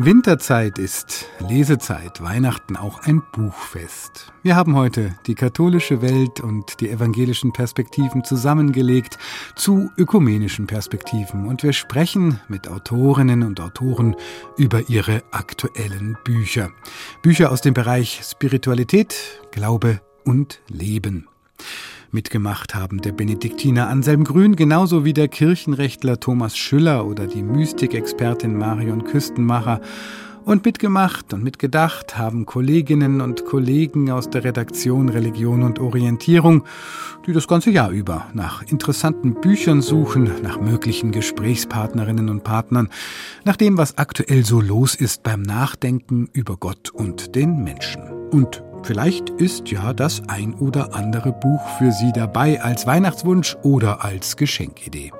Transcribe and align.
Winterzeit 0.00 0.78
ist 0.78 1.26
Lesezeit, 1.40 2.22
Weihnachten 2.22 2.76
auch 2.76 3.00
ein 3.00 3.20
Buchfest. 3.32 4.32
Wir 4.44 4.54
haben 4.54 4.76
heute 4.76 5.18
die 5.26 5.34
katholische 5.34 6.02
Welt 6.02 6.38
und 6.38 6.78
die 6.78 6.88
evangelischen 6.88 7.52
Perspektiven 7.52 8.22
zusammengelegt 8.22 9.18
zu 9.56 9.90
ökumenischen 9.98 10.68
Perspektiven 10.68 11.48
und 11.48 11.64
wir 11.64 11.72
sprechen 11.72 12.38
mit 12.46 12.68
Autorinnen 12.68 13.42
und 13.42 13.58
Autoren 13.58 14.14
über 14.56 14.88
ihre 14.88 15.24
aktuellen 15.32 16.16
Bücher. 16.22 16.70
Bücher 17.20 17.50
aus 17.50 17.60
dem 17.60 17.74
Bereich 17.74 18.20
Spiritualität, 18.22 19.16
Glaube 19.50 20.00
und 20.24 20.60
Leben. 20.68 21.26
Mitgemacht 22.10 22.74
haben 22.74 23.02
der 23.02 23.12
Benediktiner 23.12 23.88
Anselm 23.88 24.24
Grün 24.24 24.56
genauso 24.56 25.04
wie 25.04 25.12
der 25.12 25.28
Kirchenrechtler 25.28 26.18
Thomas 26.18 26.56
Schüller 26.56 27.06
oder 27.06 27.26
die 27.26 27.42
Mystikexpertin 27.42 28.56
Marion 28.56 29.04
Küstenmacher. 29.04 29.82
Und 30.46 30.64
mitgemacht 30.64 31.34
und 31.34 31.44
mitgedacht 31.44 32.16
haben 32.16 32.46
Kolleginnen 32.46 33.20
und 33.20 33.44
Kollegen 33.44 34.10
aus 34.10 34.30
der 34.30 34.44
Redaktion 34.44 35.10
Religion 35.10 35.62
und 35.62 35.78
Orientierung, 35.78 36.64
die 37.26 37.34
das 37.34 37.46
ganze 37.46 37.70
Jahr 37.70 37.90
über 37.90 38.28
nach 38.32 38.62
interessanten 38.62 39.42
Büchern 39.42 39.82
suchen, 39.82 40.30
nach 40.42 40.58
möglichen 40.58 41.12
Gesprächspartnerinnen 41.12 42.30
und 42.30 42.44
Partnern, 42.44 42.88
nach 43.44 43.56
dem, 43.56 43.76
was 43.76 43.98
aktuell 43.98 44.46
so 44.46 44.62
los 44.62 44.94
ist 44.94 45.22
beim 45.22 45.42
Nachdenken 45.42 46.30
über 46.32 46.56
Gott 46.56 46.88
und 46.88 47.34
den 47.34 47.62
Menschen. 47.62 48.02
Und 48.30 48.62
Vielleicht 48.82 49.30
ist 49.30 49.70
ja 49.70 49.92
das 49.92 50.22
ein 50.28 50.54
oder 50.54 50.94
andere 50.94 51.32
Buch 51.32 51.60
für 51.78 51.92
Sie 51.92 52.12
dabei 52.12 52.60
als 52.60 52.86
Weihnachtswunsch 52.86 53.56
oder 53.62 54.04
als 54.04 54.36
Geschenkidee. 54.36 55.12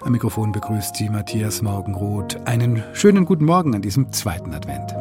Am 0.00 0.12
Mikrofon 0.12 0.52
begrüßt 0.52 0.96
Sie 0.96 1.08
Matthias 1.08 1.62
Morgenroth. 1.62 2.38
Einen 2.46 2.82
schönen 2.92 3.24
guten 3.24 3.44
Morgen 3.44 3.74
an 3.74 3.82
diesem 3.82 4.12
zweiten 4.12 4.54
Advent. 4.54 4.94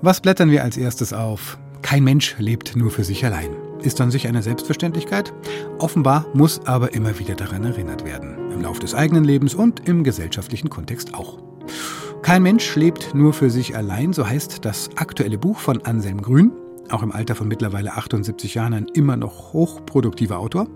Was 0.00 0.20
blättern 0.20 0.50
wir 0.50 0.62
als 0.62 0.76
erstes 0.76 1.12
auf? 1.12 1.58
Kein 1.82 2.04
Mensch 2.04 2.36
lebt 2.38 2.76
nur 2.76 2.90
für 2.90 3.04
sich 3.04 3.24
allein. 3.24 3.50
Ist 3.82 4.00
an 4.00 4.10
sich 4.10 4.26
eine 4.28 4.42
Selbstverständlichkeit? 4.42 5.32
Offenbar 5.78 6.26
muss 6.34 6.60
aber 6.66 6.94
immer 6.94 7.18
wieder 7.18 7.34
daran 7.34 7.64
erinnert 7.64 8.04
werden. 8.04 8.50
Im 8.52 8.62
Lauf 8.62 8.78
des 8.78 8.94
eigenen 8.94 9.24
Lebens 9.24 9.54
und 9.54 9.88
im 9.88 10.04
gesellschaftlichen 10.04 10.70
Kontext 10.70 11.14
auch. 11.14 11.38
Kein 12.22 12.42
Mensch 12.42 12.76
lebt 12.76 13.14
nur 13.14 13.32
für 13.32 13.48
sich 13.48 13.76
allein, 13.76 14.12
so 14.12 14.26
heißt 14.26 14.64
das 14.64 14.90
aktuelle 14.96 15.38
Buch 15.38 15.58
von 15.58 15.82
Anselm 15.84 16.20
Grün, 16.20 16.52
auch 16.90 17.02
im 17.02 17.12
Alter 17.12 17.34
von 17.34 17.48
mittlerweile 17.48 17.94
78 17.94 18.54
Jahren 18.54 18.74
ein 18.74 18.86
immer 18.92 19.16
noch 19.16 19.52
hochproduktiver 19.52 20.38
Autor. 20.38 20.68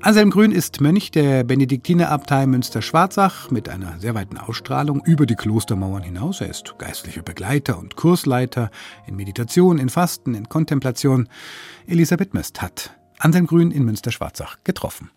Anselm 0.00 0.30
Grün 0.30 0.52
ist 0.52 0.80
Mönch 0.80 1.10
der 1.10 1.44
Benediktinerabtei 1.44 2.46
Münster-Schwarzach 2.46 3.50
mit 3.50 3.68
einer 3.68 3.98
sehr 4.00 4.14
weiten 4.14 4.36
Ausstrahlung 4.36 5.02
über 5.04 5.24
die 5.24 5.36
Klostermauern 5.36 6.02
hinaus. 6.02 6.40
Er 6.40 6.50
ist 6.50 6.74
geistlicher 6.78 7.22
Begleiter 7.22 7.78
und 7.78 7.96
Kursleiter 7.96 8.70
in 9.06 9.16
Meditation, 9.16 9.78
in 9.78 9.88
Fasten, 9.88 10.34
in 10.34 10.48
Kontemplation. 10.48 11.28
Elisabeth 11.86 12.34
Möst 12.34 12.60
hat 12.60 12.96
Anselm 13.18 13.46
Grün 13.46 13.70
in 13.70 13.84
Münster-Schwarzach 13.84 14.58
getroffen. 14.64 15.10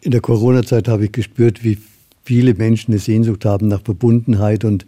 In 0.00 0.10
der 0.10 0.20
Corona-Zeit 0.20 0.88
habe 0.88 1.04
ich 1.04 1.12
gespürt, 1.12 1.62
wie 1.62 1.78
viele 2.24 2.54
Menschen 2.54 2.92
eine 2.92 3.00
Sehnsucht 3.00 3.44
haben 3.44 3.68
nach 3.68 3.82
Verbundenheit 3.82 4.64
und 4.64 4.86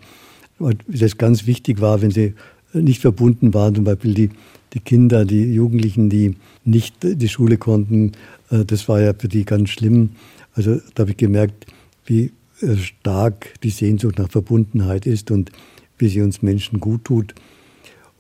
das 0.86 1.18
ganz 1.18 1.46
wichtig 1.46 1.80
war, 1.80 2.00
wenn 2.00 2.10
sie 2.10 2.34
nicht 2.72 3.00
verbunden 3.00 3.54
waren, 3.54 3.74
zum 3.74 3.84
Beispiel 3.84 4.14
die, 4.14 4.30
die 4.72 4.80
Kinder, 4.80 5.24
die 5.24 5.52
Jugendlichen, 5.52 6.10
die 6.10 6.36
nicht 6.64 6.96
die 7.02 7.28
Schule 7.28 7.56
konnten, 7.56 8.12
äh, 8.50 8.64
das 8.64 8.88
war 8.88 9.00
ja 9.00 9.14
für 9.16 9.28
die 9.28 9.44
ganz 9.44 9.70
schlimm. 9.70 10.10
Also 10.54 10.80
da 10.94 11.02
habe 11.02 11.12
ich 11.12 11.16
gemerkt, 11.16 11.66
wie 12.06 12.32
äh, 12.60 12.76
stark 12.76 13.60
die 13.62 13.70
Sehnsucht 13.70 14.18
nach 14.18 14.30
Verbundenheit 14.30 15.06
ist 15.06 15.30
und 15.30 15.50
wie 15.98 16.08
sie 16.08 16.22
uns 16.22 16.42
Menschen 16.42 16.80
gut 16.80 17.04
tut. 17.04 17.34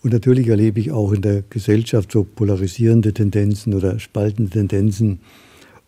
Und 0.02 0.12
natürlich 0.12 0.48
erlebe 0.48 0.80
ich 0.80 0.92
auch 0.92 1.12
in 1.12 1.22
der 1.22 1.42
Gesellschaft 1.48 2.12
so 2.12 2.24
polarisierende 2.24 3.14
Tendenzen 3.14 3.74
oder 3.74 3.98
spaltende 3.98 4.50
Tendenzen 4.50 5.20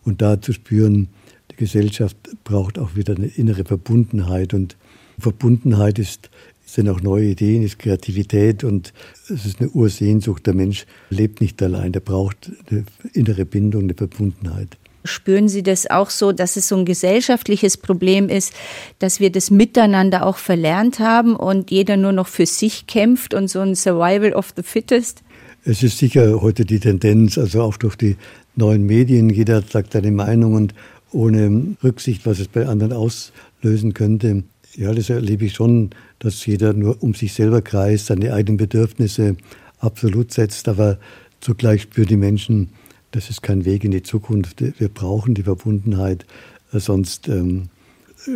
und 0.04 0.22
da 0.22 0.40
zu 0.40 0.52
spüren, 0.52 1.08
Gesellschaft 1.56 2.16
braucht 2.44 2.78
auch 2.78 2.96
wieder 2.96 3.16
eine 3.16 3.26
innere 3.26 3.64
Verbundenheit 3.64 4.54
und 4.54 4.76
Verbundenheit 5.18 5.98
ist, 5.98 6.30
sind 6.64 6.88
auch 6.88 7.00
neue 7.00 7.26
Ideen, 7.26 7.62
ist 7.62 7.78
Kreativität 7.78 8.64
und 8.64 8.92
es 9.28 9.46
ist 9.46 9.60
eine 9.60 9.70
Ursehnsucht. 9.70 10.46
Der 10.46 10.54
Mensch 10.54 10.84
lebt 11.10 11.40
nicht 11.40 11.62
allein, 11.62 11.92
der 11.92 12.00
braucht 12.00 12.50
eine 12.70 12.84
innere 13.12 13.44
Bindung, 13.44 13.84
eine 13.84 13.94
Verbundenheit. 13.94 14.76
Spüren 15.04 15.48
Sie 15.48 15.62
das 15.62 15.88
auch 15.88 16.10
so, 16.10 16.32
dass 16.32 16.56
es 16.56 16.68
so 16.68 16.76
ein 16.76 16.84
gesellschaftliches 16.84 17.76
Problem 17.76 18.28
ist, 18.28 18.52
dass 18.98 19.20
wir 19.20 19.30
das 19.30 19.50
Miteinander 19.50 20.26
auch 20.26 20.36
verlernt 20.36 20.98
haben 20.98 21.36
und 21.36 21.70
jeder 21.70 21.96
nur 21.96 22.12
noch 22.12 22.26
für 22.26 22.46
sich 22.46 22.86
kämpft 22.88 23.32
und 23.32 23.48
so 23.48 23.60
ein 23.60 23.76
Survival 23.76 24.32
of 24.32 24.52
the 24.56 24.62
Fittest? 24.62 25.22
Es 25.64 25.82
ist 25.82 25.98
sicher 25.98 26.40
heute 26.42 26.64
die 26.64 26.80
Tendenz, 26.80 27.38
also 27.38 27.62
auch 27.62 27.76
durch 27.76 27.96
die 27.96 28.16
neuen 28.56 28.86
Medien, 28.86 29.30
jeder 29.30 29.62
sagt 29.62 29.92
seine 29.92 30.10
Meinung 30.10 30.54
und 30.54 30.74
ohne 31.12 31.76
Rücksicht, 31.82 32.26
was 32.26 32.38
es 32.38 32.48
bei 32.48 32.66
anderen 32.66 32.92
auslösen 32.92 33.94
könnte. 33.94 34.44
Ja, 34.74 34.92
das 34.92 35.08
erlebe 35.08 35.46
ich 35.46 35.54
schon, 35.54 35.90
dass 36.18 36.44
jeder 36.44 36.72
nur 36.72 37.02
um 37.02 37.14
sich 37.14 37.32
selber 37.32 37.62
kreist, 37.62 38.06
seine 38.06 38.32
eigenen 38.32 38.58
Bedürfnisse 38.58 39.36
absolut 39.78 40.32
setzt, 40.32 40.68
aber 40.68 40.98
zugleich 41.40 41.82
spüren 41.82 42.08
die 42.08 42.16
Menschen, 42.16 42.68
das 43.12 43.30
ist 43.30 43.42
kein 43.42 43.64
Weg 43.64 43.84
in 43.84 43.92
die 43.92 44.02
Zukunft. 44.02 44.60
Wir 44.60 44.88
brauchen 44.88 45.34
die 45.34 45.44
Verbundenheit, 45.44 46.26
sonst 46.72 47.28
ähm, 47.28 47.68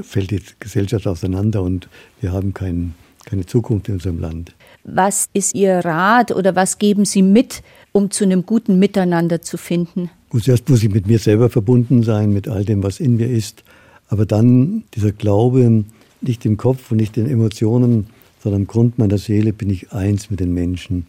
fällt 0.03 0.31
die 0.31 0.41
Gesellschaft 0.61 1.07
auseinander 1.07 1.63
und 1.63 1.89
wir 2.21 2.33
haben 2.33 2.55
kein, 2.55 2.95
keine 3.31 3.47
Zukunft 3.47 3.89
in 3.89 3.95
unserem 3.95 4.19
Land. 4.19 4.55
Was 4.85 5.29
ist 5.33 5.55
Ihr 5.55 5.79
Rat 5.79 6.33
oder 6.33 6.57
was 6.57 6.79
geben 6.79 7.05
Sie 7.05 7.23
mit, 7.23 7.63
um 7.93 8.11
zu 8.11 8.25
einem 8.25 8.45
guten 8.45 8.79
Miteinander 8.79 9.41
zu 9.41 9.57
finden? 9.57 10.11
Gut, 10.31 10.45
zuerst 10.45 10.69
muss 10.69 10.83
ich 10.83 10.91
mit 10.91 11.07
mir 11.07 11.19
selber 11.19 11.49
verbunden 11.49 12.03
sein, 12.03 12.33
mit 12.33 12.49
all 12.49 12.65
dem, 12.65 12.83
was 12.83 12.99
in 12.99 13.17
mir 13.17 13.29
ist. 13.29 13.63
Aber 14.09 14.27
dann 14.27 14.83
dieser 14.95 15.13
Glaube, 15.13 15.85
nicht 16.21 16.45
im 16.45 16.57
Kopf 16.57 16.91
und 16.91 16.97
nicht 16.97 17.17
in 17.17 17.27
Emotionen, 17.27 18.09
sondern 18.43 18.63
im 18.63 18.67
Grund 18.67 18.99
meiner 18.99 19.19
Seele 19.19 19.53
bin 19.53 19.71
ich 19.71 19.93
eins 19.93 20.31
mit 20.31 20.41
den 20.41 20.53
Menschen. 20.53 21.07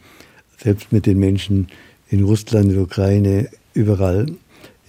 Selbst 0.58 0.92
mit 0.92 1.08
den 1.08 1.18
Menschen 1.18 1.68
in 2.10 2.24
Russland, 2.24 2.66
in 2.66 2.74
der 2.74 2.84
Ukraine, 2.84 3.50
überall, 3.74 4.28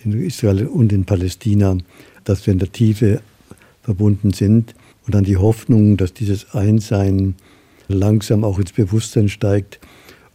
in 0.04 0.22
Israel 0.22 0.66
und 0.66 0.92
in 0.92 1.04
Palästina, 1.04 1.78
dass 2.25 2.47
wir 2.47 2.53
in 2.53 2.59
der 2.59 2.72
Tiefe 2.72 3.21
verbunden 3.82 4.32
sind. 4.32 4.75
Und 5.07 5.15
dann 5.15 5.25
die 5.25 5.37
Hoffnung, 5.37 5.97
dass 5.97 6.15
dieses 6.15 6.55
Einssein 6.55 7.35
langsam 7.89 8.45
auch 8.45 8.59
ins 8.59 8.73
Bewusstsein 8.73 9.29
steigt 9.29 9.81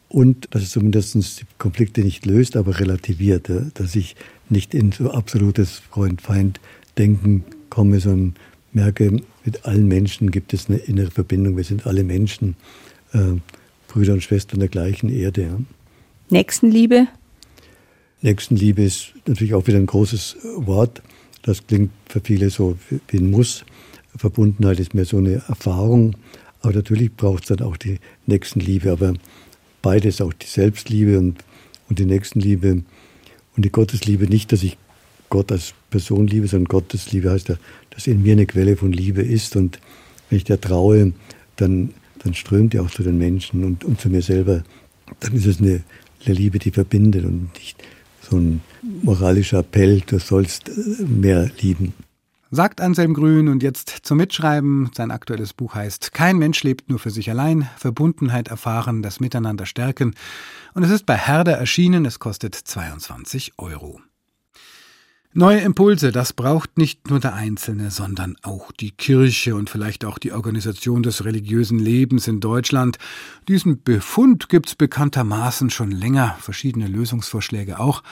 und 0.10 0.48
dass 0.52 0.64
es 0.64 0.72
zumindest 0.72 1.16
die 1.16 1.46
Konflikte 1.58 2.02
nicht 2.02 2.26
löst, 2.26 2.56
aber 2.56 2.80
relativiert, 2.80 3.50
dass 3.74 3.96
ich 3.96 4.16
nicht 4.50 4.74
in 4.74 4.92
so 4.92 5.12
absolutes 5.12 5.82
Freund-Feind-Denken 5.92 7.44
komme, 7.70 8.00
sondern 8.00 8.36
merke, 8.74 9.18
mit 9.44 9.66
allen 9.66 9.88
Menschen 9.88 10.32
gibt 10.32 10.54
es 10.54 10.70
eine 10.70 10.78
innere 10.78 11.12
Verbindung. 11.12 11.58
Wir 11.58 11.64
sind 11.64 11.86
alle 11.86 12.04
Menschen, 12.04 12.56
äh, 13.14 13.20
Brüder 13.88 14.14
und 14.14 14.24
Schwestern 14.24 14.60
der 14.60 14.70
gleichen 14.70 15.10
Erde. 15.10 15.42
Ja. 15.44 15.60
Nächstenliebe? 16.30 17.08
Nächstenliebe 18.22 18.84
ist 18.84 19.14
natürlich 19.26 19.54
auch 19.54 19.68
wieder 19.68 19.78
ein 19.78 19.86
großes 19.86 20.38
Wort. 20.58 21.02
Das 21.44 21.66
klingt 21.66 21.92
für 22.08 22.20
viele 22.20 22.50
so 22.50 22.78
wie 23.08 23.18
ein 23.18 23.32
Muss. 23.32 23.64
Verbundenheit 24.18 24.80
ist 24.80 24.94
mehr 24.94 25.06
so 25.06 25.18
eine 25.18 25.44
Erfahrung. 25.48 26.16
Aber 26.62 26.74
natürlich 26.74 27.14
braucht 27.16 27.44
es 27.44 27.50
dann 27.50 27.68
auch 27.68 27.78
die 27.78 28.00
Nächstenliebe. 28.26 28.92
Aber 28.92 29.14
beides, 29.82 30.22
auch 30.22 30.34
die 30.34 30.48
Selbstliebe 30.48 31.18
und, 31.18 31.44
und 31.90 32.00
die 32.00 32.06
Nächstenliebe 32.06 32.84
und 33.56 33.66
die 33.66 33.72
Gottesliebe. 33.72 34.26
Nicht, 34.28 34.52
dass 34.52 34.64
ich 34.64 34.78
Gott 35.30 35.52
als 35.52 35.74
Person 35.90 36.28
liebe, 36.28 36.48
sondern 36.48 36.68
Gottesliebe 36.68 37.32
heißt 37.32 37.50
ja, 37.50 37.56
dass 37.90 38.08
in 38.08 38.22
mir 38.22 38.34
eine 38.34 38.46
Quelle 38.46 38.78
von 38.78 38.92
Liebe 38.92 39.22
ist. 39.22 39.56
Und 39.56 39.80
wenn 40.30 40.38
ich 40.38 40.44
der 40.44 40.62
traue, 40.62 41.14
dann, 41.56 41.94
dann 42.24 42.34
strömt 42.34 42.74
die 42.74 42.80
auch 42.80 42.92
zu 42.92 43.04
den 43.04 43.18
Menschen 43.18 43.64
und, 43.64 43.84
und 43.84 44.00
zu 44.00 44.10
mir 44.10 44.22
selber. 44.22 44.64
Dann 45.20 45.34
ist 45.34 45.46
es 45.46 45.60
eine, 45.60 45.84
eine 46.26 46.36
Liebe, 46.36 46.60
die 46.60 46.72
verbindet 46.72 47.26
und 47.26 47.54
nicht 47.56 47.84
so 48.22 48.38
ein 48.38 48.62
moralischer 49.04 49.60
Appell, 49.60 50.02
du 50.06 50.20
sollst 50.20 50.72
mehr 51.00 51.50
lieben. 51.62 51.94
Sagt 52.50 52.80
Anselm 52.80 53.14
Grün 53.14 53.50
und 53.50 53.62
jetzt 53.62 53.90
zum 54.04 54.18
Mitschreiben. 54.20 54.90
Sein 54.96 55.12
aktuelles 55.12 55.54
Buch 55.54 55.76
heißt 55.76 56.14
Kein 56.14 56.38
Mensch 56.38 56.64
lebt 56.64 56.90
nur 56.90 56.98
für 56.98 57.10
sich 57.10 57.30
allein, 57.30 57.70
Verbundenheit 57.76 58.48
erfahren, 58.48 59.02
das 59.02 59.20
Miteinander 59.20 59.66
stärken. 59.66 60.16
Und 60.74 60.84
es 60.84 60.90
ist 60.90 61.06
bei 61.06 61.18
Herder 61.18 61.58
erschienen, 61.58 62.06
es 62.06 62.20
kostet 62.20 62.56
22 62.56 63.54
Euro. 63.58 64.00
Neue 65.34 65.60
Impulse, 65.60 66.14
das 66.14 66.32
braucht 66.32 66.78
nicht 66.78 67.10
nur 67.10 67.20
der 67.20 67.34
Einzelne, 67.34 67.92
sondern 67.92 68.38
auch 68.44 68.72
die 68.72 68.92
Kirche 68.92 69.54
und 69.54 69.70
vielleicht 69.70 70.06
auch 70.06 70.18
die 70.18 70.32
Organisation 70.32 71.04
des 71.04 71.26
religiösen 71.26 71.80
Lebens 71.80 72.30
in 72.30 72.40
Deutschland. 72.40 72.98
Diesen 73.50 73.84
Befund 73.84 74.48
gibt's 74.48 74.74
bekanntermaßen 74.74 75.70
schon 75.70 75.92
länger, 75.92 76.38
verschiedene 76.40 76.88
Lösungsvorschläge 76.88 77.78
auch. 77.78 78.04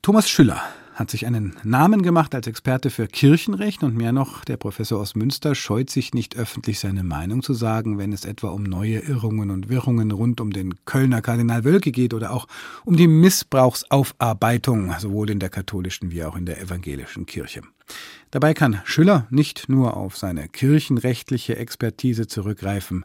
Thomas 0.00 0.30
Schüller 0.30 0.62
hat 0.94 1.10
sich 1.10 1.26
einen 1.26 1.56
Namen 1.64 2.02
gemacht 2.02 2.34
als 2.34 2.46
Experte 2.46 2.90
für 2.90 3.06
Kirchenrecht 3.06 3.82
und 3.82 3.96
mehr 3.96 4.12
noch, 4.12 4.44
der 4.44 4.56
Professor 4.56 5.00
aus 5.00 5.14
Münster 5.14 5.54
scheut 5.54 5.90
sich 5.90 6.12
nicht 6.12 6.36
öffentlich 6.36 6.80
seine 6.80 7.02
Meinung 7.02 7.42
zu 7.42 7.54
sagen, 7.54 7.98
wenn 7.98 8.12
es 8.12 8.24
etwa 8.24 8.48
um 8.48 8.62
neue 8.62 8.98
Irrungen 8.98 9.50
und 9.50 9.68
Wirrungen 9.68 10.10
rund 10.10 10.40
um 10.40 10.52
den 10.52 10.84
Kölner 10.84 11.22
Kardinal 11.22 11.64
Wölke 11.64 11.92
geht 11.92 12.12
oder 12.14 12.32
auch 12.32 12.46
um 12.84 12.96
die 12.96 13.08
Missbrauchsaufarbeitung, 13.08 14.92
sowohl 14.98 15.30
in 15.30 15.38
der 15.38 15.48
katholischen 15.48 16.10
wie 16.10 16.24
auch 16.24 16.36
in 16.36 16.46
der 16.46 16.60
evangelischen 16.60 17.26
Kirche. 17.26 17.62
Dabei 18.30 18.54
kann 18.54 18.80
Schüller 18.84 19.26
nicht 19.30 19.68
nur 19.68 19.96
auf 19.96 20.16
seine 20.16 20.48
kirchenrechtliche 20.48 21.56
Expertise 21.56 22.26
zurückgreifen, 22.26 23.04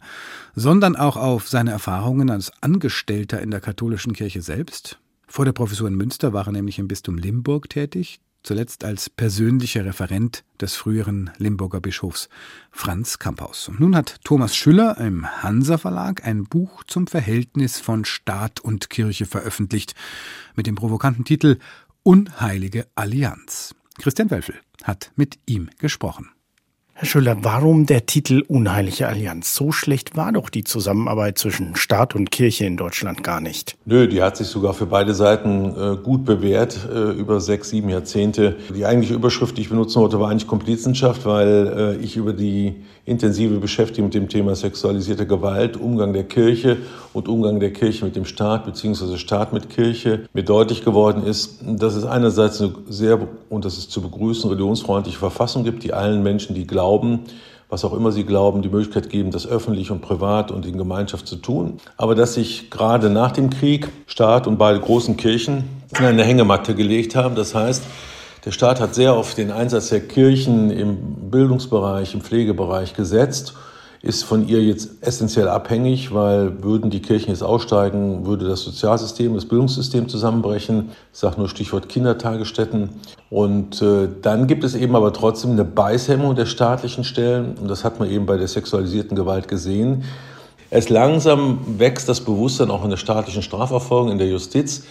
sondern 0.56 0.96
auch 0.96 1.18
auf 1.18 1.48
seine 1.48 1.72
Erfahrungen 1.72 2.30
als 2.30 2.52
Angestellter 2.62 3.42
in 3.42 3.52
der 3.52 3.60
katholischen 3.60 4.14
Kirche 4.14 4.42
selbst, 4.42 5.00
vor 5.28 5.46
der 5.46 5.52
Professur 5.52 5.88
in 5.88 5.96
Münster 5.96 6.34
war 6.34 6.48
er 6.48 6.54
nämlich 6.54 6.80
im 6.80 6.88
Bistum 6.88 7.18
Limburg 7.18 7.70
tätig, 7.70 8.20
zuletzt 8.44 8.86
als 8.86 9.10
persönlicher 9.10 9.86
Referent 9.86 10.46
des 10.62 10.76
früheren 10.76 11.32
Limburger 11.38 11.82
Bischofs 11.82 12.30
Franz 12.72 13.20
Kamphaus. 13.20 13.68
Und 13.68 13.82
nun 13.82 13.96
hat 13.96 14.18
Thomas 14.24 14.56
Schüller 14.56 14.98
im 15.00 15.28
Hansa 15.44 15.78
Verlag 15.78 16.26
ein 16.26 16.46
Buch 16.46 16.84
zum 16.86 17.08
Verhältnis 17.08 17.80
von 17.80 18.06
Staat 18.06 18.62
und 18.62 18.90
Kirche 18.90 19.26
veröffentlicht, 19.26 19.96
mit 20.56 20.66
dem 20.66 20.76
provokanten 20.76 21.26
Titel 21.26 21.58
Unheilige 22.04 22.88
Allianz. 22.96 23.76
Christian 24.00 24.32
Wölfel 24.32 24.56
hat 24.84 25.12
mit 25.18 25.40
ihm 25.46 25.70
gesprochen. 25.78 26.30
Herr 27.00 27.06
Schüller, 27.06 27.38
warum 27.44 27.86
der 27.86 28.08
Titel 28.08 28.44
Unheilige 28.48 29.08
Allianz? 29.08 29.54
So 29.54 29.72
schlecht 29.72 30.18
war 30.18 30.32
doch 30.32 30.50
die 30.50 30.64
Zusammenarbeit 30.64 31.38
zwischen 31.38 31.76
Staat 31.76 32.16
und 32.16 32.32
Kirche 32.32 32.66
in 32.66 32.76
Deutschland 32.76 33.24
gar 33.24 33.40
nicht. 33.40 33.78
Nö, 33.86 34.08
die 34.08 34.24
hat 34.24 34.36
sich 34.36 34.48
sogar 34.48 34.74
für 34.74 34.88
beide 34.88 35.14
Seiten 35.14 35.76
äh, 35.76 35.96
gut 35.98 36.26
bewährt, 36.26 36.90
äh, 36.92 37.12
über 37.12 37.40
sechs, 37.40 37.70
sieben 37.70 37.90
Jahrzehnte. 37.90 38.56
Die 38.76 38.84
eigentliche 38.84 39.14
Überschrift, 39.14 39.56
die 39.58 39.62
ich 39.62 39.70
benutzen 39.70 40.02
wollte, 40.02 40.20
war 40.20 40.32
eigentlich 40.32 40.48
Komplizenschaft, 40.48 41.24
weil 41.28 41.98
äh, 42.02 42.04
ich 42.04 42.18
über 42.18 42.34
die 42.34 42.78
intensive 43.08 43.60
Beschäftigung 43.60 44.08
mit 44.08 44.16
dem 44.16 44.28
Thema 44.28 44.54
sexualisierte 44.54 45.26
Gewalt, 45.26 45.78
Umgang 45.78 46.12
der 46.12 46.26
Kirche 46.26 46.78
und 47.14 47.30
Umgang 47.30 47.62
der 47.62 47.72
Kirche 47.72 48.04
mit 48.04 48.18
dem 48.18 48.26
Staat 48.26 48.66
beziehungsweise 48.66 49.18
Staat 49.18 49.54
mit 49.54 49.70
Kirche 49.70 50.28
mir 50.34 50.44
deutlich 50.44 50.84
geworden 50.84 51.24
ist, 51.24 51.60
dass 51.66 51.96
es 51.96 52.04
einerseits 52.04 52.62
eine 52.62 52.74
sehr, 52.90 53.18
und 53.50 53.64
das 53.64 53.78
ist 53.78 53.92
zu 53.92 54.02
begrüßen, 54.02 54.50
religionsfreundliche 54.50 55.18
Verfassung 55.18 55.64
gibt, 55.64 55.84
die 55.84 55.94
allen 55.94 56.22
Menschen, 56.22 56.54
die 56.54 56.68
glauben, 56.68 57.22
was 57.70 57.86
auch 57.86 57.94
immer 57.94 58.12
sie 58.12 58.26
glauben, 58.26 58.62
die 58.62 58.70
Möglichkeit 58.70 59.10
geben, 59.10 59.32
das 59.32 59.48
öffentlich 59.48 59.90
und 59.90 60.02
privat 60.02 60.52
und 60.52 60.66
in 60.66 60.78
Gemeinschaft 60.78 61.28
zu 61.28 61.38
tun. 61.38 61.80
Aber 61.96 62.14
dass 62.14 62.34
sich 62.34 62.70
gerade 62.70 63.10
nach 63.10 63.32
dem 63.32 63.50
Krieg 63.50 63.88
Staat 64.06 64.48
und 64.48 64.58
beide 64.58 64.82
großen 64.82 65.16
Kirchen 65.16 65.64
in 65.98 66.06
eine 66.06 66.26
Hängematte 66.26 66.76
gelegt 66.76 67.16
haben, 67.16 67.36
das 67.36 67.56
heißt, 67.56 67.84
der 68.48 68.54
Staat 68.54 68.80
hat 68.80 68.96
sehr 68.96 69.12
auf 69.12 69.36
den 69.36 69.52
Einsatz 69.52 69.90
der 69.90 70.00
Kirchen 70.00 70.72
im 70.72 71.30
Bildungsbereich, 71.30 72.14
im 72.14 72.22
Pflegebereich 72.22 72.94
gesetzt 72.94 73.56
ist 74.02 74.24
von 74.24 74.48
ihr 74.48 74.64
jetzt 74.64 74.90
essentiell 75.02 75.50
abhängig, 75.50 76.14
weil 76.14 76.64
würden 76.64 76.90
die 76.90 77.02
Kirchen 77.02 77.32
jetzt 77.32 77.44
aussteigen, 77.44 78.26
würde 78.26 78.48
das 78.48 78.62
Sozialsystem, 78.62 79.34
das 79.34 79.44
Bildungssystem 79.50 80.08
zusammenbrechen. 80.08 80.92
Ich 81.12 81.20
sage 81.20 81.38
nur 81.40 81.50
Stichwort 81.50 81.90
Kindertagesstätten. 81.90 82.92
Und 83.30 83.82
äh, 83.82 84.08
dann 84.22 84.48
gibt 84.48 84.64
es 84.64 84.76
eben 84.76 84.96
aber 84.96 85.12
trotzdem 85.12 85.52
eine 85.52 85.66
Beißhemmung 85.66 86.36
der 86.36 86.46
staatlichen 86.46 87.04
Stellen. 87.04 87.58
Und 87.58 87.68
das 87.68 87.84
hat 87.84 88.00
man 88.00 88.10
eben 88.10 88.26
bei 88.26 88.38
der 88.38 88.48
sexualisierten 88.48 89.18
Gewalt 89.18 89.50
gesehen. 89.50 90.06
Erst 90.70 90.90
langsam 90.90 91.60
wächst 91.78 92.08
das 92.08 92.22
Bewusstsein 92.22 92.72
auch 92.72 92.86
in 92.86 92.92
der 92.92 92.98
staatlichen 92.98 93.42
Strafverfolgung, 93.42 94.12
in 94.12 94.20
der 94.20 94.30
Justiz, 94.30 94.84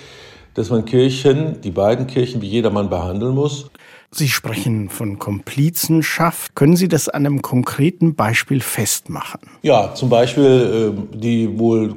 dass 0.57 0.71
man 0.71 0.85
Kirchen, 0.87 1.61
die 1.61 1.71
beiden 1.71 2.07
Kirchen, 2.07 2.41
wie 2.41 2.49
jedermann 2.49 2.89
behandeln 2.89 3.35
muss. 3.35 3.71
Sie 4.11 4.29
sprechen 4.29 4.89
von 4.89 5.19
Komplizenschaft. 5.19 6.55
Können 6.55 6.77
Sie 6.77 6.89
das 6.89 7.09
an 7.09 7.27
einem 7.27 7.43
konkreten 7.43 8.15
Beispiel 8.15 8.61
festmachen? 8.61 9.41
Ja, 9.63 9.95
zum 9.95 10.09
Beispiel 10.09 10.95
äh, 11.13 11.17
die 11.17 11.59
wohl 11.59 11.95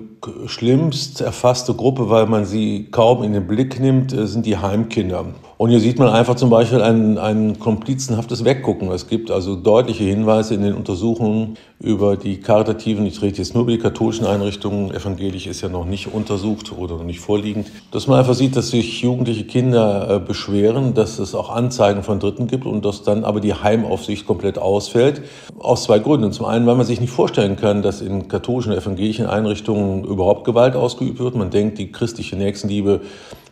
schlimmst 0.47 1.21
erfasste 1.21 1.73
Gruppe, 1.73 2.09
weil 2.09 2.25
man 2.25 2.45
sie 2.45 2.87
kaum 2.91 3.23
in 3.23 3.31
den 3.31 3.47
Blick 3.47 3.79
nimmt, 3.79 4.11
äh, 4.11 4.27
sind 4.27 4.45
die 4.45 4.57
Heimkinder. 4.57 5.27
Und 5.61 5.71
hier 5.71 5.81
sieht 5.81 5.99
man 5.99 6.07
einfach 6.07 6.35
zum 6.35 6.49
Beispiel 6.49 6.81
ein, 6.81 7.17
ein 7.17 7.59
komplizenhaftes 7.59 8.45
Weggucken. 8.45 8.89
Es 8.93 9.09
gibt 9.09 9.29
also 9.29 9.57
deutliche 9.57 10.05
Hinweise 10.05 10.53
in 10.53 10.61
den 10.61 10.73
Untersuchungen 10.73 11.57
über 11.81 12.15
die 12.15 12.37
karitativen, 12.39 13.05
ich 13.05 13.21
rede 13.21 13.39
jetzt 13.39 13.53
nur 13.53 13.63
über 13.63 13.73
die 13.73 13.77
katholischen 13.77 14.25
Einrichtungen, 14.25 14.89
evangelisch 14.93 15.47
ist 15.47 15.59
ja 15.59 15.67
noch 15.67 15.83
nicht 15.83 16.13
untersucht 16.13 16.71
oder 16.71 16.95
noch 16.95 17.03
nicht 17.03 17.19
vorliegend, 17.19 17.67
dass 17.91 18.07
man 18.07 18.19
einfach 18.19 18.35
sieht, 18.35 18.55
dass 18.55 18.69
sich 18.69 19.01
jugendliche 19.01 19.43
Kinder 19.43 20.09
äh, 20.09 20.19
beschweren, 20.19 20.93
dass 20.93 21.19
es 21.19 21.35
auch 21.35 21.49
Anzeigen 21.49 22.03
von 22.03 22.21
Dritten 22.21 22.47
gibt 22.47 22.65
und 22.65 22.85
dass 22.85 23.03
dann 23.03 23.25
aber 23.25 23.41
die 23.41 23.53
Heimaufsicht 23.53 24.25
komplett 24.25 24.57
ausfällt. 24.57 25.23
Aus 25.59 25.83
zwei 25.83 25.99
Gründen. 25.99 26.31
Zum 26.31 26.45
einen, 26.45 26.67
weil 26.67 26.75
man 26.75 26.85
sich 26.85 27.01
nicht 27.01 27.11
vorstellen 27.11 27.57
kann, 27.57 27.81
dass 27.81 27.99
in 27.99 28.29
katholischen, 28.29 28.71
evangelischen 28.71 29.25
Einrichtungen 29.25 30.05
überhaupt 30.05 30.45
Gewalt 30.45 30.77
ausgeübt 30.77 31.19
wird. 31.19 31.35
Man 31.35 31.49
denkt, 31.49 31.79
die 31.79 31.91
christliche 31.91 32.37
Nächstenliebe 32.37 33.01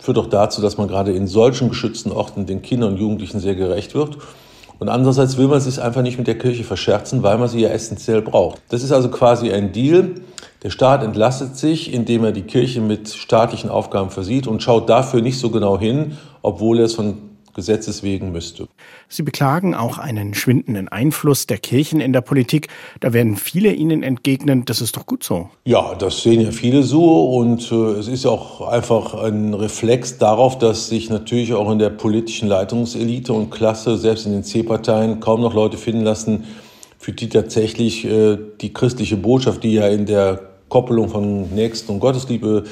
führt 0.08 0.20
auch 0.20 0.28
dazu, 0.28 0.62
dass 0.62 0.78
man 0.78 0.88
gerade 0.88 1.12
in 1.12 1.28
solchen 1.28 1.68
geschützten 1.68 2.14
Orten 2.14 2.46
den 2.46 2.62
Kindern 2.62 2.94
und 2.94 2.98
Jugendlichen 2.98 3.42
sehr 3.42 3.56
gerecht 3.56 3.94
wird. 3.94 4.18
Und 4.80 4.88
andererseits 4.88 5.36
will 5.36 5.50
man 5.50 5.60
sich 5.60 5.82
einfach 5.82 6.02
nicht 6.02 6.18
mit 6.18 6.28
der 6.28 6.38
Kirche 6.38 6.64
verscherzen, 6.64 7.24
weil 7.24 7.38
man 7.38 7.50
sie 7.50 7.60
ja 7.60 7.68
essentiell 7.68 8.22
braucht. 8.22 8.62
Das 8.70 8.84
ist 8.84 8.94
also 8.94 9.10
quasi 9.10 9.52
ein 9.52 9.74
Deal. 9.74 10.12
Der 10.64 10.70
Staat 10.70 11.04
entlastet 11.04 11.58
sich, 11.58 11.94
indem 11.94 12.24
er 12.24 12.32
die 12.32 12.44
Kirche 12.44 12.80
mit 12.80 13.10
staatlichen 13.10 13.70
Aufgaben 13.70 14.10
versieht 14.10 14.48
und 14.48 14.64
schaut 14.64 14.88
dafür 14.88 15.22
nicht 15.22 15.40
so 15.40 15.50
genau 15.50 15.78
hin, 15.78 16.16
obwohl 16.42 16.80
er 16.80 16.86
es 16.86 16.94
von 16.94 17.18
Gesetzes 17.58 18.04
wegen 18.04 18.32
müsste. 18.32 18.68
Sie 19.10 19.24
beklagen 19.24 19.74
auch 19.74 19.98
einen 19.98 20.36
schwindenden 20.36 20.90
Einfluss 20.90 21.48
der 21.48 21.58
Kirchen 21.58 22.00
in 22.00 22.14
der 22.14 22.22
Politik. 22.22 22.68
Da 23.00 23.14
werden 23.14 23.36
viele 23.36 23.74
Ihnen 23.74 24.04
entgegnen, 24.04 24.64
das 24.66 24.80
ist 24.80 24.96
doch 24.96 25.08
gut 25.08 25.24
so. 25.24 25.50
Ja, 25.66 25.96
das 25.96 26.22
sehen 26.22 26.40
ja 26.40 26.52
viele 26.52 26.84
so 26.84 27.34
und 27.36 27.72
äh, 27.72 28.00
es 28.00 28.08
ist 28.08 28.28
auch 28.28 28.62
einfach 28.62 29.16
ein 29.16 29.56
Reflex 29.56 30.20
darauf, 30.20 30.60
dass 30.60 30.90
sich 30.90 31.10
natürlich 31.10 31.56
auch 31.56 31.72
in 31.72 31.80
der 31.80 31.90
politischen 31.90 32.48
Leitungselite 32.48 33.34
und 33.34 33.50
Klasse, 33.50 33.98
selbst 33.98 34.28
in 34.28 34.34
den 34.34 34.44
C-Parteien, 34.44 35.20
kaum 35.20 35.42
noch 35.42 35.56
Leute 35.56 35.78
finden 35.78 36.04
lassen, 36.04 36.44
für 37.00 37.12
die 37.12 37.28
tatsächlich 37.28 38.06
äh, 38.06 38.38
die 38.62 38.72
christliche 38.72 39.18
Botschaft, 39.18 39.64
die 39.64 39.74
ja 39.74 39.88
in 39.88 40.06
der 40.06 40.42
Koppelung 40.70 41.10
von 41.10 41.56
Nächsten 41.56 41.94
und 41.94 42.02
Gottesliebe 42.02 42.66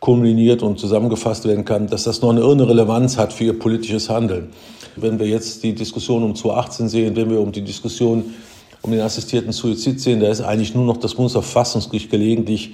kulminiert 0.00 0.62
und 0.62 0.78
zusammengefasst 0.78 1.46
werden 1.46 1.64
kann, 1.64 1.88
dass 1.88 2.04
das 2.04 2.22
noch 2.22 2.30
eine 2.30 2.40
irre 2.40 2.68
Relevanz 2.68 3.16
hat 3.16 3.32
für 3.32 3.44
ihr 3.44 3.58
politisches 3.58 4.08
Handeln. 4.08 4.50
Wenn 4.96 5.18
wir 5.18 5.26
jetzt 5.26 5.62
die 5.62 5.74
Diskussion 5.74 6.22
um 6.22 6.34
2018 6.34 6.88
sehen, 6.88 7.16
wenn 7.16 7.30
wir 7.30 7.40
um 7.40 7.52
die 7.52 7.62
Diskussion 7.62 8.34
um 8.82 8.92
den 8.92 9.00
assistierten 9.00 9.52
Suizid 9.52 10.00
sehen, 10.00 10.20
da 10.20 10.28
ist 10.28 10.40
eigentlich 10.40 10.74
nur 10.74 10.84
noch 10.84 10.98
das 10.98 11.14
Bundesverfassungsgericht 11.14 12.10
gelegentlich 12.10 12.72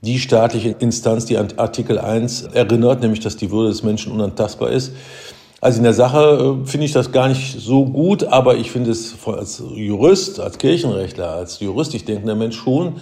die 0.00 0.18
staatliche 0.18 0.76
Instanz, 0.78 1.24
die 1.26 1.38
an 1.38 1.48
Artikel 1.56 1.98
1 1.98 2.42
erinnert, 2.52 3.00
nämlich 3.00 3.20
dass 3.20 3.36
die 3.36 3.50
Würde 3.50 3.68
des 3.70 3.82
Menschen 3.82 4.12
unantastbar 4.12 4.70
ist. 4.70 4.92
Also 5.60 5.78
in 5.78 5.84
der 5.84 5.94
Sache 5.94 6.58
äh, 6.62 6.66
finde 6.66 6.84
ich 6.84 6.92
das 6.92 7.10
gar 7.10 7.28
nicht 7.28 7.58
so 7.58 7.86
gut, 7.86 8.24
aber 8.24 8.56
ich 8.56 8.70
finde 8.70 8.90
es 8.90 9.14
als 9.26 9.62
Jurist, 9.74 10.38
als 10.40 10.58
Kirchenrechtler, 10.58 11.30
als 11.30 11.60
juristisch 11.60 12.04
denkender 12.04 12.34
Mensch 12.34 12.56
schon 12.56 12.96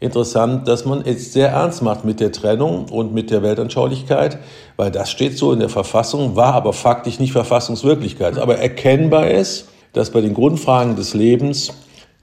interessant, 0.00 0.68
dass 0.68 0.84
man 0.84 1.02
es 1.02 1.32
sehr 1.32 1.48
ernst 1.48 1.82
macht 1.82 2.04
mit 2.04 2.20
der 2.20 2.32
Trennung 2.32 2.86
und 2.90 3.12
mit 3.12 3.30
der 3.30 3.42
Weltanschaulichkeit, 3.42 4.38
weil 4.76 4.90
das 4.90 5.10
steht 5.10 5.36
so 5.36 5.52
in 5.52 5.58
der 5.58 5.68
Verfassung, 5.68 6.36
war 6.36 6.54
aber 6.54 6.72
faktisch 6.72 7.18
nicht 7.18 7.32
Verfassungswirklichkeit. 7.32 8.38
Aber 8.38 8.58
erkennbar 8.58 9.30
ist, 9.30 9.68
dass 9.92 10.10
bei 10.10 10.20
den 10.20 10.34
Grundfragen 10.34 10.96
des 10.96 11.14
Lebens 11.14 11.72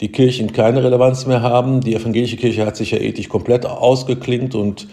die 0.01 0.11
Kirchen 0.11 0.51
keine 0.51 0.83
Relevanz 0.83 1.25
mehr 1.25 1.41
haben. 1.41 1.81
Die 1.81 1.95
evangelische 1.95 2.37
Kirche 2.37 2.65
hat 2.65 2.75
sich 2.75 2.91
ja 2.91 2.99
ethisch 2.99 3.29
komplett 3.29 3.65
ausgeklingt 3.65 4.55
und 4.55 4.87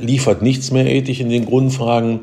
liefert 0.00 0.42
nichts 0.42 0.70
mehr 0.70 0.86
ethisch 0.86 1.20
in 1.20 1.30
den 1.30 1.46
Grundfragen. 1.46 2.20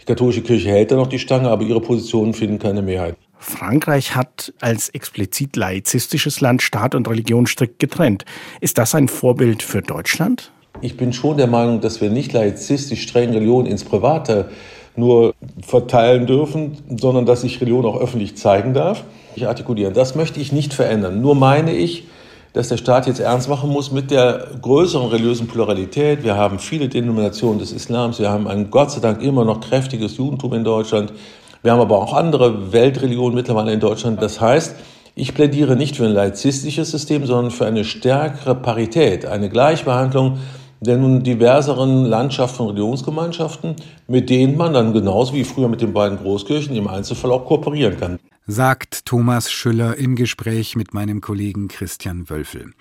Die 0.00 0.04
katholische 0.04 0.42
Kirche 0.42 0.68
hält 0.70 0.90
da 0.90 0.96
noch 0.96 1.06
die 1.06 1.18
Stange, 1.18 1.48
aber 1.48 1.64
ihre 1.64 1.80
Positionen 1.80 2.34
finden 2.34 2.58
keine 2.58 2.82
Mehrheit. 2.82 3.16
Frankreich 3.38 4.14
hat 4.14 4.52
als 4.60 4.88
explizit 4.90 5.56
laizistisches 5.56 6.40
Land 6.40 6.62
Staat 6.62 6.94
und 6.94 7.08
Religion 7.08 7.46
strikt 7.46 7.78
getrennt. 7.78 8.24
Ist 8.60 8.78
das 8.78 8.94
ein 8.94 9.08
Vorbild 9.08 9.62
für 9.62 9.82
Deutschland? 9.82 10.50
Ich 10.80 10.96
bin 10.96 11.12
schon 11.12 11.36
der 11.36 11.46
Meinung, 11.46 11.80
dass 11.80 12.00
wir 12.00 12.10
nicht 12.10 12.32
laizistisch 12.32 13.02
streng 13.02 13.30
Religion 13.30 13.66
ins 13.66 13.84
Private 13.84 14.50
nur 14.94 15.34
verteilen 15.64 16.26
dürfen, 16.26 16.76
sondern 16.96 17.26
dass 17.26 17.42
sich 17.42 17.60
Religion 17.60 17.84
auch 17.86 18.00
öffentlich 18.00 18.36
zeigen 18.36 18.74
darf. 18.74 19.04
Ich 19.34 19.46
artikulieren. 19.46 19.94
Das 19.94 20.14
möchte 20.14 20.40
ich 20.40 20.52
nicht 20.52 20.74
verändern. 20.74 21.20
Nur 21.20 21.34
meine 21.34 21.72
ich, 21.72 22.04
dass 22.52 22.68
der 22.68 22.76
Staat 22.76 23.06
jetzt 23.06 23.20
ernst 23.20 23.48
machen 23.48 23.70
muss 23.70 23.92
mit 23.92 24.10
der 24.10 24.48
größeren 24.60 25.08
religiösen 25.08 25.46
Pluralität. 25.46 26.24
Wir 26.24 26.36
haben 26.36 26.58
viele 26.58 26.88
Denominationen 26.88 27.60
des 27.60 27.72
Islams. 27.72 28.18
Wir 28.18 28.30
haben 28.30 28.48
ein 28.48 28.70
Gott 28.70 28.90
sei 28.90 29.00
Dank 29.00 29.22
immer 29.22 29.44
noch 29.44 29.60
kräftiges 29.60 30.16
Judentum 30.16 30.54
in 30.54 30.64
Deutschland. 30.64 31.12
Wir 31.62 31.72
haben 31.72 31.80
aber 31.80 31.98
auch 31.98 32.14
andere 32.14 32.72
Weltreligionen 32.72 33.34
mittlerweile 33.34 33.72
in 33.72 33.80
Deutschland. 33.80 34.22
Das 34.22 34.40
heißt, 34.40 34.76
ich 35.14 35.34
plädiere 35.34 35.76
nicht 35.76 35.96
für 35.96 36.04
ein 36.04 36.12
laizistisches 36.12 36.90
System, 36.90 37.26
sondern 37.26 37.50
für 37.50 37.66
eine 37.66 37.84
stärkere 37.84 38.54
Parität, 38.54 39.26
eine 39.26 39.48
Gleichbehandlung 39.48 40.38
der 40.80 40.96
nun 40.96 41.22
diverseren 41.22 42.04
Landschaft 42.04 42.56
von 42.56 42.68
Religionsgemeinschaften, 42.68 43.76
mit 44.06 44.30
denen 44.30 44.56
man 44.56 44.72
dann 44.72 44.92
genauso 44.92 45.34
wie 45.34 45.44
früher 45.44 45.68
mit 45.68 45.80
den 45.80 45.92
beiden 45.92 46.18
Großkirchen 46.18 46.74
im 46.76 46.88
Einzelfall 46.88 47.32
auch 47.32 47.44
kooperieren 47.46 47.98
kann. 47.98 48.18
Sagt 48.46 49.04
Thomas 49.04 49.50
Schüller 49.50 49.96
im 49.96 50.16
Gespräch 50.16 50.76
mit 50.76 50.94
meinem 50.94 51.20
Kollegen 51.20 51.68
Christian 51.68 52.30
Wölfel. 52.30 52.72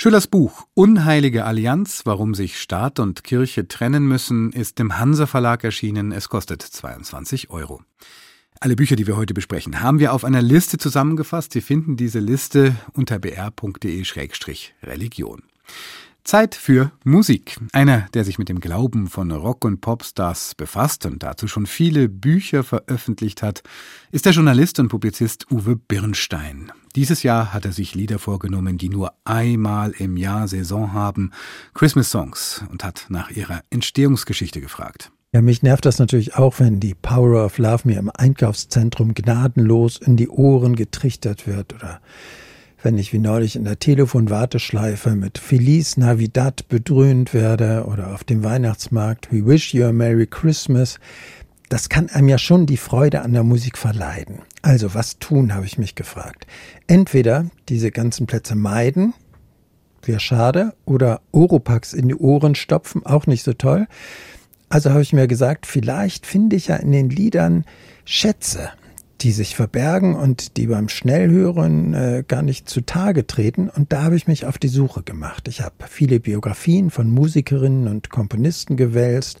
Schüllers 0.00 0.28
Buch 0.28 0.68
Unheilige 0.74 1.44
Allianz, 1.44 2.02
warum 2.04 2.32
sich 2.32 2.60
Staat 2.60 3.00
und 3.00 3.24
Kirche 3.24 3.66
trennen 3.66 4.06
müssen, 4.06 4.52
ist 4.52 4.78
im 4.78 4.96
Hansa 4.96 5.26
Verlag 5.26 5.64
erschienen. 5.64 6.12
Es 6.12 6.28
kostet 6.28 6.62
22 6.62 7.50
Euro. 7.50 7.82
Alle 8.60 8.76
Bücher, 8.76 8.94
die 8.94 9.08
wir 9.08 9.16
heute 9.16 9.34
besprechen, 9.34 9.82
haben 9.82 9.98
wir 9.98 10.12
auf 10.12 10.24
einer 10.24 10.40
Liste 10.40 10.78
zusammengefasst. 10.78 11.52
Sie 11.52 11.60
finden 11.60 11.96
diese 11.96 12.20
Liste 12.20 12.76
unter 12.92 13.18
br.de-religion. 13.18 15.42
Zeit 16.22 16.54
für 16.54 16.92
Musik. 17.02 17.56
Einer, 17.72 18.06
der 18.14 18.22
sich 18.22 18.38
mit 18.38 18.48
dem 18.48 18.60
Glauben 18.60 19.08
von 19.08 19.32
Rock- 19.32 19.64
und 19.64 19.80
Popstars 19.80 20.54
befasst 20.54 21.06
und 21.06 21.24
dazu 21.24 21.48
schon 21.48 21.66
viele 21.66 22.08
Bücher 22.08 22.62
veröffentlicht 22.62 23.42
hat, 23.42 23.64
ist 24.12 24.26
der 24.26 24.32
Journalist 24.32 24.78
und 24.78 24.90
Publizist 24.90 25.50
Uwe 25.50 25.74
Birnstein. 25.74 26.70
Dieses 26.96 27.22
Jahr 27.22 27.52
hat 27.52 27.64
er 27.64 27.72
sich 27.72 27.94
Lieder 27.94 28.18
vorgenommen, 28.18 28.78
die 28.78 28.88
nur 28.88 29.12
einmal 29.24 29.92
im 29.92 30.16
Jahr 30.16 30.48
Saison 30.48 30.92
haben, 30.92 31.32
Christmas 31.74 32.10
Songs, 32.10 32.64
und 32.70 32.84
hat 32.84 33.06
nach 33.08 33.30
ihrer 33.30 33.62
Entstehungsgeschichte 33.70 34.60
gefragt. 34.60 35.10
Ja, 35.32 35.42
mich 35.42 35.62
nervt 35.62 35.84
das 35.84 35.98
natürlich 35.98 36.36
auch, 36.36 36.58
wenn 36.58 36.80
die 36.80 36.94
Power 36.94 37.44
of 37.44 37.58
Love 37.58 37.82
mir 37.84 37.98
im 37.98 38.10
Einkaufszentrum 38.10 39.12
gnadenlos 39.12 39.98
in 39.98 40.16
die 40.16 40.28
Ohren 40.28 40.74
getrichtert 40.74 41.46
wird 41.46 41.74
oder 41.74 42.00
wenn 42.82 42.96
ich 42.96 43.12
wie 43.12 43.18
neulich 43.18 43.56
in 43.56 43.64
der 43.64 43.78
Telefonwarteschleife 43.78 45.10
mit 45.10 45.38
Feliz 45.38 45.96
Navidad 45.96 46.68
bedröhnt 46.68 47.34
werde 47.34 47.84
oder 47.86 48.14
auf 48.14 48.24
dem 48.24 48.44
Weihnachtsmarkt 48.44 49.32
We 49.32 49.44
Wish 49.44 49.74
You 49.74 49.86
a 49.86 49.92
Merry 49.92 50.26
Christmas. 50.26 50.98
Das 51.68 51.88
kann 51.88 52.08
einem 52.08 52.28
ja 52.28 52.38
schon 52.38 52.66
die 52.66 52.78
Freude 52.78 53.20
an 53.20 53.32
der 53.32 53.44
Musik 53.44 53.76
verleiden. 53.76 54.40
Also 54.62 54.94
was 54.94 55.18
tun, 55.18 55.54
habe 55.54 55.66
ich 55.66 55.78
mich 55.78 55.94
gefragt. 55.94 56.46
Entweder 56.86 57.46
diese 57.68 57.90
ganzen 57.90 58.26
Plätze 58.26 58.54
meiden, 58.54 59.12
wäre 60.02 60.20
schade, 60.20 60.74
oder 60.86 61.20
Oropax 61.32 61.92
in 61.92 62.08
die 62.08 62.14
Ohren 62.14 62.54
stopfen, 62.54 63.04
auch 63.04 63.26
nicht 63.26 63.42
so 63.42 63.52
toll. 63.52 63.86
Also 64.70 64.90
habe 64.90 65.02
ich 65.02 65.12
mir 65.12 65.26
gesagt, 65.26 65.66
vielleicht 65.66 66.26
finde 66.26 66.56
ich 66.56 66.68
ja 66.68 66.76
in 66.76 66.92
den 66.92 67.10
Liedern 67.10 67.64
Schätze, 68.04 68.70
die 69.20 69.32
sich 69.32 69.56
verbergen 69.56 70.14
und 70.14 70.56
die 70.56 70.68
beim 70.68 70.88
Schnellhören 70.88 71.92
äh, 71.92 72.24
gar 72.26 72.42
nicht 72.42 72.68
zutage 72.68 73.26
treten. 73.26 73.68
Und 73.68 73.92
da 73.92 74.02
habe 74.04 74.16
ich 74.16 74.26
mich 74.26 74.46
auf 74.46 74.58
die 74.58 74.68
Suche 74.68 75.02
gemacht. 75.02 75.48
Ich 75.48 75.60
habe 75.60 75.74
viele 75.88 76.20
Biografien 76.20 76.90
von 76.90 77.10
Musikerinnen 77.10 77.88
und 77.88 78.10
Komponisten 78.10 78.76
gewälzt, 78.76 79.40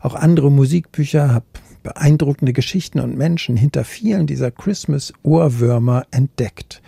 auch 0.00 0.14
andere 0.14 0.50
Musikbücher, 0.50 1.32
habe 1.32 1.46
beeindruckende 1.84 2.52
Geschichten 2.52 2.98
und 2.98 3.16
Menschen 3.16 3.56
hinter 3.56 3.84
vielen 3.84 4.26
dieser 4.26 4.50
Christmas-Ohrwürmer 4.50 6.06
entdeckt. 6.10 6.82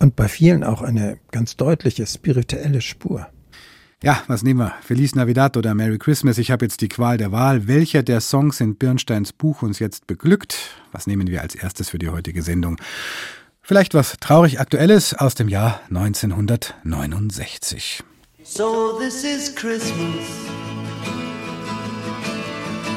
Und 0.00 0.16
bei 0.16 0.26
vielen 0.26 0.64
auch 0.64 0.82
eine 0.82 1.18
ganz 1.30 1.56
deutliche 1.56 2.06
spirituelle 2.06 2.80
Spur. 2.80 3.28
Ja, 4.02 4.24
was 4.26 4.42
nehmen 4.42 4.58
wir? 4.58 4.74
Feliz 4.82 5.14
Navidad 5.14 5.56
oder 5.56 5.76
Merry 5.76 5.98
Christmas? 5.98 6.38
Ich 6.38 6.50
habe 6.50 6.64
jetzt 6.64 6.80
die 6.80 6.88
Qual 6.88 7.18
der 7.18 7.30
Wahl. 7.30 7.68
Welcher 7.68 8.02
der 8.02 8.20
Songs 8.20 8.60
in 8.60 8.74
Birnsteins 8.74 9.32
Buch 9.32 9.62
uns 9.62 9.78
jetzt 9.78 10.08
beglückt? 10.08 10.56
Was 10.90 11.06
nehmen 11.06 11.28
wir 11.28 11.40
als 11.40 11.54
erstes 11.54 11.90
für 11.90 12.00
die 12.00 12.08
heutige 12.08 12.42
Sendung? 12.42 12.78
Vielleicht 13.60 13.94
was 13.94 14.16
traurig 14.18 14.58
Aktuelles 14.58 15.14
aus 15.14 15.36
dem 15.36 15.48
Jahr 15.48 15.80
1969. 15.90 18.02
So 18.42 18.98
this 18.98 19.22
is 19.22 19.54
Christmas. 19.54 20.81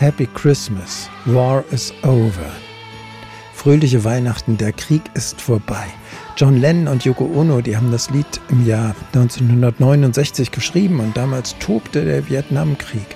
Happy 0.00 0.26
Christmas. 0.32 1.10
War 1.26 1.62
is 1.72 1.92
over. 2.04 2.50
Fröhliche 3.52 4.02
Weihnachten, 4.02 4.56
der 4.56 4.72
Krieg 4.72 5.02
ist 5.12 5.42
vorbei. 5.42 5.84
John 6.38 6.58
Lennon 6.58 6.88
und 6.88 7.04
Yoko 7.04 7.26
Ono, 7.26 7.60
die 7.60 7.76
haben 7.76 7.92
das 7.92 8.08
Lied 8.08 8.40
im 8.48 8.66
Jahr 8.66 8.94
1969 9.12 10.52
geschrieben 10.52 11.00
und 11.00 11.18
damals 11.18 11.54
tobte 11.58 12.02
der 12.02 12.30
Vietnamkrieg. 12.30 13.14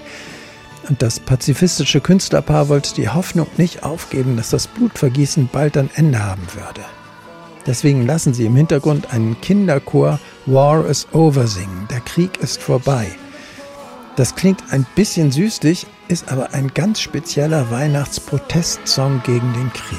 Und 0.87 1.01
das 1.01 1.21
pazifistische 1.21 2.03
Künstlerpaar 2.03 2.69
wollte 2.69 2.95
die 2.95 3.09
Hoffnung 3.09 3.47
nicht 3.57 3.83
aufgeben, 3.83 4.37
dass 4.37 4.51
das 4.51 4.67
Blutvergießen 4.67 5.49
bald 5.51 5.79
ein 5.79 5.89
Ende 5.95 6.23
haben 6.23 6.47
würde. 6.53 6.83
Deswegen 7.67 8.05
lassen 8.05 8.35
sie 8.35 8.45
im 8.45 8.57
Hintergrund 8.57 9.11
einen 9.11 9.41
Kinderchor 9.41 10.21
War 10.45 10.87
is 10.87 11.09
over 11.13 11.47
singen. 11.47 11.89
Der 11.89 12.01
Krieg 12.01 12.37
ist 12.43 12.61
vorbei. 12.61 13.07
Das 14.17 14.35
klingt 14.35 14.63
ein 14.71 14.87
bisschen 14.95 15.33
süßlich, 15.33 15.87
ist 16.09 16.31
aber 16.31 16.53
ein 16.53 16.73
ganz 16.75 17.01
spezieller 17.01 17.71
Weihnachtsprotestsong 17.71 19.23
gegen 19.25 19.53
den 19.55 19.73
Krieg. 19.73 19.99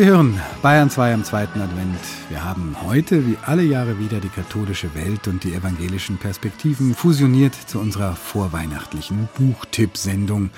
Sie 0.00 0.06
hören 0.06 0.40
Bayern 0.62 0.88
2 0.88 1.12
am 1.12 1.24
zweiten 1.24 1.60
Advent. 1.60 2.00
Wir 2.30 2.42
haben 2.42 2.74
heute, 2.84 3.26
wie 3.26 3.36
alle 3.44 3.64
Jahre 3.64 3.98
wieder, 3.98 4.18
die 4.18 4.30
katholische 4.30 4.94
Welt 4.94 5.28
und 5.28 5.44
die 5.44 5.52
evangelischen 5.52 6.16
Perspektiven 6.16 6.94
fusioniert 6.94 7.54
zu 7.54 7.78
unserer 7.78 8.16
vorweihnachtlichen 8.16 9.28
Buchtipp-Sendung. 9.36 10.48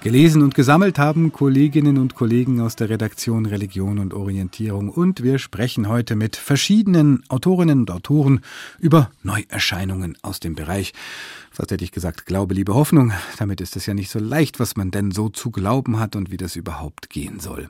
Gelesen 0.00 0.40
und 0.40 0.54
gesammelt 0.54 0.98
haben 0.98 1.32
Kolleginnen 1.32 1.98
und 1.98 2.14
Kollegen 2.14 2.62
aus 2.62 2.76
der 2.76 2.88
Redaktion 2.88 3.44
Religion 3.44 3.98
und 3.98 4.14
Orientierung 4.14 4.88
und 4.88 5.22
wir 5.22 5.38
sprechen 5.38 5.86
heute 5.90 6.16
mit 6.16 6.36
verschiedenen 6.36 7.24
Autorinnen 7.28 7.80
und 7.80 7.90
Autoren 7.90 8.40
über 8.78 9.10
Neuerscheinungen 9.22 10.16
aus 10.22 10.40
dem 10.40 10.54
Bereich. 10.54 10.94
Fast 11.50 11.72
hätte 11.72 11.84
ich 11.84 11.92
gesagt, 11.92 12.24
Glaube, 12.24 12.54
Liebe, 12.54 12.72
Hoffnung. 12.72 13.12
Damit 13.36 13.60
ist 13.60 13.76
es 13.76 13.84
ja 13.84 13.92
nicht 13.92 14.08
so 14.08 14.18
leicht, 14.18 14.58
was 14.58 14.76
man 14.76 14.90
denn 14.90 15.10
so 15.10 15.28
zu 15.28 15.50
glauben 15.50 15.98
hat 15.98 16.16
und 16.16 16.30
wie 16.30 16.38
das 16.38 16.56
überhaupt 16.56 17.10
gehen 17.10 17.38
soll. 17.38 17.68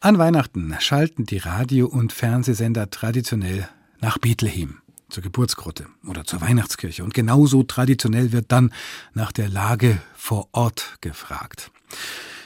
An 0.00 0.16
Weihnachten 0.16 0.76
schalten 0.78 1.26
die 1.26 1.38
Radio- 1.38 1.88
und 1.88 2.12
Fernsehsender 2.12 2.88
traditionell 2.88 3.68
nach 4.00 4.18
Bethlehem, 4.18 4.78
zur 5.08 5.24
Geburtsgrotte 5.24 5.86
oder 6.06 6.22
zur 6.22 6.40
Weihnachtskirche. 6.40 7.02
Und 7.02 7.14
genauso 7.14 7.64
traditionell 7.64 8.30
wird 8.30 8.52
dann 8.52 8.72
nach 9.12 9.32
der 9.32 9.48
Lage 9.48 10.00
vor 10.14 10.48
Ort 10.52 10.98
gefragt. 11.00 11.72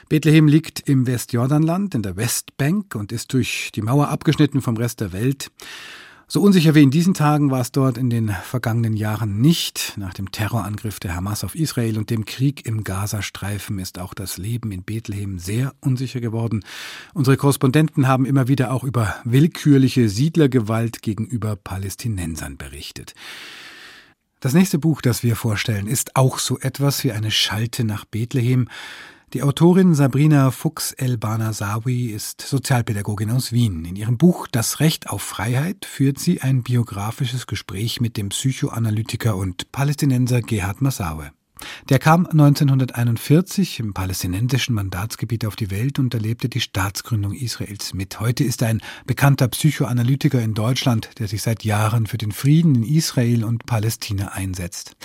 Bethlehem 0.08 0.48
liegt 0.48 0.88
im 0.88 1.06
Westjordanland 1.06 1.94
in 1.94 2.02
der 2.02 2.16
Westbank 2.16 2.94
und 2.94 3.12
ist 3.12 3.34
durch 3.34 3.70
die 3.74 3.82
Mauer 3.82 4.08
abgeschnitten 4.08 4.62
vom 4.62 4.78
Rest 4.78 5.00
der 5.00 5.12
Welt. 5.12 5.50
So 6.32 6.40
unsicher 6.40 6.74
wie 6.74 6.82
in 6.82 6.90
diesen 6.90 7.12
Tagen 7.12 7.50
war 7.50 7.60
es 7.60 7.72
dort 7.72 7.98
in 7.98 8.08
den 8.08 8.30
vergangenen 8.30 8.96
Jahren 8.96 9.42
nicht. 9.42 9.92
Nach 9.98 10.14
dem 10.14 10.32
Terrorangriff 10.32 10.98
der 10.98 11.14
Hamas 11.14 11.44
auf 11.44 11.54
Israel 11.54 11.98
und 11.98 12.08
dem 12.08 12.24
Krieg 12.24 12.64
im 12.64 12.84
Gazastreifen 12.84 13.78
ist 13.78 13.98
auch 13.98 14.14
das 14.14 14.38
Leben 14.38 14.72
in 14.72 14.82
Bethlehem 14.82 15.38
sehr 15.38 15.74
unsicher 15.80 16.22
geworden. 16.22 16.64
Unsere 17.12 17.36
Korrespondenten 17.36 18.08
haben 18.08 18.24
immer 18.24 18.48
wieder 18.48 18.72
auch 18.72 18.82
über 18.82 19.16
willkürliche 19.24 20.08
Siedlergewalt 20.08 21.02
gegenüber 21.02 21.54
Palästinensern 21.54 22.56
berichtet. 22.56 23.14
Das 24.40 24.54
nächste 24.54 24.78
Buch, 24.78 25.02
das 25.02 25.22
wir 25.22 25.36
vorstellen, 25.36 25.86
ist 25.86 26.16
auch 26.16 26.38
so 26.38 26.58
etwas 26.58 27.04
wie 27.04 27.12
eine 27.12 27.30
Schalte 27.30 27.84
nach 27.84 28.06
Bethlehem. 28.06 28.68
Die 29.32 29.42
Autorin 29.42 29.94
Sabrina 29.94 30.50
Fuchs-El-Banasawi 30.50 32.10
ist 32.10 32.42
Sozialpädagogin 32.42 33.30
aus 33.30 33.50
Wien. 33.50 33.86
In 33.86 33.96
ihrem 33.96 34.18
Buch 34.18 34.46
Das 34.46 34.78
Recht 34.78 35.08
auf 35.08 35.22
Freiheit 35.22 35.86
führt 35.86 36.18
sie 36.18 36.42
ein 36.42 36.62
biografisches 36.62 37.46
Gespräch 37.46 37.98
mit 38.02 38.18
dem 38.18 38.28
Psychoanalytiker 38.28 39.34
und 39.34 39.72
Palästinenser 39.72 40.42
Gerhard 40.42 40.82
Massawe. 40.82 41.30
Der 41.88 41.98
kam 41.98 42.26
1941 42.26 43.80
im 43.80 43.92
palästinensischen 43.92 44.74
Mandatsgebiet 44.74 45.44
auf 45.46 45.56
die 45.56 45.70
Welt 45.70 45.98
und 45.98 46.14
erlebte 46.14 46.48
die 46.48 46.60
Staatsgründung 46.60 47.32
Israels 47.32 47.94
mit. 47.94 48.20
Heute 48.20 48.44
ist 48.44 48.62
er 48.62 48.68
ein 48.68 48.80
bekannter 49.06 49.48
Psychoanalytiker 49.48 50.40
in 50.40 50.54
Deutschland, 50.54 51.10
der 51.18 51.28
sich 51.28 51.42
seit 51.42 51.64
Jahren 51.64 52.06
für 52.06 52.18
den 52.18 52.32
Frieden 52.32 52.76
in 52.76 52.82
Israel 52.84 53.44
und 53.44 53.66
Palästina 53.66 54.28
einsetzt. 54.28 54.96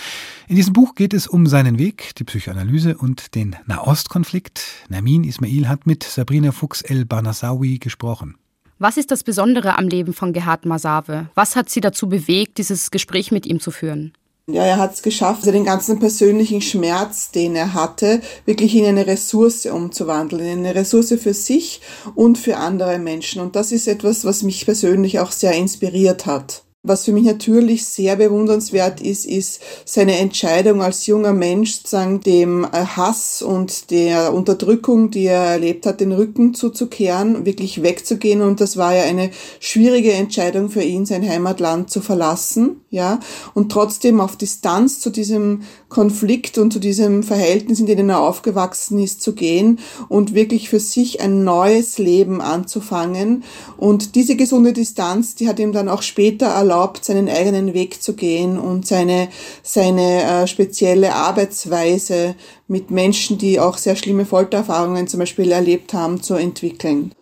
In 0.47 0.55
diesem 0.55 0.73
Buch 0.73 0.95
geht 0.95 1.13
es 1.13 1.27
um 1.27 1.47
seinen 1.47 1.79
Weg, 1.79 2.15
die 2.15 2.23
Psychoanalyse 2.23 2.97
und 2.97 3.35
den 3.35 3.55
Nahostkonflikt. 3.65 4.63
Namin 4.89 5.23
Ismail 5.23 5.67
hat 5.67 5.87
mit 5.87 6.03
Sabrina 6.03 6.51
Fuchs-El-Banasawi 6.51 7.79
gesprochen. 7.79 8.37
Was 8.79 8.97
ist 8.97 9.09
das 9.09 9.23
Besondere 9.23 9.77
am 9.77 9.87
Leben 9.87 10.13
von 10.13 10.33
Gerhard 10.33 10.65
Masawe? 10.65 11.29
Was 11.33 11.55
hat 11.55 11.69
Sie 11.69 11.81
dazu 11.81 12.07
bewegt, 12.07 12.59
dieses 12.59 12.91
Gespräch 12.91 13.31
mit 13.31 13.47
ihm 13.47 13.59
zu 13.59 13.71
führen? 13.71 14.13
Ja, 14.49 14.63
er 14.63 14.77
hat 14.77 14.93
es 14.93 15.01
geschafft, 15.01 15.45
den 15.45 15.65
ganzen 15.65 15.99
persönlichen 15.99 16.61
Schmerz, 16.61 17.31
den 17.31 17.53
er 17.57 17.73
hatte, 17.73 18.21
wirklich 18.45 18.75
in 18.75 18.85
eine 18.85 19.05
Ressource 19.05 19.65
umzuwandeln, 19.65 20.41
in 20.41 20.59
eine 20.59 20.73
Ressource 20.73 21.13
für 21.21 21.33
sich 21.33 21.81
und 22.15 22.37
für 22.37 22.55
andere 22.55 22.97
Menschen. 22.97 23.41
Und 23.41 23.57
das 23.57 23.73
ist 23.73 23.89
etwas, 23.89 24.23
was 24.23 24.43
mich 24.43 24.63
persönlich 24.63 25.19
auch 25.19 25.31
sehr 25.33 25.51
inspiriert 25.51 26.25
hat. 26.25 26.63
Was 26.87 27.03
für 27.03 27.11
mich 27.11 27.25
natürlich 27.25 27.85
sehr 27.85 28.15
bewundernswert 28.15 29.01
ist, 29.01 29.25
ist 29.25 29.61
seine 29.83 30.17
Entscheidung 30.17 30.81
als 30.81 31.05
junger 31.05 31.33
Mensch, 31.33 31.75
sozusagen 31.75 32.21
dem 32.21 32.63
äh, 32.63 32.85
Hass 32.85 33.41
und 33.41 33.91
der 33.91 34.33
Unterdrückung, 34.33 35.11
die 35.11 35.25
er 35.25 35.43
erlebt 35.43 35.85
hat, 35.85 35.99
den 35.99 36.13
Rücken 36.13 36.53
zuzukehren, 36.53 37.45
wirklich 37.45 37.83
wegzugehen. 37.83 38.41
Und 38.41 38.61
das 38.61 38.77
war 38.77 38.95
ja 38.95 39.03
eine 39.03 39.31
schwierige 39.59 40.13
Entscheidung 40.13 40.69
für 40.69 40.83
ihn, 40.83 41.05
sein 41.05 41.27
Heimatland 41.27 41.89
zu 41.89 41.99
verlassen, 41.99 42.81
ja, 42.89 43.19
und 43.53 43.71
trotzdem 43.71 44.21
auf 44.21 44.37
Distanz 44.37 45.01
zu 45.01 45.09
diesem 45.09 45.63
Konflikt 45.89 46.57
und 46.57 46.73
zu 46.73 46.79
diesem 46.79 47.23
Verhältnis, 47.23 47.79
in 47.79 47.85
dem 47.85 48.09
er 48.09 48.19
aufgewachsen 48.19 48.99
ist, 48.99 49.21
zu 49.21 49.33
gehen 49.33 49.79
und 50.09 50.33
wirklich 50.33 50.69
für 50.69 50.79
sich 50.79 51.21
ein 51.21 51.43
neues 51.43 51.97
Leben 51.97 52.41
anzufangen. 52.41 53.43
Und 53.77 54.15
diese 54.15 54.35
gesunde 54.35 54.73
Distanz, 54.73 55.35
die 55.35 55.47
hat 55.47 55.59
ihm 55.59 55.71
dann 55.71 55.87
auch 55.87 56.01
später 56.01 56.47
erlaubt, 56.47 57.05
seinen 57.05 57.29
eigenen 57.29 57.73
Weg 57.73 58.01
zu 58.01 58.13
gehen 58.13 58.59
und 58.59 58.85
seine, 58.85 59.29
seine 59.63 60.23
äh, 60.23 60.47
spezielle 60.47 61.13
Arbeitsweise 61.15 62.35
mit 62.67 62.91
Menschen, 62.91 63.37
die 63.37 63.59
auch 63.59 63.77
sehr 63.77 63.95
schlimme 63.95 64.25
Foltererfahrungen 64.25 65.07
zum 65.07 65.19
Beispiel 65.19 65.51
erlebt 65.51 65.93
haben, 65.93 66.21
zu 66.21 66.35
entwickeln. 66.35 67.13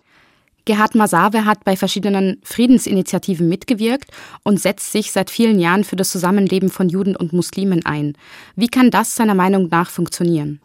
Gerhard 0.66 0.96
Masawe 0.96 1.46
hat 1.46 1.64
bei 1.64 1.76
verschiedenen 1.76 2.42
Friedensinitiativen 2.44 3.48
mitgewirkt 3.48 4.10
und 4.44 4.60
setzt 4.60 4.92
sich 4.92 5.12
seit 5.12 5.30
vielen 5.30 5.60
Jahren 5.60 5.84
für 5.84 5.96
das 5.96 6.10
Zusammenleben 6.10 6.70
von 6.70 6.90
Juden 6.90 7.16
und 7.16 7.34
Muslimen 7.34 7.86
ein. 7.86 8.18
Wie 8.56 8.68
kann 8.68 8.90
das 8.90 9.16
seiner 9.16 9.36
Meinung 9.36 9.70
nach 9.70 9.90
funktionieren? 9.90 10.60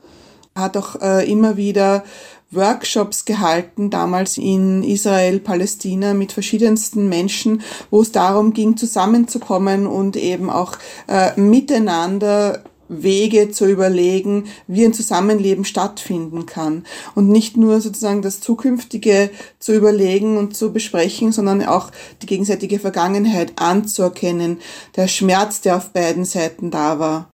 Er 0.55 0.63
hat 0.63 0.77
auch 0.77 1.01
äh, 1.01 1.31
immer 1.31 1.57
wieder 1.57 2.03
Workshops 2.51 3.25
gehalten, 3.25 3.91
damals 3.91 4.37
in 4.37 4.83
Israel, 4.83 5.39
Palästina, 5.39 6.15
mit 6.15 6.33
verschiedensten 6.33 7.09
Menschen, 7.09 7.63
wo 7.91 8.01
es 8.01 8.11
darum 8.11 8.53
ging, 8.53 8.77
zusammenzukommen 8.77 9.87
und 9.87 10.17
eben 10.17 10.51
auch 10.51 10.77
äh, 11.07 11.39
miteinander 11.39 12.65
Wege 12.91 13.51
zu 13.51 13.67
überlegen, 13.67 14.45
wie 14.67 14.85
ein 14.85 14.93
Zusammenleben 14.93 15.65
stattfinden 15.65 16.45
kann. 16.45 16.85
Und 17.15 17.29
nicht 17.29 17.57
nur 17.57 17.81
sozusagen 17.81 18.21
das 18.21 18.41
Zukünftige 18.41 19.31
zu 19.59 19.73
überlegen 19.73 20.37
und 20.37 20.57
zu 20.57 20.73
besprechen, 20.73 21.33
sondern 21.33 21.65
auch 21.65 21.91
die 22.21 22.27
gegenseitige 22.27 22.81
Vergangenheit 22.81 23.53
anzuerkennen, 23.57 24.59
der 24.97 25.09
Schmerz, 25.09 25.61
der 25.61 25.77
auf 25.77 25.91
beiden 25.91 26.25
Seiten 26.25 26.71
da 26.71 26.99
war. 26.99 27.31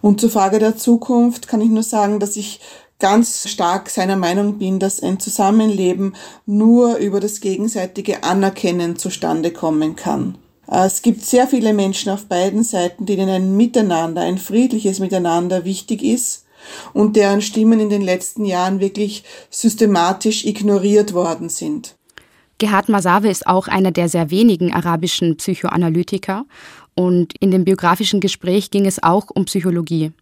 Und 0.00 0.20
zur 0.20 0.30
Frage 0.30 0.58
der 0.58 0.76
Zukunft 0.76 1.48
kann 1.48 1.60
ich 1.60 1.70
nur 1.70 1.82
sagen, 1.82 2.18
dass 2.18 2.36
ich 2.36 2.60
ganz 2.98 3.48
stark 3.48 3.90
seiner 3.90 4.16
Meinung 4.16 4.58
bin, 4.58 4.78
dass 4.78 5.02
ein 5.02 5.20
Zusammenleben 5.20 6.14
nur 6.46 6.96
über 6.96 7.20
das 7.20 7.40
gegenseitige 7.40 8.22
Anerkennen 8.24 8.96
zustande 8.96 9.50
kommen 9.50 9.96
kann. 9.96 10.38
Äh, 10.70 10.86
es 10.86 11.02
gibt 11.02 11.24
sehr 11.24 11.46
viele 11.46 11.72
Menschen 11.72 12.10
auf 12.10 12.26
beiden 12.26 12.62
Seiten, 12.62 13.06
denen 13.06 13.28
ein 13.28 13.56
Miteinander, 13.56 14.22
ein 14.22 14.38
friedliches 14.38 14.98
Miteinander 14.98 15.64
wichtig 15.64 16.02
ist 16.02 16.46
und 16.92 17.16
deren 17.16 17.42
Stimmen 17.42 17.80
in 17.80 17.90
den 17.90 18.02
letzten 18.02 18.44
Jahren 18.44 18.80
wirklich 18.80 19.24
systematisch 19.50 20.44
ignoriert 20.44 21.14
worden 21.14 21.48
sind. 21.48 21.96
Gerhard 22.58 22.88
Masawe 22.88 23.28
ist 23.28 23.46
auch 23.46 23.68
einer 23.68 23.90
der 23.90 24.08
sehr 24.08 24.30
wenigen 24.30 24.72
arabischen 24.72 25.36
Psychoanalytiker 25.36 26.46
und 26.94 27.34
in 27.40 27.50
dem 27.50 27.64
biografischen 27.64 28.20
Gespräch 28.20 28.70
ging 28.70 28.86
es 28.86 29.02
auch 29.02 29.26
um 29.34 29.44
Psychologie. 29.44 30.12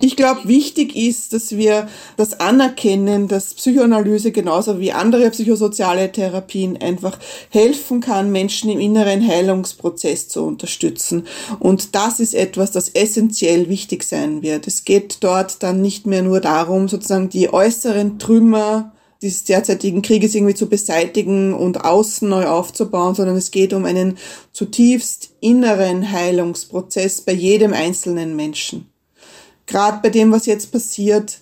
Ich 0.00 0.16
glaube, 0.16 0.48
wichtig 0.48 0.96
ist, 0.96 1.32
dass 1.32 1.56
wir 1.56 1.88
das 2.16 2.40
anerkennen, 2.40 3.28
dass 3.28 3.54
Psychoanalyse 3.54 4.32
genauso 4.32 4.80
wie 4.80 4.92
andere 4.92 5.30
psychosoziale 5.30 6.10
Therapien 6.10 6.76
einfach 6.80 7.18
helfen 7.50 8.00
kann, 8.00 8.32
Menschen 8.32 8.70
im 8.70 8.80
inneren 8.80 9.26
Heilungsprozess 9.26 10.28
zu 10.28 10.44
unterstützen. 10.44 11.26
Und 11.58 11.94
das 11.94 12.20
ist 12.20 12.34
etwas, 12.34 12.72
das 12.72 12.88
essentiell 12.90 13.68
wichtig 13.68 14.04
sein 14.04 14.42
wird. 14.42 14.66
Es 14.66 14.84
geht 14.84 15.18
dort 15.20 15.62
dann 15.62 15.82
nicht 15.82 16.06
mehr 16.06 16.22
nur 16.22 16.40
darum, 16.40 16.88
sozusagen 16.88 17.28
die 17.28 17.52
äußeren 17.52 18.18
Trümmer 18.18 18.92
dieses 19.22 19.44
derzeitigen 19.44 20.02
Krieges 20.02 20.34
irgendwie 20.34 20.54
zu 20.54 20.68
beseitigen 20.68 21.54
und 21.54 21.84
außen 21.84 22.28
neu 22.28 22.46
aufzubauen, 22.46 23.14
sondern 23.14 23.36
es 23.36 23.50
geht 23.50 23.72
um 23.72 23.86
einen 23.86 24.18
zutiefst 24.52 25.30
inneren 25.40 26.12
Heilungsprozess 26.12 27.22
bei 27.22 27.32
jedem 27.32 27.72
einzelnen 27.72 28.36
Menschen 28.36 28.90
gerade 29.66 30.00
bei 30.02 30.10
dem, 30.10 30.32
was 30.32 30.46
jetzt 30.46 30.72
passiert, 30.72 31.40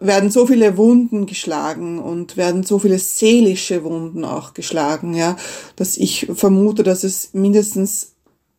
werden 0.00 0.30
so 0.30 0.46
viele 0.46 0.76
Wunden 0.76 1.26
geschlagen 1.26 1.98
und 1.98 2.36
werden 2.36 2.62
so 2.62 2.78
viele 2.78 2.98
seelische 2.98 3.84
Wunden 3.84 4.24
auch 4.24 4.54
geschlagen, 4.54 5.14
ja, 5.14 5.36
dass 5.76 5.96
ich 5.96 6.26
vermute, 6.34 6.82
dass 6.82 7.04
es 7.04 7.30
mindestens, 7.32 8.12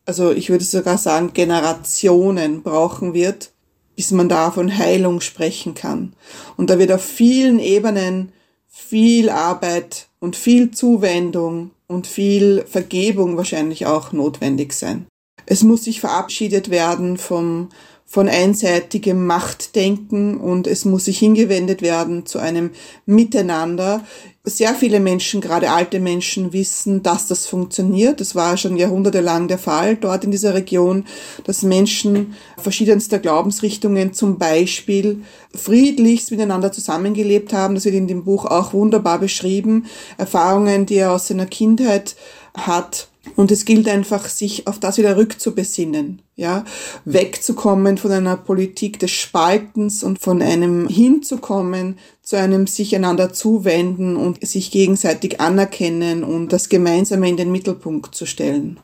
also 0.04 0.32
ich 0.32 0.50
würde 0.50 0.64
sogar 0.64 0.98
sagen, 0.98 1.32
Generationen 1.34 2.62
brauchen 2.62 3.14
wird, 3.14 3.50
bis 3.94 4.10
man 4.10 4.28
da 4.28 4.50
von 4.50 4.76
Heilung 4.76 5.20
sprechen 5.20 5.74
kann. 5.74 6.14
Und 6.56 6.70
da 6.70 6.78
wird 6.78 6.92
auf 6.92 7.02
vielen 7.02 7.58
Ebenen 7.58 8.32
viel 8.66 9.30
Arbeit 9.30 10.08
und 10.20 10.36
viel 10.36 10.70
Zuwendung 10.70 11.70
und 11.86 12.06
viel 12.06 12.64
Vergebung 12.68 13.36
wahrscheinlich 13.36 13.86
auch 13.86 14.12
notwendig 14.12 14.72
sein. 14.72 15.06
Es 15.46 15.62
muss 15.62 15.84
sich 15.84 16.00
verabschiedet 16.00 16.70
werden 16.70 17.16
vom 17.16 17.68
von 18.08 18.28
einseitigem 18.28 19.26
Machtdenken 19.26 20.38
und 20.38 20.68
es 20.68 20.84
muss 20.84 21.06
sich 21.06 21.18
hingewendet 21.18 21.82
werden 21.82 22.24
zu 22.24 22.38
einem 22.38 22.70
Miteinander. 23.04 24.00
Sehr 24.44 24.74
viele 24.74 25.00
Menschen, 25.00 25.40
gerade 25.40 25.70
alte 25.72 25.98
Menschen, 25.98 26.52
wissen, 26.52 27.02
dass 27.02 27.26
das 27.26 27.46
funktioniert. 27.46 28.20
Das 28.20 28.36
war 28.36 28.56
schon 28.56 28.76
jahrhundertelang 28.76 29.48
der 29.48 29.58
Fall 29.58 29.96
dort 29.96 30.22
in 30.22 30.30
dieser 30.30 30.54
Region, 30.54 31.04
dass 31.42 31.64
Menschen 31.64 32.36
verschiedenster 32.56 33.18
Glaubensrichtungen 33.18 34.12
zum 34.12 34.38
Beispiel 34.38 35.24
friedlichst 35.52 36.30
miteinander 36.30 36.70
zusammengelebt 36.70 37.52
haben. 37.52 37.74
Das 37.74 37.86
wird 37.86 37.96
in 37.96 38.06
dem 38.06 38.22
Buch 38.22 38.44
auch 38.44 38.72
wunderbar 38.72 39.18
beschrieben. 39.18 39.86
Erfahrungen, 40.16 40.86
die 40.86 40.94
er 40.94 41.10
aus 41.10 41.26
seiner 41.26 41.46
Kindheit 41.46 42.14
hat 42.54 43.08
und 43.36 43.50
es 43.50 43.64
gilt 43.64 43.88
einfach, 43.88 44.28
sich 44.28 44.66
auf 44.66 44.80
das 44.80 44.98
wieder 44.98 45.16
rückzubesinnen, 45.16 46.22
ja, 46.34 46.64
wegzukommen 47.04 47.98
von 47.98 48.10
einer 48.10 48.36
Politik 48.36 48.98
des 48.98 49.12
Spaltens 49.12 50.02
und 50.02 50.18
von 50.18 50.42
einem 50.42 50.88
hinzukommen 50.88 51.98
zu 52.22 52.36
einem 52.36 52.66
sich 52.66 52.96
einander 52.96 53.32
zuwenden 53.32 54.16
und 54.16 54.44
sich 54.44 54.70
gegenseitig 54.70 55.40
anerkennen 55.40 56.24
und 56.24 56.52
das 56.52 56.68
Gemeinsame 56.68 57.28
in 57.28 57.36
den 57.36 57.52
Mittelpunkt 57.52 58.14
zu 58.14 58.26
stellen. 58.26 58.80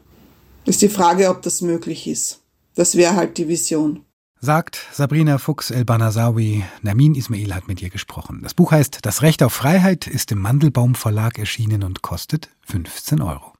Ist 0.64 0.82
die 0.82 0.88
Frage, 0.88 1.28
ob 1.28 1.42
das 1.42 1.60
möglich 1.60 2.06
ist. 2.06 2.40
Das 2.74 2.94
wäre 2.94 3.16
halt 3.16 3.38
die 3.38 3.48
Vision. 3.48 4.04
sagt 4.40 4.78
Sabrina 4.92 5.38
Fuchs-El-Banasawi. 5.38 6.64
Namin 6.82 7.14
Ismail 7.14 7.54
hat 7.54 7.68
mit 7.68 7.80
ihr 7.82 7.90
gesprochen. 7.90 8.40
Das 8.42 8.54
Buch 8.54 8.72
heißt 8.72 8.98
Das 9.02 9.22
Recht 9.22 9.42
auf 9.42 9.52
Freiheit, 9.52 10.06
ist 10.06 10.30
im 10.32 10.40
Mandelbaum 10.40 10.94
Verlag 10.94 11.38
erschienen 11.38 11.82
und 11.82 12.02
kostet 12.02 12.48
15 12.66 13.20
Euro. 13.20 13.51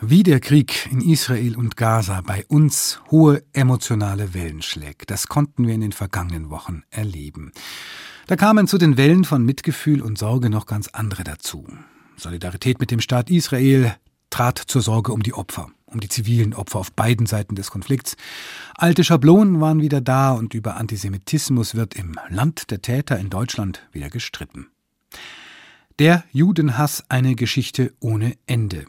Wie 0.00 0.22
der 0.22 0.40
Krieg 0.40 0.88
in 0.90 1.00
Israel 1.00 1.56
und 1.56 1.76
Gaza 1.76 2.20
bei 2.20 2.44
uns 2.46 3.00
hohe 3.10 3.42
emotionale 3.52 4.34
Wellen 4.34 4.62
schlägt, 4.62 5.10
das 5.10 5.26
konnten 5.26 5.66
wir 5.66 5.74
in 5.74 5.80
den 5.80 5.92
vergangenen 5.92 6.50
Wochen 6.50 6.82
erleben. 6.90 7.52
Da 8.26 8.36
kamen 8.36 8.66
zu 8.66 8.76
den 8.76 8.96
Wellen 8.96 9.24
von 9.24 9.44
Mitgefühl 9.44 10.02
und 10.02 10.18
Sorge 10.18 10.50
noch 10.50 10.66
ganz 10.66 10.88
andere 10.88 11.24
dazu. 11.24 11.66
Solidarität 12.16 12.78
mit 12.78 12.90
dem 12.90 13.00
Staat 13.00 13.30
Israel 13.30 13.94
trat 14.28 14.58
zur 14.58 14.82
Sorge 14.82 15.12
um 15.12 15.22
die 15.22 15.34
Opfer 15.34 15.70
um 15.86 16.00
die 16.00 16.08
zivilen 16.08 16.52
Opfer 16.52 16.80
auf 16.80 16.92
beiden 16.92 17.26
Seiten 17.26 17.54
des 17.54 17.70
Konflikts. 17.70 18.16
Alte 18.74 19.04
Schablonen 19.04 19.60
waren 19.60 19.80
wieder 19.80 20.00
da 20.00 20.32
und 20.32 20.52
über 20.52 20.76
Antisemitismus 20.76 21.74
wird 21.74 21.94
im 21.94 22.18
Land 22.28 22.70
der 22.70 22.82
Täter 22.82 23.18
in 23.18 23.30
Deutschland 23.30 23.86
wieder 23.92 24.10
gestritten. 24.10 24.66
Der 25.98 26.24
Judenhass 26.32 27.04
eine 27.08 27.36
Geschichte 27.36 27.94
ohne 28.00 28.36
Ende. 28.46 28.84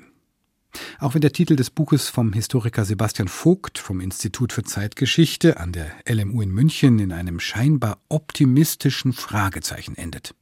Auch 0.99 1.13
wenn 1.13 1.21
der 1.21 1.31
Titel 1.31 1.55
des 1.55 1.69
Buches 1.69 2.09
vom 2.09 2.33
Historiker 2.33 2.85
Sebastian 2.85 3.27
Vogt 3.27 3.77
vom 3.77 3.99
Institut 3.99 4.53
für 4.53 4.63
Zeitgeschichte 4.63 5.59
an 5.59 5.71
der 5.71 5.91
LMU 6.07 6.41
in 6.41 6.49
München 6.49 6.99
in 6.99 7.11
einem 7.11 7.39
scheinbar 7.39 7.99
optimistischen 8.09 9.13
Fragezeichen 9.13 9.95
endet. 9.95 10.33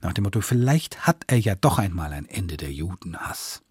Nach 0.00 0.12
dem 0.12 0.24
Motto, 0.24 0.40
vielleicht 0.40 1.06
hat 1.06 1.22
er 1.26 1.38
ja 1.38 1.54
doch 1.54 1.78
einmal 1.78 2.12
ein 2.12 2.26
Ende 2.26 2.56
der 2.56 2.72
Judenhass. 2.72 3.62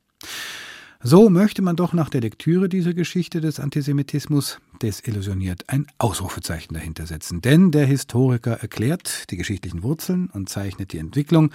So 1.04 1.32
möchte 1.32 1.64
man 1.64 1.76
doch 1.76 1.94
nach 1.94 2.10
der 2.10 2.22
Lektüre 2.22 2.70
dieser 2.70 2.94
Geschichte 2.94 3.42
des 3.42 3.60
Antisemitismus 3.60 4.60
desillusioniert 4.84 5.64
ein 5.68 5.88
Ausrufezeichen 5.98 6.76
dahinter 6.76 7.08
setzen. 7.08 7.42
Denn 7.42 7.72
der 7.72 7.88
Historiker 7.88 8.54
erklärt 8.62 9.32
die 9.32 9.38
geschichtlichen 9.38 9.82
Wurzeln 9.82 10.30
und 10.30 10.48
zeichnet 10.48 10.94
die 10.94 11.00
Entwicklung 11.00 11.52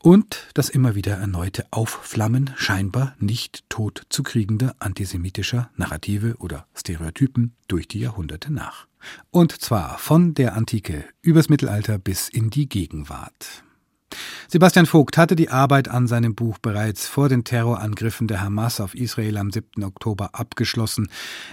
und 0.00 0.48
das 0.54 0.68
immer 0.68 0.94
wieder 0.94 1.14
erneute 1.14 1.66
Aufflammen 1.70 2.50
scheinbar 2.56 3.14
nicht 3.18 3.64
tot 3.68 4.02
zu 4.08 4.22
kriegender 4.22 4.74
antisemitischer 4.78 5.70
Narrative 5.76 6.36
oder 6.38 6.66
Stereotypen 6.74 7.54
durch 7.68 7.88
die 7.88 8.00
Jahrhunderte 8.00 8.52
nach. 8.52 8.86
Und 9.30 9.52
zwar 9.60 9.98
von 9.98 10.34
der 10.34 10.54
Antike 10.54 11.04
übers 11.22 11.48
Mittelalter 11.48 11.98
bis 11.98 12.28
in 12.28 12.50
die 12.50 12.68
Gegenwart. 12.68 13.62
Sebastian 14.48 14.86
Vogt 14.86 15.18
hatte 15.18 15.36
die 15.36 15.50
Arbeit 15.50 15.88
an 15.88 16.06
seinem 16.06 16.34
Buch 16.34 16.58
bereits 16.58 17.06
vor 17.06 17.28
den 17.28 17.44
Terrorangriffen 17.44 18.28
der 18.28 18.40
Hamas 18.40 18.80
auf 18.80 18.94
Israel 18.94 19.36
am 19.36 19.50
7. 19.50 19.84
Oktober 19.84 20.30
abgeschlossen. 20.32 21.08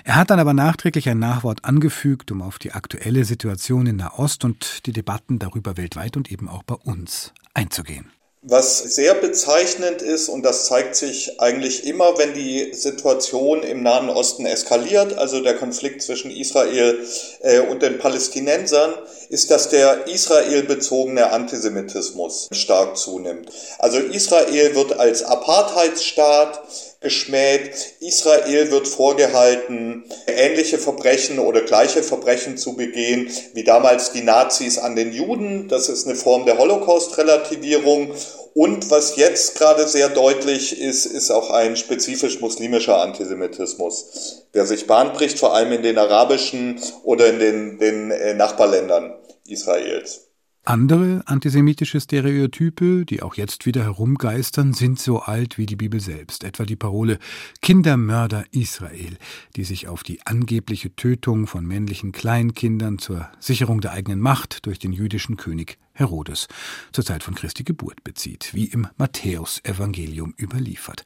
Er 0.05 0.15
hat 0.15 0.29
dann 0.29 0.39
aber 0.39 0.53
nachträglich 0.53 1.09
ein 1.09 1.19
Nachwort 1.19 1.65
angefügt, 1.65 2.31
um 2.31 2.41
auf 2.41 2.57
die 2.57 2.71
aktuelle 2.71 3.25
Situation 3.25 3.85
in 3.85 3.97
Nahost 3.97 4.45
und 4.45 4.85
die 4.85 4.93
Debatten 4.93 5.39
darüber 5.39 5.75
weltweit 5.75 6.15
und 6.15 6.31
eben 6.31 6.47
auch 6.47 6.63
bei 6.63 6.75
uns 6.75 7.33
einzugehen. 7.53 8.14
Was 8.47 8.77
sehr 8.77 9.15
bezeichnend 9.15 10.03
ist, 10.03 10.29
und 10.29 10.43
das 10.45 10.67
zeigt 10.67 10.95
sich 10.95 11.41
eigentlich 11.41 11.87
immer, 11.87 12.19
wenn 12.19 12.35
die 12.35 12.75
Situation 12.75 13.63
im 13.63 13.81
Nahen 13.81 14.11
Osten 14.11 14.45
eskaliert, 14.45 15.17
also 15.17 15.41
der 15.41 15.55
Konflikt 15.55 16.03
zwischen 16.03 16.29
Israel 16.29 16.99
äh, 17.41 17.61
und 17.61 17.81
den 17.81 17.97
Palästinensern, 17.97 18.93
ist, 19.29 19.49
dass 19.49 19.69
der 19.69 20.07
israelbezogene 20.07 21.31
Antisemitismus 21.31 22.49
stark 22.51 22.97
zunimmt. 22.97 23.49
Also 23.79 23.97
Israel 23.97 24.75
wird 24.75 24.99
als 24.99 25.23
Apartheidsstaat 25.23 26.61
geschmäht. 27.05 27.71
Israel 28.01 28.71
wird 28.71 28.87
vorgehalten, 28.87 30.03
ähnliche 30.27 30.79
Verbrechen 30.79 31.37
oder 31.39 31.61
gleiche 31.61 32.01
Verbrechen 32.01 32.57
zu 32.57 32.75
begehen 32.75 33.29
wie 33.53 33.63
damals 33.63 34.11
die 34.11 34.23
Nazis 34.23 34.79
an 34.79 34.95
den 34.95 35.13
Juden. 35.13 35.69
Das 35.69 35.87
ist 35.87 36.07
eine 36.07 36.15
Form 36.15 36.45
der 36.45 36.57
Holocaust-Relativierung. 36.57 38.11
Und 38.55 38.89
was 38.89 39.17
jetzt 39.17 39.57
gerade 39.57 39.87
sehr 39.87 40.09
deutlich 40.09 40.81
ist, 40.81 41.05
ist 41.05 41.29
auch 41.29 41.51
ein 41.51 41.75
spezifisch 41.75 42.41
muslimischer 42.41 42.99
Antisemitismus, 43.01 44.45
der 44.53 44.65
sich 44.65 44.87
Bahn 44.87 45.13
bricht, 45.13 45.37
vor 45.37 45.53
allem 45.53 45.73
in 45.73 45.83
den 45.83 45.97
arabischen 45.97 46.81
oder 47.03 47.27
in 47.27 47.39
den, 47.39 47.79
den 47.79 48.11
äh, 48.11 48.33
Nachbarländern 48.33 49.13
Israels. 49.47 50.24
Andere 50.67 51.21
antisemitische 51.27 52.01
Stereotype, 52.01 53.05
die 53.05 53.21
auch 53.21 53.35
jetzt 53.35 53.67
wieder 53.67 53.83
herumgeistern, 53.83 54.73
sind 54.73 54.99
so 54.99 55.19
alt 55.19 55.59
wie 55.59 55.67
die 55.67 55.75
Bibel 55.75 55.99
selbst, 55.99 56.43
etwa 56.43 56.65
die 56.65 56.75
Parole 56.75 57.19
Kindermörder 57.61 58.45
Israel, 58.49 59.19
die 59.55 59.63
sich 59.63 59.87
auf 59.87 60.01
die 60.01 60.25
angebliche 60.25 60.95
Tötung 60.95 61.45
von 61.45 61.67
männlichen 61.67 62.13
Kleinkindern 62.13 62.97
zur 62.97 63.29
Sicherung 63.39 63.79
der 63.79 63.91
eigenen 63.91 64.19
Macht 64.19 64.65
durch 64.65 64.79
den 64.79 64.91
jüdischen 64.91 65.37
König 65.37 65.77
Herodes 65.93 66.47
zur 66.91 67.05
Zeit 67.05 67.21
von 67.21 67.35
Christi 67.35 67.63
Geburt 67.63 68.03
bezieht, 68.03 68.49
wie 68.55 68.65
im 68.65 68.87
Matthäusevangelium 68.97 70.33
überliefert. 70.41 71.05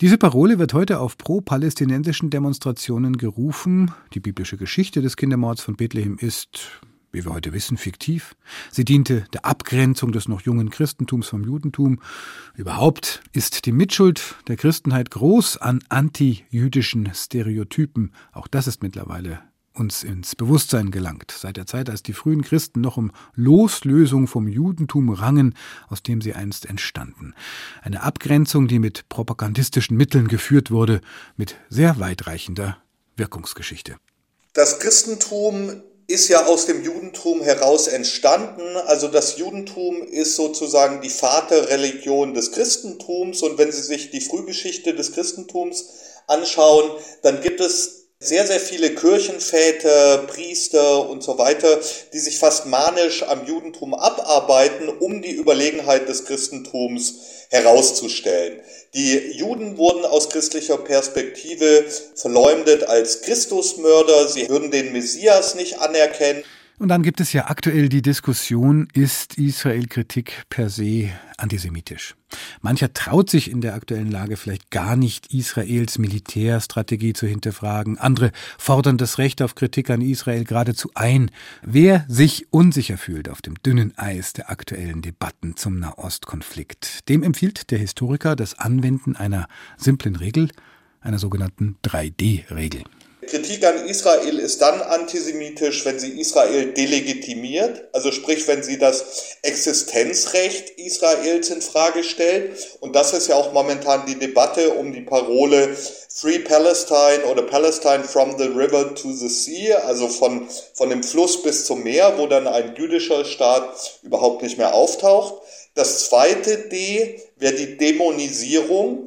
Diese 0.00 0.16
Parole 0.16 0.60
wird 0.60 0.74
heute 0.74 1.00
auf 1.00 1.18
pro-palästinensischen 1.18 2.30
Demonstrationen 2.30 3.16
gerufen. 3.16 3.90
Die 4.14 4.20
biblische 4.20 4.56
Geschichte 4.56 5.02
des 5.02 5.16
Kindermords 5.16 5.62
von 5.62 5.74
Bethlehem 5.74 6.18
ist 6.20 6.80
wie 7.16 7.24
wir 7.24 7.32
heute 7.32 7.52
wissen, 7.52 7.78
fiktiv. 7.78 8.36
Sie 8.70 8.84
diente 8.84 9.24
der 9.32 9.44
Abgrenzung 9.46 10.12
des 10.12 10.28
noch 10.28 10.42
jungen 10.42 10.70
Christentums 10.70 11.28
vom 11.28 11.42
Judentum. 11.42 12.00
Überhaupt 12.54 13.22
ist 13.32 13.64
die 13.66 13.72
Mitschuld 13.72 14.36
der 14.46 14.56
Christenheit 14.56 15.10
groß 15.10 15.56
an 15.56 15.82
antijüdischen 15.88 17.10
Stereotypen. 17.14 18.12
Auch 18.32 18.46
das 18.46 18.66
ist 18.66 18.82
mittlerweile 18.82 19.40
uns 19.72 20.04
ins 20.04 20.36
Bewusstsein 20.36 20.90
gelangt, 20.90 21.34
seit 21.36 21.56
der 21.56 21.66
Zeit, 21.66 21.90
als 21.90 22.02
die 22.02 22.12
frühen 22.12 22.42
Christen 22.42 22.80
noch 22.80 22.96
um 22.96 23.12
Loslösung 23.34 24.26
vom 24.26 24.48
Judentum 24.48 25.10
rangen, 25.10 25.54
aus 25.88 26.02
dem 26.02 26.20
sie 26.20 26.34
einst 26.34 26.66
entstanden. 26.66 27.34
Eine 27.82 28.02
Abgrenzung, 28.02 28.68
die 28.68 28.78
mit 28.78 29.08
propagandistischen 29.08 29.96
Mitteln 29.96 30.28
geführt 30.28 30.70
wurde, 30.70 31.00
mit 31.36 31.56
sehr 31.68 31.98
weitreichender 31.98 32.78
Wirkungsgeschichte. 33.16 33.96
Das 34.52 34.78
Christentum 34.78 35.82
ist 36.08 36.28
ja 36.28 36.46
aus 36.46 36.66
dem 36.66 36.84
Judentum 36.84 37.42
heraus 37.42 37.88
entstanden. 37.88 38.76
Also 38.86 39.08
das 39.08 39.38
Judentum 39.38 40.02
ist 40.02 40.36
sozusagen 40.36 41.00
die 41.00 41.10
Vaterreligion 41.10 42.32
des 42.32 42.52
Christentums. 42.52 43.42
Und 43.42 43.58
wenn 43.58 43.72
Sie 43.72 43.82
sich 43.82 44.10
die 44.10 44.20
Frühgeschichte 44.20 44.94
des 44.94 45.12
Christentums 45.12 45.88
anschauen, 46.28 46.90
dann 47.22 47.40
gibt 47.40 47.60
es 47.60 47.95
sehr, 48.18 48.46
sehr 48.46 48.60
viele 48.60 48.94
Kirchenväter, 48.94 50.24
Priester 50.26 51.08
und 51.08 51.22
so 51.22 51.36
weiter, 51.36 51.78
die 52.14 52.18
sich 52.18 52.38
fast 52.38 52.66
manisch 52.66 53.22
am 53.22 53.46
Judentum 53.46 53.92
abarbeiten, 53.92 54.88
um 54.88 55.20
die 55.20 55.32
Überlegenheit 55.32 56.08
des 56.08 56.24
Christentums 56.24 57.16
herauszustellen. 57.50 58.60
Die 58.94 59.32
Juden 59.32 59.76
wurden 59.76 60.06
aus 60.06 60.30
christlicher 60.30 60.78
Perspektive 60.78 61.84
verleumdet 62.14 62.84
als 62.84 63.20
Christusmörder, 63.20 64.28
sie 64.28 64.48
würden 64.48 64.70
den 64.70 64.92
Messias 64.92 65.54
nicht 65.54 65.78
anerkennen. 65.80 66.42
Und 66.78 66.88
dann 66.88 67.02
gibt 67.02 67.20
es 67.20 67.32
ja 67.32 67.48
aktuell 67.48 67.88
die 67.88 68.02
Diskussion, 68.02 68.88
ist 68.92 69.38
Israel-Kritik 69.38 70.44
per 70.50 70.68
se 70.68 71.08
antisemitisch? 71.38 72.16
Mancher 72.60 72.92
traut 72.92 73.30
sich 73.30 73.50
in 73.50 73.62
der 73.62 73.74
aktuellen 73.74 74.10
Lage 74.10 74.36
vielleicht 74.36 74.70
gar 74.70 74.94
nicht, 74.94 75.32
Israels 75.32 75.96
Militärstrategie 75.96 77.14
zu 77.14 77.26
hinterfragen. 77.26 77.96
Andere 77.96 78.30
fordern 78.58 78.98
das 78.98 79.16
Recht 79.16 79.40
auf 79.40 79.54
Kritik 79.54 79.88
an 79.88 80.02
Israel 80.02 80.44
geradezu 80.44 80.90
ein. 80.94 81.30
Wer 81.62 82.04
sich 82.08 82.52
unsicher 82.52 82.98
fühlt 82.98 83.30
auf 83.30 83.40
dem 83.40 83.54
dünnen 83.62 83.96
Eis 83.96 84.34
der 84.34 84.50
aktuellen 84.50 85.00
Debatten 85.00 85.56
zum 85.56 85.78
Nahostkonflikt, 85.78 87.08
dem 87.08 87.22
empfiehlt 87.22 87.70
der 87.70 87.78
Historiker 87.78 88.36
das 88.36 88.58
Anwenden 88.58 89.16
einer 89.16 89.48
simplen 89.78 90.16
Regel, 90.16 90.50
einer 91.00 91.18
sogenannten 91.18 91.78
3D-Regel. 91.82 92.82
Kritik 93.26 93.64
an 93.64 93.86
Israel 93.86 94.38
ist 94.38 94.62
dann 94.62 94.80
antisemitisch, 94.80 95.84
wenn 95.84 95.98
sie 95.98 96.20
Israel 96.20 96.72
delegitimiert, 96.72 97.88
also 97.92 98.10
sprich, 98.12 98.46
wenn 98.48 98.62
sie 98.62 98.78
das 98.78 99.36
Existenzrecht 99.42 100.70
Israels 100.78 101.50
in 101.50 101.62
Frage 101.62 102.04
stellt. 102.04 102.78
Und 102.80 102.96
das 102.96 103.12
ist 103.12 103.28
ja 103.28 103.34
auch 103.34 103.52
momentan 103.52 104.06
die 104.06 104.18
Debatte 104.18 104.70
um 104.70 104.92
die 104.92 105.02
Parole 105.02 105.76
Free 106.08 106.38
Palestine 106.38 107.24
oder 107.30 107.42
Palestine 107.42 108.04
from 108.04 108.38
the 108.38 108.46
river 108.46 108.94
to 108.94 109.12
the 109.12 109.28
sea, 109.28 109.76
also 109.86 110.08
von, 110.08 110.48
von 110.72 110.88
dem 110.88 111.02
Fluss 111.02 111.42
bis 111.42 111.66
zum 111.66 111.82
Meer, 111.82 112.14
wo 112.16 112.26
dann 112.26 112.46
ein 112.46 112.74
jüdischer 112.74 113.24
Staat 113.26 113.98
überhaupt 114.02 114.42
nicht 114.42 114.56
mehr 114.56 114.72
auftaucht. 114.72 115.34
Das 115.74 116.08
zweite 116.08 116.68
D 116.70 117.20
wäre 117.36 117.54
die 117.54 117.76
Dämonisierung 117.76 119.05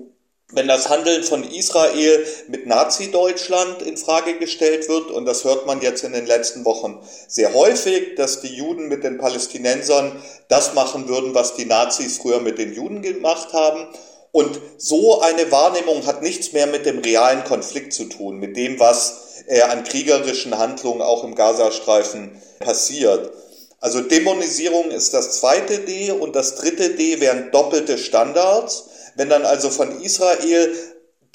wenn 0.52 0.68
das 0.68 0.90
Handeln 0.90 1.24
von 1.24 1.44
Israel 1.44 2.26
mit 2.48 2.66
Nazi-Deutschland 2.66 3.84
in 3.84 3.98
Frage 3.98 4.38
gestellt 4.38 4.90
wird, 4.90 5.12
und 5.12 5.26
das 5.26 5.44
hört 5.44 5.68
man 5.68 5.82
jetzt 5.82 6.04
in 6.04 6.14
den 6.14 6.26
letzten 6.26 6.66
Wochen 6.66 7.00
sehr 7.28 7.54
häufig, 7.54 8.16
dass 8.16 8.42
die 8.42 8.56
Juden 8.56 8.88
mit 8.88 9.04
den 9.04 9.20
Palästinensern 9.20 10.22
das 10.48 10.74
machen 10.74 11.08
würden, 11.08 11.36
was 11.36 11.56
die 11.56 11.66
Nazis 11.66 12.18
früher 12.18 12.40
mit 12.40 12.58
den 12.58 12.74
Juden 12.74 13.02
gemacht 13.04 13.54
haben. 13.54 13.88
Und 14.32 14.60
so 14.78 15.22
eine 15.22 15.52
Wahrnehmung 15.52 16.06
hat 16.06 16.24
nichts 16.24 16.52
mehr 16.52 16.68
mit 16.68 16.86
dem 16.86 17.00
realen 17.00 17.44
Konflikt 17.44 17.94
zu 17.94 18.06
tun, 18.06 18.38
mit 18.38 18.58
dem, 18.58 18.80
was 18.80 19.44
äh, 19.48 19.62
an 19.62 19.84
kriegerischen 19.84 20.58
Handlungen 20.58 21.02
auch 21.02 21.24
im 21.24 21.36
Gazastreifen 21.36 22.42
passiert. 22.60 23.32
Also 23.80 24.02
Dämonisierung 24.02 24.92
ist 24.92 25.14
das 25.14 25.40
zweite 25.40 25.80
D 25.80 26.12
und 26.12 26.36
das 26.36 26.56
dritte 26.56 26.90
D 26.92 27.22
wären 27.22 27.52
doppelte 27.52 27.98
Standards. 27.98 28.86
Wenn 29.20 29.28
dann 29.28 29.44
also 29.46 29.70
von 29.70 30.00
Israel 30.02 30.74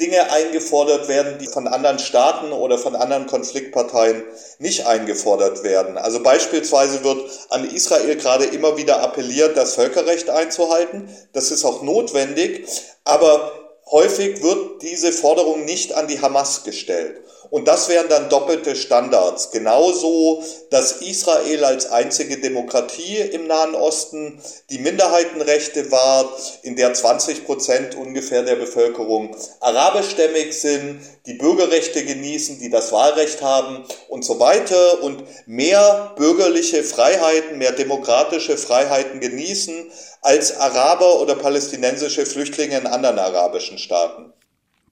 Dinge 0.00 0.30
eingefordert 0.32 1.06
werden, 1.06 1.38
die 1.38 1.46
von 1.46 1.68
anderen 1.68 1.98
Staaten 1.98 2.50
oder 2.50 2.78
von 2.78 2.96
anderen 2.96 3.26
Konfliktparteien 3.26 4.24
nicht 4.58 4.86
eingefordert 4.86 5.64
werden. 5.64 5.98
Also 5.98 6.22
beispielsweise 6.22 7.04
wird 7.04 7.30
an 7.50 7.68
Israel 7.68 8.16
gerade 8.16 8.44
immer 8.46 8.78
wieder 8.78 9.02
appelliert, 9.02 9.58
das 9.58 9.74
Völkerrecht 9.74 10.30
einzuhalten. 10.30 11.14
Das 11.34 11.50
ist 11.50 11.66
auch 11.66 11.82
notwendig, 11.82 12.66
aber 13.04 13.52
häufig 13.90 14.42
wird 14.42 14.80
diese 14.80 15.12
Forderung 15.12 15.66
nicht 15.66 15.92
an 15.92 16.08
die 16.08 16.22
Hamas 16.22 16.64
gestellt. 16.64 17.20
Und 17.54 17.68
das 17.68 17.88
wären 17.88 18.08
dann 18.08 18.30
doppelte 18.30 18.74
Standards. 18.74 19.52
Genauso, 19.52 20.42
dass 20.70 21.02
Israel 21.02 21.64
als 21.64 21.86
einzige 21.86 22.40
Demokratie 22.40 23.18
im 23.18 23.46
Nahen 23.46 23.76
Osten 23.76 24.42
die 24.70 24.78
Minderheitenrechte 24.78 25.92
wahrt, 25.92 26.58
in 26.62 26.74
der 26.74 26.92
20 26.94 27.46
Prozent 27.46 27.94
ungefähr 27.94 28.42
der 28.42 28.56
Bevölkerung 28.56 29.36
arabischstämmig 29.60 30.60
sind, 30.60 30.98
die 31.26 31.34
Bürgerrechte 31.34 32.04
genießen, 32.04 32.58
die 32.58 32.70
das 32.70 32.90
Wahlrecht 32.90 33.40
haben 33.40 33.84
und 34.08 34.24
so 34.24 34.40
weiter 34.40 35.04
und 35.04 35.22
mehr 35.46 36.12
bürgerliche 36.16 36.82
Freiheiten, 36.82 37.58
mehr 37.58 37.70
demokratische 37.70 38.56
Freiheiten 38.56 39.20
genießen 39.20 39.92
als 40.22 40.56
Araber 40.56 41.20
oder 41.20 41.36
palästinensische 41.36 42.26
Flüchtlinge 42.26 42.78
in 42.78 42.88
anderen 42.88 43.20
arabischen 43.20 43.78
Staaten. 43.78 44.33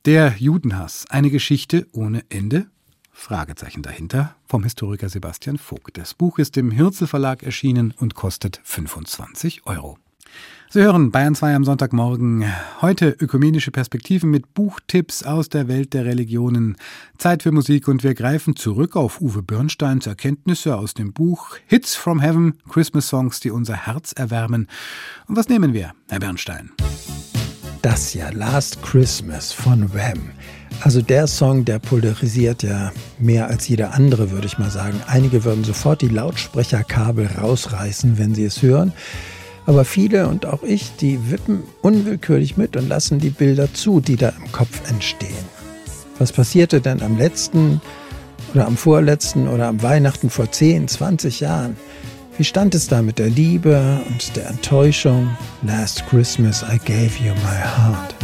Der 0.04 0.34
Judenhass, 0.36 1.04
eine 1.10 1.30
Geschichte 1.30 1.86
ohne 1.92 2.24
Ende? 2.28 2.66
Fragezeichen 3.12 3.82
dahinter 3.82 4.34
vom 4.46 4.64
Historiker 4.64 5.08
Sebastian 5.08 5.58
Vogt. 5.58 5.96
Das 5.96 6.14
Buch 6.14 6.40
ist 6.40 6.56
im 6.56 6.72
Hirzel 6.72 7.06
Verlag 7.06 7.44
erschienen 7.44 7.94
und 7.96 8.16
kostet 8.16 8.60
25 8.64 9.64
Euro. 9.64 9.98
Sie 10.70 10.80
hören 10.80 11.12
Bayern 11.12 11.36
2 11.36 11.54
am 11.54 11.64
Sonntagmorgen. 11.64 12.44
Heute 12.80 13.10
ökumenische 13.10 13.70
Perspektiven 13.70 14.28
mit 14.28 14.54
Buchtipps 14.54 15.22
aus 15.22 15.50
der 15.50 15.68
Welt 15.68 15.94
der 15.94 16.04
Religionen. 16.04 16.78
Zeit 17.16 17.44
für 17.44 17.52
Musik 17.52 17.86
und 17.86 18.02
wir 18.02 18.14
greifen 18.14 18.56
zurück 18.56 18.96
auf 18.96 19.20
Uwe 19.20 19.44
Börnsteins 19.44 20.08
Erkenntnisse 20.08 20.76
aus 20.76 20.94
dem 20.94 21.12
Buch 21.12 21.56
Hits 21.66 21.94
from 21.94 22.18
Heaven, 22.18 22.58
Christmas 22.68 23.06
Songs, 23.06 23.38
die 23.38 23.52
unser 23.52 23.86
Herz 23.86 24.10
erwärmen. 24.10 24.66
Und 25.28 25.36
was 25.36 25.48
nehmen 25.48 25.74
wir, 25.74 25.92
Herr 26.08 26.18
Bernstein? 26.18 26.72
Das 27.83 28.14
ja, 28.14 28.31
Last 28.31 28.81
Christmas 28.83 29.53
von 29.53 29.92
Wham. 29.92 30.31
Also 30.81 31.03
der 31.03 31.27
Song, 31.27 31.64
der 31.64 31.81
polarisiert 31.81 32.62
ja 32.62 32.92
mehr 33.18 33.49
als 33.49 33.68
jeder 33.68 33.92
andere, 33.95 34.31
würde 34.31 34.47
ich 34.47 34.59
mal 34.59 34.71
sagen. 34.71 35.01
Einige 35.07 35.45
würden 35.45 35.64
sofort 35.64 36.01
die 36.01 36.09
Lautsprecherkabel 36.09 37.27
rausreißen, 37.27 38.18
wenn 38.18 38.35
sie 38.35 38.45
es 38.45 38.62
hören. 38.62 38.92
Aber 39.66 39.85
viele 39.85 40.29
und 40.29 40.47
auch 40.47 40.62
ich, 40.62 40.97
die 40.97 41.31
wippen 41.31 41.62
unwillkürlich 41.83 42.57
mit 42.57 42.77
und 42.77 42.88
lassen 42.88 43.18
die 43.18 43.31
Bilder 43.31 43.73
zu, 43.75 44.01
die 44.01 44.16
da 44.16 44.31
im 44.31 44.51
Kopf 44.51 44.88
entstehen. 44.88 45.45
Was 46.18 46.33
passierte 46.33 46.81
denn 46.81 47.03
am 47.03 47.16
letzten 47.16 47.81
oder 48.55 48.66
am 48.66 48.77
vorletzten 48.77 49.49
oder 49.49 49.68
am 49.68 49.83
Weihnachten 49.83 50.31
vor 50.31 50.51
10, 50.51 50.88
20 50.88 51.40
Jahren? 51.40 51.77
Wie 52.38 52.45
stand 52.45 52.75
es 52.75 52.88
da 52.88 53.03
mit 53.03 53.18
der 53.18 53.29
Liebe 53.29 54.01
und 54.09 54.35
der 54.37 54.49
Enttäuschung? 54.49 55.37
Last 55.62 56.07
Christmas 56.07 56.62
I 56.62 56.79
gave 56.79 57.23
you 57.23 57.35
my 57.35 57.61
heart. 57.61 58.14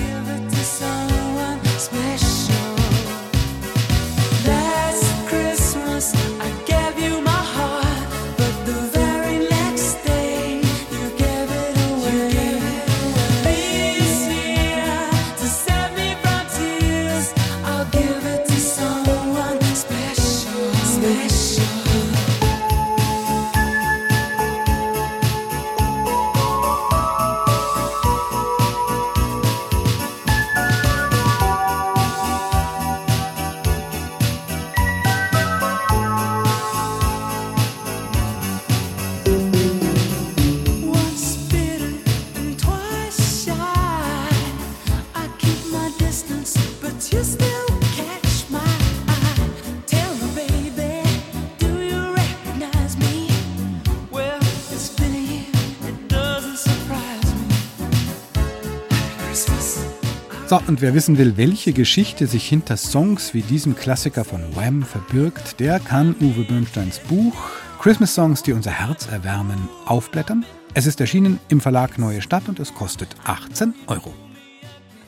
So, 60.49 60.59
und 60.67 60.81
wer 60.81 60.95
wissen 60.95 61.19
will, 61.19 61.37
welche 61.37 61.75
Geschichte 61.75 62.27
sich 62.27 62.49
hinter 62.49 62.79
Songs 62.79 63.35
wie 63.35 63.43
diesem 63.43 63.77
Klassiker 63.77 64.25
von 64.25 64.41
Wham 64.57 64.83
verbirgt, 64.83 65.61
der 65.61 65.79
kann 65.79 66.17
Uwe 66.23 66.45
Böhmsteins 66.45 67.01
Buch 67.01 67.35
Christmas 67.79 68.15
Songs, 68.15 68.43
die 68.43 68.55
unser 68.55 68.71
Herz 68.71 69.09
erwärmen, 69.09 69.69
aufblättern. 69.85 70.47
Es 70.73 70.87
ist 70.87 71.03
erschienen 71.03 71.39
im 71.51 71.61
Verlag 71.61 71.99
Neue 71.99 72.23
Stadt 72.23 72.49
und 72.49 72.61
es 72.61 72.73
kostet 72.73 73.15
18 73.25 73.75
Euro. 73.89 74.15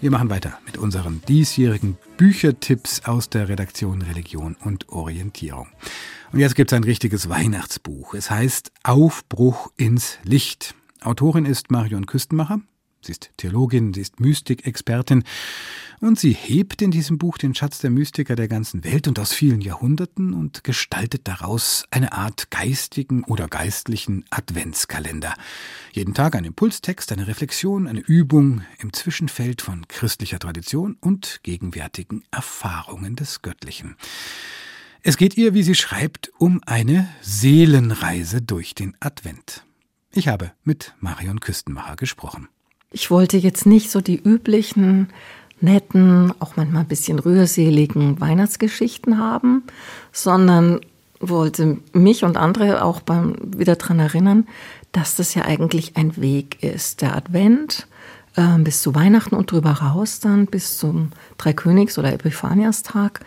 Wir 0.03 0.11
machen 0.11 0.29
weiter 0.29 0.59
mit 0.67 0.77
unseren 0.77 1.23
diesjährigen 1.27 1.97
Büchertipps 2.19 3.07
aus 3.07 3.31
der 3.31 3.49
Redaktion 3.49 4.03
Religion 4.03 4.59
und 4.63 4.91
Orientierung. 4.91 5.69
Und 6.33 6.41
jetzt 6.41 6.55
gibt 6.55 6.71
es 6.71 6.77
ein 6.77 6.85
richtiges 6.85 7.31
Weihnachtsbuch. 7.31 8.13
Es 8.13 8.31
heißt 8.31 8.73
Aufbruch 8.83 9.71
ins 9.79 10.19
Licht. 10.23 10.75
Autorin 11.01 11.47
ist 11.47 11.71
Marion 11.71 12.05
Küstenmacher. 12.05 12.61
Sie 13.03 13.13
ist 13.13 13.31
Theologin, 13.39 13.95
sie 13.95 14.03
ist 14.03 14.21
Mystikexpertin 14.21 15.25
und 16.01 16.19
sie 16.19 16.33
hebt 16.33 16.83
in 16.83 16.91
diesem 16.91 17.17
Buch 17.17 17.39
den 17.39 17.55
Schatz 17.55 17.79
der 17.79 17.91
Mystiker 17.91 18.37
der 18.37 18.47
ganzen 18.47 18.85
Welt 18.85 19.09
und 19.09 19.19
aus 19.19 19.33
vielen 19.33 19.63
Jahrhunderten 19.63 20.35
und 20.35 20.65
gestaltet 20.65 21.27
daraus 21.27 21.85
eine 21.91 22.13
Art 22.13 22.51
geistigen 22.51 23.25
oder 23.25 23.49
geistlichen 23.49 24.27
Adventskalender. 24.29 25.35
Jeden 25.93 26.13
Tag 26.13 26.35
ein 26.35 26.45
Impulstext, 26.45 27.11
eine 27.13 27.27
Reflexion, 27.27 27.87
eine 27.87 28.01
Übung 28.01 28.63
im 28.81 28.93
Zwischenfeld 28.93 29.63
von 29.63 29.89
christlicher 29.89 30.39
Tradition 30.39 30.97
und 31.01 31.41
gegenwärtigen 31.43 32.23
Erfahrungen 32.31 33.17
des 33.17 33.41
Göttlichen. 33.41 33.97
Es 35.03 35.17
geht 35.17 35.39
ihr, 35.39 35.55
wie 35.55 35.63
sie 35.63 35.75
schreibt, 35.75 36.31
um 36.39 36.61
eine 36.67 37.09
Seelenreise 37.23 38.43
durch 38.43 38.75
den 38.75 38.95
Advent. 39.01 39.65
Ich 40.13 40.29
habe 40.29 40.53
mit 40.65 40.95
Marion 41.01 41.41
Küstenmacher 41.41 41.97
gesprochen. 41.97 42.49
Ich 42.93 43.11
wollte 43.11 43.37
jetzt 43.37 43.67
nicht 43.67 43.91
so 43.91 44.01
die 44.01 44.21
üblichen, 44.21 45.09
netten, 45.61 46.33
auch 46.41 46.57
manchmal 46.57 46.83
ein 46.83 46.89
bisschen 46.89 47.19
rührseligen 47.19 48.21
Weihnachtsgeschichten 48.21 49.19
haben, 49.19 49.63
sondern 50.13 50.81
wollte 51.21 51.79
mich 51.93 52.25
und 52.25 52.37
andere 52.37 52.83
auch 52.83 53.01
beim, 53.01 53.37
wieder 53.57 53.77
daran 53.77 54.01
erinnern, 54.01 54.49
dass 54.93 55.15
das 55.15 55.35
ja 55.35 55.45
eigentlich 55.45 55.97
ein 55.97 56.17
Weg 56.17 56.63
ist. 56.63 57.03
Der 57.03 57.15
Advent 57.15 57.87
äh, 58.37 58.59
bis 58.59 58.83
zu 58.83 58.95
Weihnachten 58.95 59.37
und 59.37 59.53
drüber 59.53 59.71
raus 59.71 60.21
dann 60.21 60.47
bis 60.47 60.79
zum 60.79 61.11
Dreikönigs- 61.39 61.99
oder 61.99 62.13
Epiphaniastag 62.13 63.21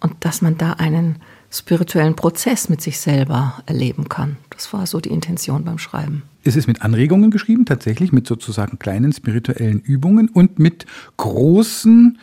und 0.00 0.14
dass 0.20 0.42
man 0.42 0.58
da 0.58 0.74
einen 0.74 1.16
spirituellen 1.50 2.14
Prozess 2.14 2.68
mit 2.68 2.82
sich 2.82 3.00
selber 3.00 3.62
erleben 3.66 4.08
kann. 4.08 4.36
Das 4.58 4.72
war 4.72 4.88
so 4.88 4.98
die 4.98 5.10
Intention 5.10 5.64
beim 5.64 5.78
Schreiben. 5.78 6.24
Es 6.42 6.56
ist 6.56 6.66
mit 6.66 6.82
Anregungen 6.82 7.30
geschrieben, 7.30 7.64
tatsächlich 7.64 8.10
mit 8.10 8.26
sozusagen 8.26 8.80
kleinen 8.80 9.12
spirituellen 9.12 9.78
Übungen 9.78 10.28
und 10.28 10.58
mit 10.58 10.84
großen 11.16 12.18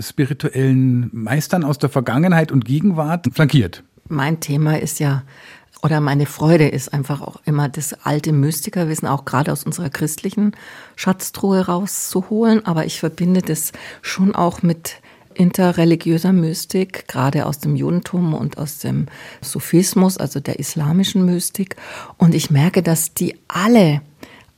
spirituellen 0.00 1.10
Meistern 1.12 1.62
aus 1.62 1.78
der 1.78 1.90
Vergangenheit 1.90 2.52
und 2.52 2.64
Gegenwart 2.64 3.28
flankiert. 3.34 3.82
Mein 4.08 4.40
Thema 4.40 4.80
ist 4.80 4.98
ja 4.98 5.24
oder 5.82 6.00
meine 6.00 6.24
Freude 6.24 6.68
ist 6.68 6.94
einfach 6.94 7.20
auch 7.20 7.42
immer 7.44 7.68
das 7.68 7.92
alte 7.92 8.32
Mystikerwissen, 8.32 9.06
auch 9.06 9.26
gerade 9.26 9.52
aus 9.52 9.64
unserer 9.64 9.90
christlichen 9.90 10.52
Schatztruhe 10.96 11.66
rauszuholen. 11.66 12.64
Aber 12.64 12.86
ich 12.86 12.98
verbinde 12.98 13.42
das 13.42 13.72
schon 14.00 14.34
auch 14.34 14.62
mit 14.62 15.02
interreligiöser 15.34 16.32
Mystik, 16.32 17.08
gerade 17.08 17.46
aus 17.46 17.58
dem 17.58 17.76
Judentum 17.76 18.34
und 18.34 18.58
aus 18.58 18.78
dem 18.78 19.06
Sufismus, 19.40 20.18
also 20.18 20.40
der 20.40 20.58
islamischen 20.58 21.24
Mystik. 21.24 21.76
Und 22.16 22.34
ich 22.34 22.50
merke, 22.50 22.82
dass 22.82 23.14
die 23.14 23.36
alle, 23.48 24.02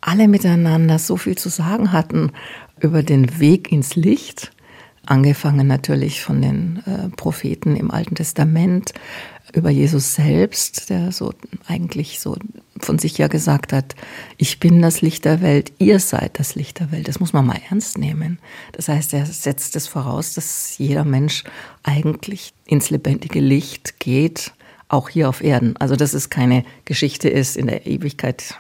alle 0.01 0.29
miteinander 0.29 0.99
so 0.99 1.17
viel 1.17 1.37
zu 1.37 1.49
sagen 1.49 1.93
hatten 1.93 2.33
über 2.81 3.03
den 3.03 3.41
Weg 3.41 3.73
ins 3.73 3.97
Licht 3.97 4.53
Angefangen 5.07 5.69
natürlich 5.69 6.21
von 6.21 6.43
den 6.43 6.83
äh, 6.85 7.09
Propheten 7.11 7.77
im 7.77 7.93
Alten 7.93 8.17
Testament 8.17 8.93
über 9.57 9.71
Jesus 9.71 10.15
selbst, 10.15 10.91
der 10.91 11.13
so 11.13 11.33
eigentlich 11.67 12.21
so 12.21 12.37
von 12.79 12.99
sich 12.99 13.17
ja 13.19 13.29
gesagt 13.29 13.73
hat, 13.73 13.95
ich 14.37 14.61
bin 14.61 14.83
das 14.83 15.01
Licht 15.01 15.25
der 15.25 15.41
Welt, 15.41 15.73
ihr 15.79 15.99
seid 15.99 16.39
das 16.39 16.55
Licht 16.55 16.81
der 16.81 16.93
Welt. 16.93 17.09
Das 17.09 17.21
muss 17.21 17.33
man 17.33 17.47
mal 17.47 17.61
ernst 17.71 17.99
nehmen. 17.99 18.39
Das 18.73 18.89
heißt, 18.89 19.15
er 19.15 19.25
setzt 19.27 19.75
es 19.77 19.89
voraus, 19.89 20.35
dass 20.35 20.77
jeder 20.79 21.05
Mensch 21.05 21.45
eigentlich 21.83 22.53
ins 22.67 22.91
lebendige 22.91 23.41
Licht 23.41 23.99
geht, 23.99 24.53
auch 24.89 25.09
hier 25.09 25.29
auf 25.29 25.43
Erden. 25.43 25.77
Also 25.79 25.97
dass 25.97 26.13
es 26.13 26.31
keine 26.31 26.65
Geschichte 26.85 27.29
ist 27.29 27.57
in 27.57 27.67
der 27.67 27.87
Ewigkeit 27.87 28.55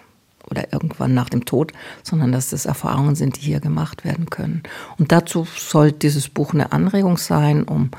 oder 0.50 0.72
irgendwann 0.72 1.12
nach 1.12 1.28
dem 1.28 1.44
Tod, 1.44 1.72
sondern 2.02 2.32
dass 2.32 2.50
das 2.50 2.66
Erfahrungen 2.66 3.16
sind, 3.16 3.36
die 3.36 3.42
hier 3.42 3.60
gemacht 3.60 4.04
werden 4.04 4.30
können. 4.30 4.62
Und 4.98 5.12
dazu 5.12 5.46
soll 5.56 5.92
dieses 5.92 6.28
Buch 6.28 6.54
eine 6.54 6.72
Anregung 6.72 7.16
sein, 7.16 7.64
um 7.64 7.90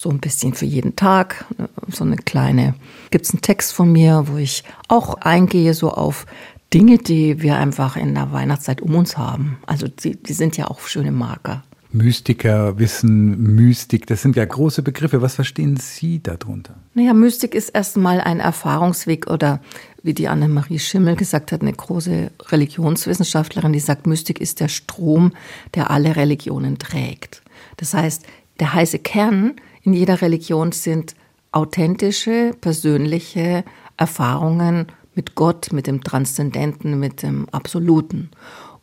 so 0.00 0.08
ein 0.08 0.18
bisschen 0.18 0.54
für 0.54 0.64
jeden 0.64 0.96
Tag, 0.96 1.44
so 1.88 2.04
eine 2.04 2.16
kleine, 2.16 2.74
gibt 3.10 3.26
es 3.26 3.32
einen 3.32 3.42
Text 3.42 3.74
von 3.74 3.92
mir, 3.92 4.24
wo 4.28 4.38
ich 4.38 4.64
auch 4.88 5.16
eingehe 5.16 5.74
so 5.74 5.90
auf 5.90 6.24
Dinge, 6.72 6.96
die 6.96 7.42
wir 7.42 7.58
einfach 7.58 7.98
in 7.98 8.14
der 8.14 8.32
Weihnachtszeit 8.32 8.80
um 8.80 8.94
uns 8.94 9.18
haben. 9.18 9.58
Also 9.66 9.88
die, 9.88 10.16
die 10.16 10.32
sind 10.32 10.56
ja 10.56 10.68
auch 10.68 10.80
schöne 10.80 11.12
Marker. 11.12 11.64
Mystiker, 11.92 12.78
Wissen, 12.78 13.56
Mystik, 13.56 14.06
das 14.06 14.22
sind 14.22 14.36
ja 14.36 14.44
große 14.46 14.82
Begriffe. 14.82 15.20
Was 15.20 15.34
verstehen 15.34 15.76
Sie 15.76 16.22
darunter? 16.22 16.76
Naja, 16.94 17.12
Mystik 17.12 17.54
ist 17.54 17.68
erstmal 17.68 18.22
ein 18.22 18.40
Erfahrungsweg 18.40 19.26
oder 19.26 19.60
wie 20.02 20.14
die 20.14 20.28
Annemarie 20.28 20.78
Schimmel 20.78 21.16
gesagt 21.16 21.52
hat, 21.52 21.60
eine 21.60 21.74
große 21.74 22.30
Religionswissenschaftlerin, 22.48 23.74
die 23.74 23.80
sagt, 23.80 24.06
Mystik 24.06 24.40
ist 24.40 24.60
der 24.60 24.68
Strom, 24.68 25.32
der 25.74 25.90
alle 25.90 26.16
Religionen 26.16 26.78
trägt. 26.78 27.42
Das 27.76 27.92
heißt, 27.92 28.24
der 28.60 28.72
heiße 28.72 29.00
Kern 29.00 29.56
in 29.82 29.92
jeder 29.92 30.20
Religion 30.20 30.72
sind 30.72 31.14
authentische, 31.52 32.54
persönliche 32.60 33.64
Erfahrungen 33.96 34.86
mit 35.14 35.34
Gott, 35.34 35.72
mit 35.72 35.86
dem 35.86 36.02
Transzendenten, 36.04 36.98
mit 36.98 37.22
dem 37.22 37.48
Absoluten. 37.50 38.30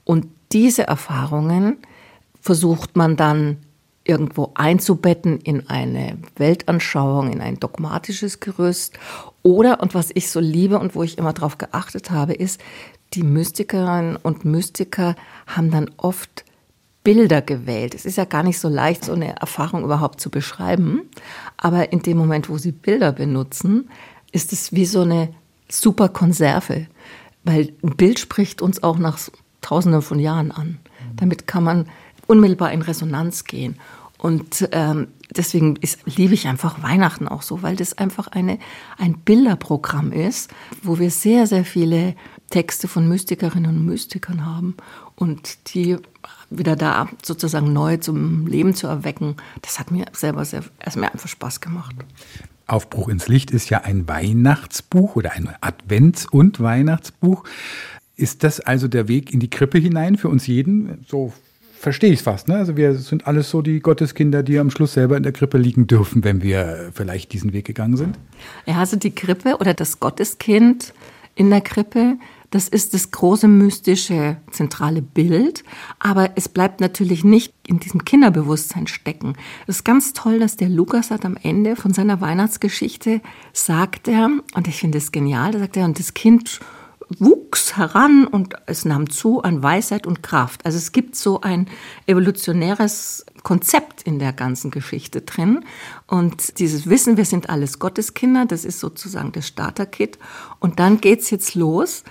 Und 0.03 0.27
diese 0.51 0.87
Erfahrungen 0.87 1.77
versucht 2.41 2.95
man 2.95 3.15
dann 3.15 3.57
irgendwo 4.03 4.51
einzubetten 4.55 5.39
in 5.41 5.69
eine 5.69 6.17
Weltanschauung, 6.37 7.31
in 7.31 7.41
ein 7.41 7.59
dogmatisches 7.59 8.39
Gerüst. 8.39 8.97
Oder, 9.43 9.81
und 9.81 9.93
was 9.93 10.11
ich 10.13 10.29
so 10.29 10.39
liebe 10.39 10.79
und 10.79 10.95
wo 10.95 11.03
ich 11.03 11.17
immer 11.17 11.33
darauf 11.33 11.57
geachtet 11.57 12.09
habe, 12.11 12.33
ist, 12.33 12.61
die 13.13 13.23
Mystikerinnen 13.23 14.15
und 14.15 14.45
Mystiker 14.45 15.15
haben 15.45 15.71
dann 15.71 15.91
oft 15.97 16.45
Bilder 17.07 17.41
gewählt. 17.41 17.95
Es 17.95 18.05
ist 18.05 18.17
ja 18.17 18.25
gar 18.25 18.43
nicht 18.43 18.59
so 18.59 18.67
leicht, 18.67 19.05
so 19.05 19.13
eine 19.13 19.37
Erfahrung 19.37 19.85
überhaupt 19.85 20.19
zu 20.19 20.29
beschreiben. 20.29 21.03
Aber 21.55 21.93
in 21.93 22.01
dem 22.01 22.17
Moment, 22.17 22.49
wo 22.49 22.57
sie 22.57 22.73
Bilder 22.73 23.13
benutzen, 23.13 23.89
ist 24.33 24.51
es 24.51 24.73
wie 24.73 24.85
so 24.85 25.03
eine 25.03 25.29
super 25.69 26.09
Konserve. 26.09 26.87
Weil 27.45 27.71
ein 27.81 27.95
Bild 27.95 28.19
spricht 28.19 28.61
uns 28.61 28.83
auch 28.83 28.97
nach 28.97 29.19
Tausenden 29.61 30.01
von 30.01 30.19
Jahren 30.19 30.51
an. 30.51 30.79
Damit 31.15 31.47
kann 31.47 31.63
man 31.63 31.87
unmittelbar 32.27 32.73
in 32.73 32.81
Resonanz 32.81 33.45
gehen. 33.45 33.77
Und 34.17 34.67
ähm, 34.73 35.07
deswegen 35.33 35.77
ist, 35.77 35.99
liebe 36.17 36.33
ich 36.33 36.45
einfach 36.45 36.83
Weihnachten 36.83 37.29
auch 37.29 37.41
so, 37.41 37.61
weil 37.61 37.77
das 37.77 37.97
einfach 37.97 38.27
eine, 38.27 38.59
ein 38.97 39.13
Bilderprogramm 39.19 40.11
ist, 40.11 40.51
wo 40.83 40.99
wir 40.99 41.09
sehr, 41.09 41.47
sehr 41.47 41.63
viele 41.63 42.15
Texte 42.49 42.89
von 42.89 43.07
Mystikerinnen 43.07 43.77
und 43.77 43.85
Mystikern 43.85 44.45
haben 44.45 44.75
und 45.15 45.73
die 45.73 45.97
wieder 46.49 46.75
da 46.75 47.09
sozusagen 47.23 47.73
neu 47.73 47.97
zum 47.97 48.47
Leben 48.47 48.73
zu 48.73 48.87
erwecken, 48.87 49.35
das 49.61 49.79
hat 49.79 49.91
mir 49.91 50.05
selber 50.13 50.45
sehr, 50.45 50.63
es 50.79 50.95
mir 50.95 51.11
einfach 51.11 51.27
Spaß 51.27 51.61
gemacht. 51.61 51.95
Aufbruch 52.67 53.07
ins 53.07 53.27
Licht 53.27 53.51
ist 53.51 53.69
ja 53.69 53.81
ein 53.81 54.07
Weihnachtsbuch 54.07 55.15
oder 55.15 55.31
ein 55.31 55.49
Advents- 55.61 56.27
und 56.27 56.59
Weihnachtsbuch. 56.59 57.43
Ist 58.15 58.43
das 58.43 58.59
also 58.59 58.87
der 58.87 59.07
Weg 59.07 59.33
in 59.33 59.39
die 59.39 59.49
Krippe 59.49 59.77
hinein 59.77 60.17
für 60.17 60.27
uns 60.27 60.47
jeden? 60.47 61.05
So 61.07 61.33
verstehe 61.77 62.11
ich 62.11 62.19
es 62.19 62.23
fast. 62.23 62.47
Ne? 62.47 62.55
Also 62.55 62.75
wir 62.75 62.95
sind 62.95 63.27
alles 63.27 63.49
so 63.49 63.61
die 63.61 63.79
Gotteskinder, 63.79 64.43
die 64.43 64.59
am 64.59 64.69
Schluss 64.69 64.93
selber 64.93 65.15
in 65.15 65.23
der 65.23 65.31
Krippe 65.31 65.57
liegen 65.57 65.87
dürfen, 65.87 66.23
wenn 66.23 66.41
wir 66.41 66.91
vielleicht 66.93 67.31
diesen 67.31 67.53
Weg 67.53 67.65
gegangen 67.65 67.95
sind. 67.95 68.17
Ja, 68.65 68.79
also 68.79 68.97
die 68.97 69.11
Krippe 69.11 69.57
oder 69.59 69.73
das 69.73 69.99
Gotteskind 69.99 70.93
in 71.35 71.49
der 71.49 71.61
Krippe, 71.61 72.17
das 72.49 72.67
ist 72.67 72.93
das 72.93 73.11
große 73.11 73.47
mystische 73.47 74.37
zentrale 74.51 75.01
Bild, 75.01 75.63
aber 75.99 76.31
es 76.35 76.47
bleibt 76.47 76.79
natürlich 76.79 77.23
nicht 77.23 77.53
in 77.67 77.79
diesem 77.79 78.05
Kinderbewusstsein 78.05 78.87
stecken. 78.87 79.33
Es 79.67 79.77
ist 79.77 79.83
ganz 79.83 80.13
toll, 80.13 80.39
dass 80.39 80.55
der 80.55 80.69
Lukas 80.69 81.11
hat 81.11 81.25
am 81.25 81.37
Ende 81.41 81.75
von 81.75 81.93
seiner 81.93 82.21
Weihnachtsgeschichte 82.21 83.21
sagt 83.53 84.07
er, 84.07 84.29
und 84.53 84.67
ich 84.67 84.77
finde 84.77 84.97
es 84.97 85.11
genial, 85.11 85.51
da 85.51 85.59
sagt 85.59 85.77
er, 85.77 85.85
und 85.85 85.99
das 85.99 86.13
Kind 86.13 86.59
wuchs 87.19 87.77
heran 87.77 88.27
und 88.27 88.55
es 88.65 88.85
nahm 88.85 89.09
zu 89.09 89.41
an 89.41 89.63
Weisheit 89.63 90.05
und 90.05 90.23
Kraft. 90.23 90.65
Also 90.65 90.77
es 90.77 90.91
gibt 90.91 91.15
so 91.15 91.41
ein 91.41 91.67
evolutionäres 92.05 93.25
Konzept 93.43 94.03
in 94.03 94.19
der 94.19 94.33
ganzen 94.33 94.71
Geschichte 94.71 95.21
drin. 95.21 95.63
Und 96.05 96.59
dieses 96.59 96.89
Wissen, 96.89 97.17
wir 97.17 97.25
sind 97.25 97.49
alles 97.49 97.79
Gotteskinder, 97.79 98.45
das 98.45 98.65
ist 98.65 98.79
sozusagen 98.79 99.31
das 99.31 99.47
Starter-Kit. 99.47 100.19
Und 100.59 100.79
dann 100.79 100.99
geht's 100.99 101.29
jetzt 101.29 101.55
los. 101.55 102.03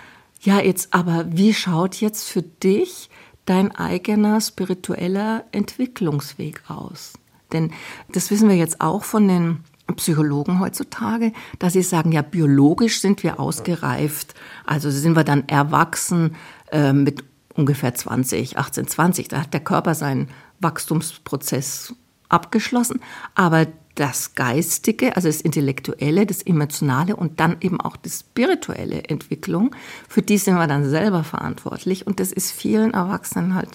Ja, 0.47 0.61
jetzt 0.61 0.95
aber, 0.95 1.27
wie 1.29 1.53
schaut 1.53 1.97
jetzt 1.97 2.29
für 2.29 2.43
dich 2.43 3.11
dein 3.47 3.75
eigener 3.75 4.41
spiritueller 4.41 5.45
Entwicklungsweg 5.51 6.63
aus? 6.69 7.15
Denn 7.53 7.73
das 8.13 8.31
wissen 8.31 8.49
wir 8.49 8.55
jetzt 8.55 8.81
auch 8.81 9.03
von 9.03 9.27
den 9.27 9.65
Psychologen 9.97 10.61
heutzutage, 10.61 11.33
dass 11.59 11.73
sie 11.73 11.83
sagen, 11.83 12.13
ja, 12.13 12.23
biologisch 12.23 13.01
sind 13.01 13.25
wir 13.25 13.41
ausgereift, 13.41 14.35
also 14.65 14.89
sind 14.89 15.17
wir 15.17 15.25
dann 15.25 15.49
erwachsen 15.49 16.37
äh, 16.71 16.93
mit 16.93 17.25
ungefähr 17.55 17.97
20, 17.97 18.57
18, 18.57 18.87
20. 18.87 19.27
Da 19.27 19.43
hat 19.43 19.53
der 19.53 19.65
Körper 19.65 19.97
seinen 19.97 20.29
Wachstumsprozess 20.61 21.93
abgeschlossen, 22.29 23.01
aber 23.35 23.67
das 23.97 24.35
Geistige, 24.35 25.17
also 25.17 25.29
das 25.29 25.41
Intellektuelle, 25.41 26.27
das 26.27 26.43
Emotionale 26.43 27.17
und 27.17 27.41
dann 27.41 27.57
eben 27.61 27.81
auch 27.81 27.97
die 27.97 28.11
spirituelle 28.11 29.05
Entwicklung, 29.05 29.75
für 30.09 30.23
die 30.23 30.39
sind 30.39 30.55
wir 30.57 30.67
dann 30.67 30.89
selber 30.89 31.25
verantwortlich. 31.25 32.07
Und 32.07 32.21
das 32.21 32.33
ist 32.33 32.53
vielen 32.53 32.95
Erwachsenen 32.95 33.55
halt 33.55 33.71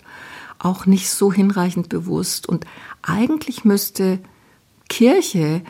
auch 0.59 0.85
nicht 0.85 1.09
so 1.09 1.33
hinreichend 1.33 1.89
bewusst. 1.89 2.47
Und 2.47 2.65
eigentlich 3.01 3.65
müsste 3.65 4.19
Kirche 4.89 5.61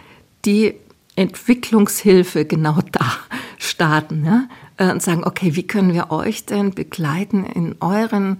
die 0.46 0.76
Entwicklungshilfe 1.16 2.46
genau 2.46 2.80
da 2.92 3.14
starten? 3.58 4.50
Äh, 4.82 4.92
und 4.92 5.02
sagen, 5.02 5.24
okay, 5.24 5.56
wie 5.56 5.68
können 5.68 5.94
wir 5.94 6.12
euch 6.12 6.46
denn 6.46 6.72
begleiten 6.72 7.46
in 7.46 7.76
euren, 7.82 8.38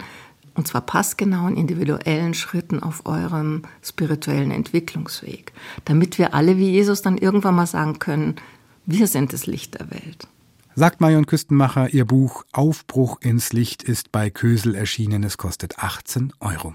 und 0.54 0.68
zwar 0.68 0.82
passgenauen 0.82 1.56
individuellen 1.56 2.34
Schritten 2.34 2.82
auf 2.82 3.06
eurem 3.06 3.62
spirituellen 3.82 4.50
Entwicklungsweg, 4.50 5.52
damit 5.84 6.18
wir 6.18 6.34
alle 6.34 6.58
wie 6.58 6.70
Jesus 6.70 7.02
dann 7.02 7.18
irgendwann 7.18 7.54
mal 7.54 7.66
sagen 7.66 7.98
können, 7.98 8.36
wir 8.86 9.06
sind 9.06 9.32
das 9.32 9.46
Licht 9.46 9.78
der 9.78 9.90
Welt. 9.90 10.26
Sagt 10.74 11.00
Marion 11.00 11.26
Küstenmacher, 11.26 11.92
ihr 11.92 12.06
Buch 12.06 12.44
Aufbruch 12.52 13.20
ins 13.20 13.52
Licht 13.52 13.82
ist 13.82 14.10
bei 14.10 14.30
Kösel 14.30 14.74
erschienen. 14.74 15.22
Es 15.22 15.36
kostet 15.36 15.78
18 15.78 16.32
Euro. 16.40 16.74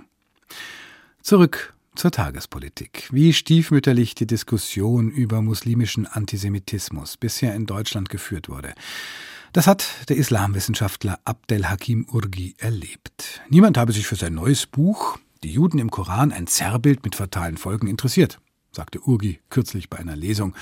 Zurück 1.24 1.74
zur 1.96 2.12
Tagespolitik. 2.12 3.10
Wie 3.12 3.34
stiefmütterlich 3.34 4.14
die 4.14 4.28
Diskussion 4.28 5.10
über 5.10 5.42
muslimischen 5.42 6.06
Antisemitismus 6.06 7.18
bisher 7.18 7.56
in 7.56 7.66
Deutschland 7.66 8.10
geführt 8.10 8.50
wurde. 8.50 8.74
Das 9.58 9.66
hat 9.66 10.08
der 10.08 10.18
Islamwissenschaftler 10.18 11.18
Abdel 11.26 11.68
Hakim 11.68 12.06
Urgi 12.12 12.54
erlebt. 12.60 13.42
Niemand 13.50 13.76
habe 13.80 13.92
sich 13.92 14.06
für 14.06 14.16
sein 14.16 14.36
neues 14.36 14.68
Buch 14.68 15.18
Die 15.42 15.52
Juden 15.52 15.80
im 15.80 15.90
Koran 15.90 16.32
ein 16.32 16.46
Zerrbild 16.46 17.04
mit 17.04 17.16
fatalen 17.16 17.58
Folgen 17.58 17.88
interessiert, 17.88 18.40
sagte 18.72 19.02
Urgi 19.02 19.40
kürzlich 19.50 19.90
bei 19.90 19.98
einer 19.98 20.16
Lesung. 20.16 20.54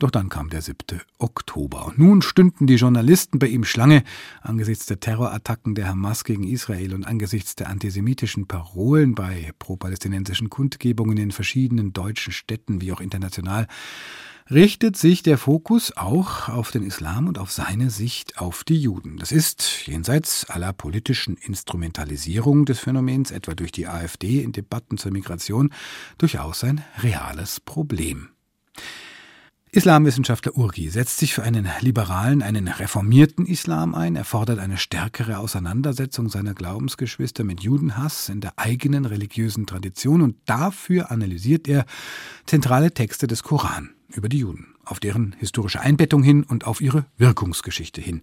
Doch 0.00 0.10
dann 0.10 0.30
kam 0.30 0.50
der 0.50 0.62
7. 0.62 1.00
Oktober. 1.18 1.92
Nun 1.96 2.22
stünden 2.22 2.66
die 2.66 2.74
Journalisten 2.74 3.38
bei 3.38 3.46
ihm 3.46 3.62
Schlange 3.62 4.02
angesichts 4.42 4.86
der 4.86 4.98
Terrorattacken 4.98 5.76
der 5.76 5.86
Hamas 5.86 6.24
gegen 6.24 6.42
Israel 6.42 6.92
und 6.92 7.06
angesichts 7.06 7.54
der 7.54 7.68
antisemitischen 7.68 8.48
Parolen 8.48 9.14
bei 9.14 9.52
pro-palästinensischen 9.60 10.50
Kundgebungen 10.50 11.18
in 11.18 11.30
verschiedenen 11.30 11.92
deutschen 11.92 12.32
Städten 12.32 12.80
wie 12.80 12.90
auch 12.90 13.00
international 13.00 13.68
richtet 14.50 14.96
sich 14.96 15.22
der 15.22 15.38
Fokus 15.38 15.96
auch 15.96 16.48
auf 16.48 16.70
den 16.70 16.82
Islam 16.82 17.28
und 17.28 17.38
auf 17.38 17.50
seine 17.50 17.88
Sicht 17.88 18.38
auf 18.38 18.62
die 18.62 18.78
Juden. 18.78 19.16
Das 19.16 19.32
ist, 19.32 19.86
jenseits 19.86 20.48
aller 20.50 20.72
politischen 20.72 21.36
Instrumentalisierung 21.36 22.66
des 22.66 22.78
Phänomens, 22.78 23.30
etwa 23.30 23.54
durch 23.54 23.72
die 23.72 23.86
AfD 23.86 24.42
in 24.42 24.52
Debatten 24.52 24.98
zur 24.98 25.12
Migration, 25.12 25.70
durchaus 26.18 26.62
ein 26.62 26.84
reales 26.98 27.60
Problem. 27.60 28.28
Islamwissenschaftler 29.70 30.56
Urgi 30.56 30.88
setzt 30.88 31.18
sich 31.18 31.34
für 31.34 31.42
einen 31.42 31.68
liberalen, 31.80 32.42
einen 32.42 32.68
reformierten 32.68 33.44
Islam 33.44 33.96
ein. 33.96 34.14
Er 34.14 34.24
fordert 34.24 34.60
eine 34.60 34.76
stärkere 34.76 35.38
Auseinandersetzung 35.38 36.28
seiner 36.28 36.54
Glaubensgeschwister 36.54 37.42
mit 37.42 37.60
Judenhass 37.62 38.28
in 38.28 38.40
der 38.40 38.52
eigenen 38.56 39.04
religiösen 39.04 39.66
Tradition 39.66 40.22
und 40.22 40.36
dafür 40.46 41.10
analysiert 41.10 41.66
er 41.66 41.86
zentrale 42.46 42.92
Texte 42.92 43.26
des 43.26 43.42
Koran 43.42 43.93
über 44.14 44.28
die 44.28 44.38
Juden 44.38 44.74
auf 44.86 45.00
deren 45.00 45.34
historische 45.38 45.80
Einbettung 45.80 46.22
hin 46.22 46.44
und 46.44 46.66
auf 46.66 46.80
ihre 46.80 47.06
Wirkungsgeschichte 47.16 48.00
hin. 48.00 48.22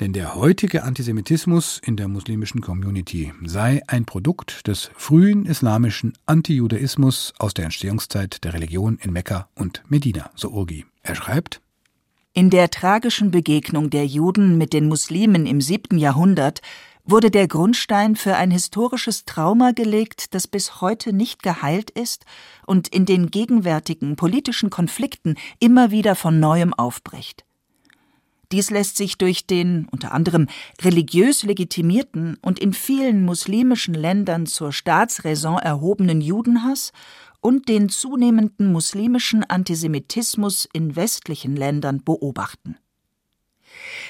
Denn 0.00 0.12
der 0.12 0.34
heutige 0.34 0.82
Antisemitismus 0.82 1.80
in 1.84 1.96
der 1.96 2.08
muslimischen 2.08 2.60
Community 2.60 3.32
sei 3.44 3.82
ein 3.86 4.04
Produkt 4.04 4.66
des 4.66 4.90
frühen 4.96 5.46
islamischen 5.46 6.14
Antijudaismus 6.26 7.32
aus 7.38 7.54
der 7.54 7.66
Entstehungszeit 7.66 8.44
der 8.44 8.54
Religion 8.54 8.98
in 9.02 9.12
Mekka 9.12 9.48
und 9.54 9.82
Medina, 9.88 10.30
so 10.34 10.50
Urgi. 10.50 10.84
Er 11.02 11.14
schreibt, 11.14 11.60
in 12.34 12.48
der 12.48 12.70
tragischen 12.70 13.30
Begegnung 13.30 13.90
der 13.90 14.06
Juden 14.06 14.56
mit 14.56 14.72
den 14.72 14.88
Muslimen 14.88 15.44
im 15.44 15.60
siebten 15.60 15.98
Jahrhundert 15.98 16.62
wurde 17.04 17.30
der 17.30 17.48
Grundstein 17.48 18.16
für 18.16 18.36
ein 18.36 18.50
historisches 18.50 19.24
Trauma 19.24 19.72
gelegt, 19.72 20.34
das 20.34 20.46
bis 20.46 20.80
heute 20.80 21.12
nicht 21.12 21.42
geheilt 21.42 21.90
ist 21.90 22.24
und 22.66 22.88
in 22.88 23.06
den 23.06 23.30
gegenwärtigen 23.30 24.16
politischen 24.16 24.70
Konflikten 24.70 25.34
immer 25.58 25.90
wieder 25.90 26.14
von 26.14 26.38
neuem 26.38 26.72
aufbricht. 26.74 27.44
Dies 28.52 28.70
lässt 28.70 28.98
sich 28.98 29.16
durch 29.16 29.46
den 29.46 29.88
unter 29.90 30.12
anderem 30.12 30.46
religiös 30.82 31.42
legitimierten 31.42 32.36
und 32.42 32.58
in 32.58 32.74
vielen 32.74 33.24
muslimischen 33.24 33.94
Ländern 33.94 34.46
zur 34.46 34.72
Staatsräson 34.72 35.56
erhobenen 35.56 36.20
Judenhass 36.20 36.92
und 37.40 37.68
den 37.68 37.88
zunehmenden 37.88 38.70
muslimischen 38.70 39.42
Antisemitismus 39.42 40.68
in 40.72 40.96
westlichen 40.96 41.56
Ländern 41.56 42.04
beobachten. 42.04 42.76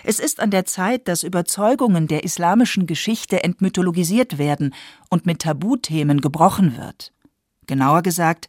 Es 0.05 0.19
ist 0.19 0.41
an 0.41 0.51
der 0.51 0.65
Zeit, 0.65 1.09
dass 1.09 1.23
Überzeugungen 1.23 2.09
der 2.09 2.25
islamischen 2.25 2.87
Geschichte 2.87 3.43
entmythologisiert 3.43 4.39
werden 4.39 4.75
und 5.11 5.27
mit 5.27 5.41
Tabuthemen 5.41 6.21
gebrochen 6.21 6.77
wird. 6.77 7.13
Genauer 7.67 8.03
gesagt, 8.03 8.49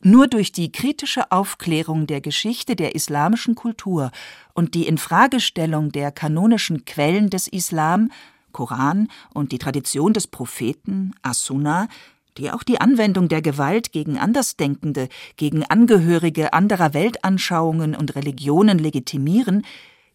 nur 0.00 0.28
durch 0.28 0.52
die 0.52 0.70
kritische 0.70 1.32
Aufklärung 1.32 2.06
der 2.06 2.20
Geschichte 2.20 2.76
der 2.76 2.94
islamischen 2.94 3.54
Kultur 3.54 4.10
und 4.54 4.74
die 4.74 4.86
Infragestellung 4.86 5.90
der 5.90 6.12
kanonischen 6.12 6.84
Quellen 6.84 7.30
des 7.30 7.48
Islam, 7.48 8.10
Koran 8.52 9.08
und 9.34 9.52
die 9.52 9.58
Tradition 9.58 10.12
des 10.12 10.26
Propheten, 10.26 11.14
As-Sunnah, 11.22 11.88
die 12.36 12.52
auch 12.52 12.62
die 12.62 12.80
Anwendung 12.80 13.28
der 13.28 13.42
Gewalt 13.42 13.92
gegen 13.92 14.18
Andersdenkende, 14.18 15.08
gegen 15.36 15.64
Angehörige 15.64 16.52
anderer 16.52 16.94
Weltanschauungen 16.94 17.96
und 17.96 18.14
Religionen 18.14 18.78
legitimieren, 18.78 19.64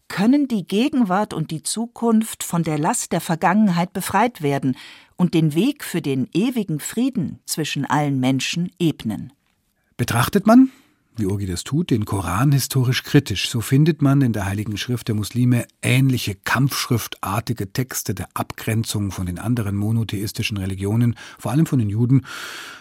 können 0.08 0.48
die 0.48 0.66
Gegenwart 0.66 1.34
und 1.34 1.50
die 1.50 1.62
Zukunft 1.62 2.42
von 2.42 2.62
der 2.62 2.78
Last 2.78 3.12
der 3.12 3.20
Vergangenheit 3.20 3.92
befreit 3.92 4.42
werden 4.42 4.76
und 5.16 5.34
den 5.34 5.54
Weg 5.54 5.84
für 5.84 6.02
den 6.02 6.28
ewigen 6.32 6.80
Frieden 6.80 7.40
zwischen 7.46 7.84
allen 7.84 8.20
Menschen 8.20 8.70
ebnen. 8.78 9.32
Betrachtet 9.96 10.46
man, 10.46 10.70
wie 11.16 11.26
Urgi 11.26 11.46
das 11.46 11.62
tut, 11.62 11.90
den 11.90 12.04
Koran 12.04 12.50
historisch 12.50 13.04
kritisch, 13.04 13.48
so 13.48 13.60
findet 13.60 14.02
man 14.02 14.20
in 14.20 14.32
der 14.32 14.46
Heiligen 14.46 14.76
Schrift 14.76 15.06
der 15.06 15.14
Muslime 15.14 15.64
ähnliche 15.80 16.34
kampfschriftartige 16.34 17.72
Texte 17.72 18.14
der 18.14 18.28
Abgrenzung 18.34 19.12
von 19.12 19.26
den 19.26 19.38
anderen 19.38 19.76
monotheistischen 19.76 20.56
Religionen, 20.56 21.14
vor 21.38 21.52
allem 21.52 21.66
von 21.66 21.78
den 21.78 21.88
Juden, 21.88 22.26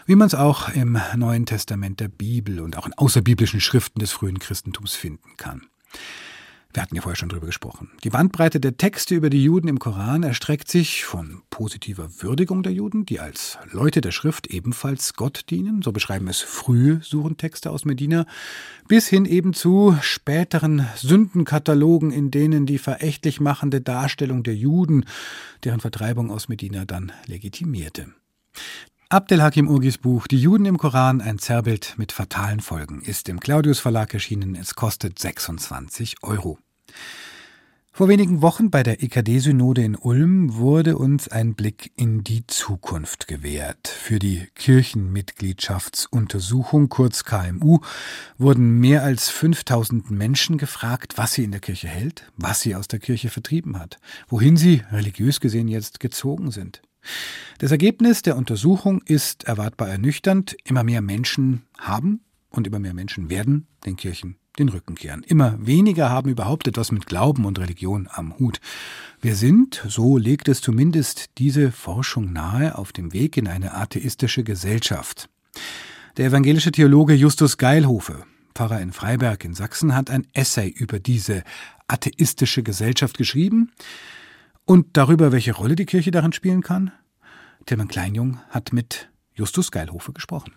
wie 0.07 0.15
man 0.15 0.25
es 0.25 0.33
auch 0.33 0.69
im 0.69 0.99
Neuen 1.15 1.45
Testament 1.45 1.99
der 1.99 2.07
Bibel 2.07 2.59
und 2.59 2.75
auch 2.75 2.87
in 2.87 2.93
außerbiblischen 2.93 3.61
Schriften 3.61 3.99
des 3.99 4.11
frühen 4.11 4.39
Christentums 4.39 4.95
finden 4.95 5.37
kann. 5.37 5.67
Wir 6.73 6.81
hatten 6.81 6.95
ja 6.95 7.03
vorher 7.03 7.15
schon 7.15 7.29
drüber 7.29 7.45
gesprochen. 7.45 7.91
Die 8.03 8.09
Bandbreite 8.09 8.59
der 8.59 8.77
Texte 8.77 9.13
über 9.13 9.29
die 9.29 9.43
Juden 9.43 9.67
im 9.67 9.77
Koran 9.77 10.23
erstreckt 10.23 10.71
sich 10.71 11.05
von 11.05 11.43
positiver 11.51 12.09
Würdigung 12.21 12.63
der 12.63 12.73
Juden, 12.73 13.05
die 13.05 13.19
als 13.19 13.59
Leute 13.71 14.01
der 14.01 14.11
Schrift 14.11 14.47
ebenfalls 14.47 15.13
Gott 15.13 15.45
dienen, 15.51 15.83
so 15.83 15.91
beschreiben 15.91 16.27
es 16.27 16.41
frühe 16.41 16.99
Surentexte 17.03 17.69
aus 17.69 17.85
Medina, 17.85 18.25
bis 18.87 19.07
hin 19.07 19.25
eben 19.25 19.53
zu 19.53 19.95
späteren 20.01 20.87
Sündenkatalogen, 20.95 22.11
in 22.11 22.31
denen 22.31 22.65
die 22.65 22.79
verächtlich 22.79 23.39
machende 23.39 23.79
Darstellung 23.79 24.41
der 24.41 24.55
Juden 24.55 25.05
deren 25.63 25.79
Vertreibung 25.79 26.31
aus 26.31 26.49
Medina 26.49 26.85
dann 26.85 27.11
legitimierte. 27.27 28.07
Abdel 29.13 29.43
Hakim 29.43 29.69
Urgis 29.69 29.99
Buch 29.99 30.25
Die 30.25 30.39
Juden 30.39 30.65
im 30.65 30.79
Koran, 30.79 31.21
ein 31.21 31.37
Zerrbild 31.37 31.93
mit 31.97 32.11
fatalen 32.11 32.61
Folgen 32.61 33.03
ist 33.03 33.29
im 33.29 33.39
Claudius 33.39 33.77
Verlag 33.77 34.11
erschienen. 34.11 34.55
Es 34.55 34.73
kostet 34.73 35.19
26 35.19 36.23
Euro. 36.23 36.57
Vor 37.91 38.07
wenigen 38.07 38.41
Wochen 38.41 38.71
bei 38.71 38.81
der 38.81 39.03
EKD-Synode 39.03 39.83
in 39.83 39.95
Ulm 39.95 40.55
wurde 40.55 40.97
uns 40.97 41.27
ein 41.27 41.53
Blick 41.53 41.91
in 41.95 42.23
die 42.23 42.47
Zukunft 42.47 43.27
gewährt. 43.27 43.87
Für 43.87 44.17
die 44.17 44.47
Kirchenmitgliedschaftsuntersuchung, 44.55 46.89
kurz 46.89 47.23
KMU, 47.23 47.81
wurden 48.39 48.79
mehr 48.79 49.03
als 49.03 49.29
5000 49.29 50.09
Menschen 50.09 50.57
gefragt, 50.57 51.19
was 51.19 51.33
sie 51.33 51.43
in 51.43 51.51
der 51.51 51.61
Kirche 51.61 51.87
hält, 51.87 52.31
was 52.35 52.61
sie 52.61 52.73
aus 52.73 52.87
der 52.87 52.97
Kirche 52.97 53.29
vertrieben 53.29 53.77
hat, 53.77 53.99
wohin 54.27 54.57
sie 54.57 54.81
religiös 54.91 55.39
gesehen 55.39 55.67
jetzt 55.67 55.99
gezogen 55.99 56.49
sind. 56.49 56.81
Das 57.59 57.71
Ergebnis 57.71 58.21
der 58.21 58.37
Untersuchung 58.37 59.01
ist 59.05 59.45
erwartbar 59.45 59.89
ernüchternd. 59.89 60.55
Immer 60.63 60.83
mehr 60.83 61.01
Menschen 61.01 61.63
haben 61.77 62.21
und 62.49 62.67
immer 62.67 62.79
mehr 62.79 62.93
Menschen 62.93 63.29
werden 63.29 63.67
den 63.85 63.95
Kirchen 63.95 64.37
den 64.59 64.69
Rücken 64.69 64.95
kehren. 64.95 65.23
Immer 65.23 65.57
weniger 65.65 66.09
haben 66.09 66.29
überhaupt 66.29 66.67
etwas 66.67 66.91
mit 66.91 67.05
Glauben 67.07 67.45
und 67.45 67.59
Religion 67.59 68.07
am 68.11 68.37
Hut. 68.37 68.59
Wir 69.19 69.35
sind, 69.35 69.83
so 69.87 70.17
legt 70.17 70.47
es 70.47 70.61
zumindest 70.61 71.31
diese 71.37 71.71
Forschung 71.71 72.31
nahe, 72.33 72.77
auf 72.77 72.91
dem 72.91 73.13
Weg 73.13 73.37
in 73.37 73.47
eine 73.47 73.73
atheistische 73.73 74.43
Gesellschaft. 74.43 75.29
Der 76.17 76.27
evangelische 76.27 76.71
Theologe 76.71 77.15
Justus 77.15 77.57
Geilhofe, 77.57 78.25
Pfarrer 78.53 78.81
in 78.81 78.91
Freiberg 78.91 79.43
in 79.43 79.55
Sachsen, 79.55 79.95
hat 79.95 80.11
ein 80.11 80.27
Essay 80.33 80.67
über 80.67 80.99
diese 80.99 81.43
atheistische 81.87 82.61
Gesellschaft 82.61 83.17
geschrieben. 83.17 83.71
Und 84.65 84.97
darüber, 84.97 85.31
welche 85.31 85.53
Rolle 85.53 85.75
die 85.75 85.85
Kirche 85.85 86.11
darin 86.11 86.33
spielen 86.33 86.61
kann? 86.61 86.91
Tilman 87.65 87.87
Kleinjung 87.87 88.39
hat 88.49 88.73
mit 88.73 89.09
Justus 89.33 89.71
Geilhofe 89.71 90.13
gesprochen. 90.13 90.53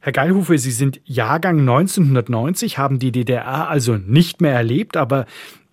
Herr 0.00 0.12
Geilhofe, 0.12 0.58
Sie 0.58 0.70
sind 0.70 1.00
Jahrgang 1.04 1.60
1990, 1.60 2.78
haben 2.78 2.98
die 2.98 3.12
DDR 3.12 3.68
also 3.68 3.96
nicht 3.96 4.40
mehr 4.40 4.52
erlebt, 4.52 4.96
aber 4.96 5.26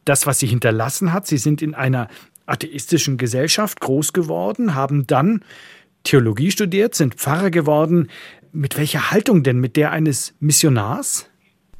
das, 0.05 0.25
was 0.25 0.39
sie 0.39 0.47
hinterlassen 0.47 1.11
hat, 1.11 1.27
Sie 1.27 1.37
sind 1.37 1.61
in 1.61 1.73
einer 1.73 2.07
atheistischen 2.45 3.17
Gesellschaft 3.17 3.79
groß 3.81 4.13
geworden, 4.13 4.75
haben 4.75 5.07
dann 5.07 5.43
Theologie 6.03 6.51
studiert, 6.51 6.95
sind 6.95 7.15
Pfarrer 7.15 7.51
geworden. 7.51 8.09
Mit 8.51 8.77
welcher 8.77 9.11
Haltung 9.11 9.43
denn? 9.43 9.59
Mit 9.59 9.75
der 9.75 9.91
eines 9.91 10.33
Missionars? 10.39 11.27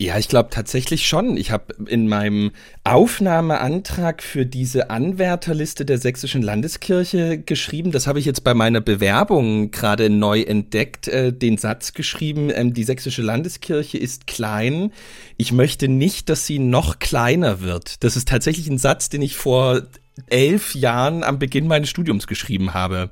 Ja, 0.02 0.18
ich 0.18 0.30
glaube 0.30 0.50
tatsächlich 0.50 1.06
schon. 1.06 1.38
Ich 1.38 1.52
habe 1.52 1.76
in 1.86 2.08
meinem 2.08 2.54
Aufnahmeantrag 2.84 4.24
für 4.24 4.48
diese 4.48 4.90
Anwärterliste 4.90 5.86
der 5.86 6.00
Sächsischen 6.00 6.42
Landeskirche 6.42 7.38
geschrieben, 7.38 7.92
das 7.92 8.08
habe 8.08 8.18
ich 8.18 8.26
jetzt 8.26 8.44
bei 8.44 8.56
meiner 8.56 8.82
Bewerbung 8.82 9.70
gerade 9.70 10.10
neu 10.10 10.42
entdeckt, 10.42 11.08
äh, 11.08 11.32
den 11.32 11.60
Satz 11.60 11.94
geschrieben, 11.94 12.50
ähm, 12.52 12.74
die 12.74 12.84
Sächsische 12.84 13.22
Landeskirche 13.22 14.00
ist 14.00 14.26
klein. 14.26 14.92
Ich 15.38 15.52
möchte 15.52 15.88
nicht, 15.88 16.30
dass 16.30 16.48
sie 16.48 16.58
noch 16.58 16.98
kleiner 16.98 17.62
wird. 17.62 18.04
Das 18.04 18.16
ist 18.16 18.28
tatsächlich 18.28 18.68
ein 18.70 18.80
Satz, 18.80 19.10
den 19.10 19.22
ich 19.22 19.36
vor 19.36 19.84
elf 20.28 20.76
Jahren 20.76 21.24
am 21.24 21.40
Beginn 21.40 21.68
meines 21.68 21.90
Studiums 21.90 22.28
geschrieben 22.28 22.74
habe. 22.74 23.10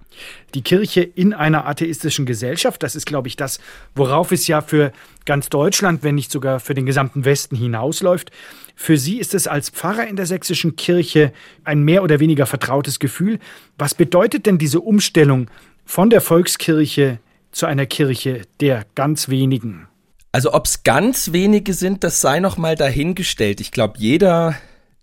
Die 0.53 0.61
Kirche 0.61 1.01
in 1.01 1.33
einer 1.33 1.65
atheistischen 1.65 2.25
Gesellschaft, 2.25 2.83
das 2.83 2.95
ist, 2.95 3.05
glaube 3.05 3.27
ich, 3.27 3.35
das, 3.35 3.59
worauf 3.95 4.31
es 4.31 4.47
ja 4.47 4.61
für 4.61 4.91
ganz 5.25 5.49
Deutschland, 5.49 6.03
wenn 6.03 6.15
nicht 6.15 6.31
sogar 6.31 6.59
für 6.59 6.73
den 6.73 6.85
gesamten 6.85 7.25
Westen 7.25 7.55
hinausläuft. 7.55 8.31
Für 8.75 8.97
Sie 8.97 9.19
ist 9.19 9.33
es 9.33 9.47
als 9.47 9.69
Pfarrer 9.69 10.07
in 10.07 10.15
der 10.15 10.25
sächsischen 10.25 10.75
Kirche 10.75 11.33
ein 11.63 11.83
mehr 11.83 12.03
oder 12.03 12.19
weniger 12.19 12.45
vertrautes 12.45 12.99
Gefühl. 12.99 13.39
Was 13.77 13.93
bedeutet 13.93 14.45
denn 14.45 14.57
diese 14.57 14.79
Umstellung 14.79 15.49
von 15.85 16.09
der 16.09 16.21
Volkskirche 16.21 17.19
zu 17.51 17.65
einer 17.65 17.85
Kirche 17.85 18.43
der 18.59 18.85
ganz 18.95 19.29
wenigen? 19.29 19.87
Also 20.31 20.53
ob 20.53 20.65
es 20.65 20.83
ganz 20.83 21.31
wenige 21.33 21.73
sind, 21.73 22.03
das 22.03 22.21
sei 22.21 22.39
noch 22.39 22.57
mal 22.57 22.75
dahingestellt. 22.75 23.61
Ich 23.61 23.71
glaube, 23.71 23.95
jeder 23.97 24.55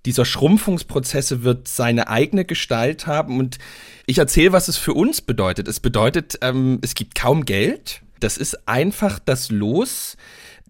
dieser 0.07 0.25
Schrumpfungsprozesse 0.25 1.43
wird 1.43 1.69
seine 1.69 2.09
eigene 2.09 2.45
Gestalt 2.45 3.07
haben. 3.07 3.39
Und 3.39 3.59
ich 4.07 4.19
erzähle, 4.19 4.53
was 4.53 4.69
es 4.69 4.77
für 4.77 4.95
uns 4.95 5.21
bedeutet. 5.21 5.69
Es 5.69 5.81
bedeutet, 5.81 6.39
ähm, 6.41 6.79
es 6.83 6.95
gibt 6.95 7.15
kaum 7.15 7.45
Geld. 7.45 8.01
Das 8.21 8.39
ist 8.39 8.67
einfach 8.67 9.19
das 9.19 9.51
Los 9.51 10.17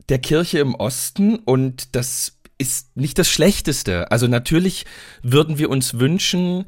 der 0.08 0.18
Kirche 0.18 0.58
im 0.58 0.74
Osten 0.74 1.36
und 1.36 1.94
das 1.94 2.38
ist 2.58 2.96
nicht 2.96 3.18
das 3.18 3.28
Schlechteste. 3.28 4.10
Also 4.10 4.26
natürlich 4.26 4.86
würden 5.22 5.58
wir 5.58 5.68
uns 5.68 5.98
wünschen, 5.98 6.64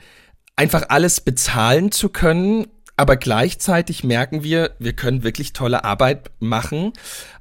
einfach 0.57 0.87
alles 0.89 1.21
bezahlen 1.21 1.91
zu 1.91 2.09
können, 2.09 2.67
Aber 2.99 3.17
gleichzeitig 3.17 4.03
merken 4.03 4.43
wir, 4.43 4.73
wir 4.81 4.93
können 4.93 5.23
wirklich 5.23 5.53
tolle 5.53 5.85
Arbeit 5.85 6.33
machen, 6.41 6.95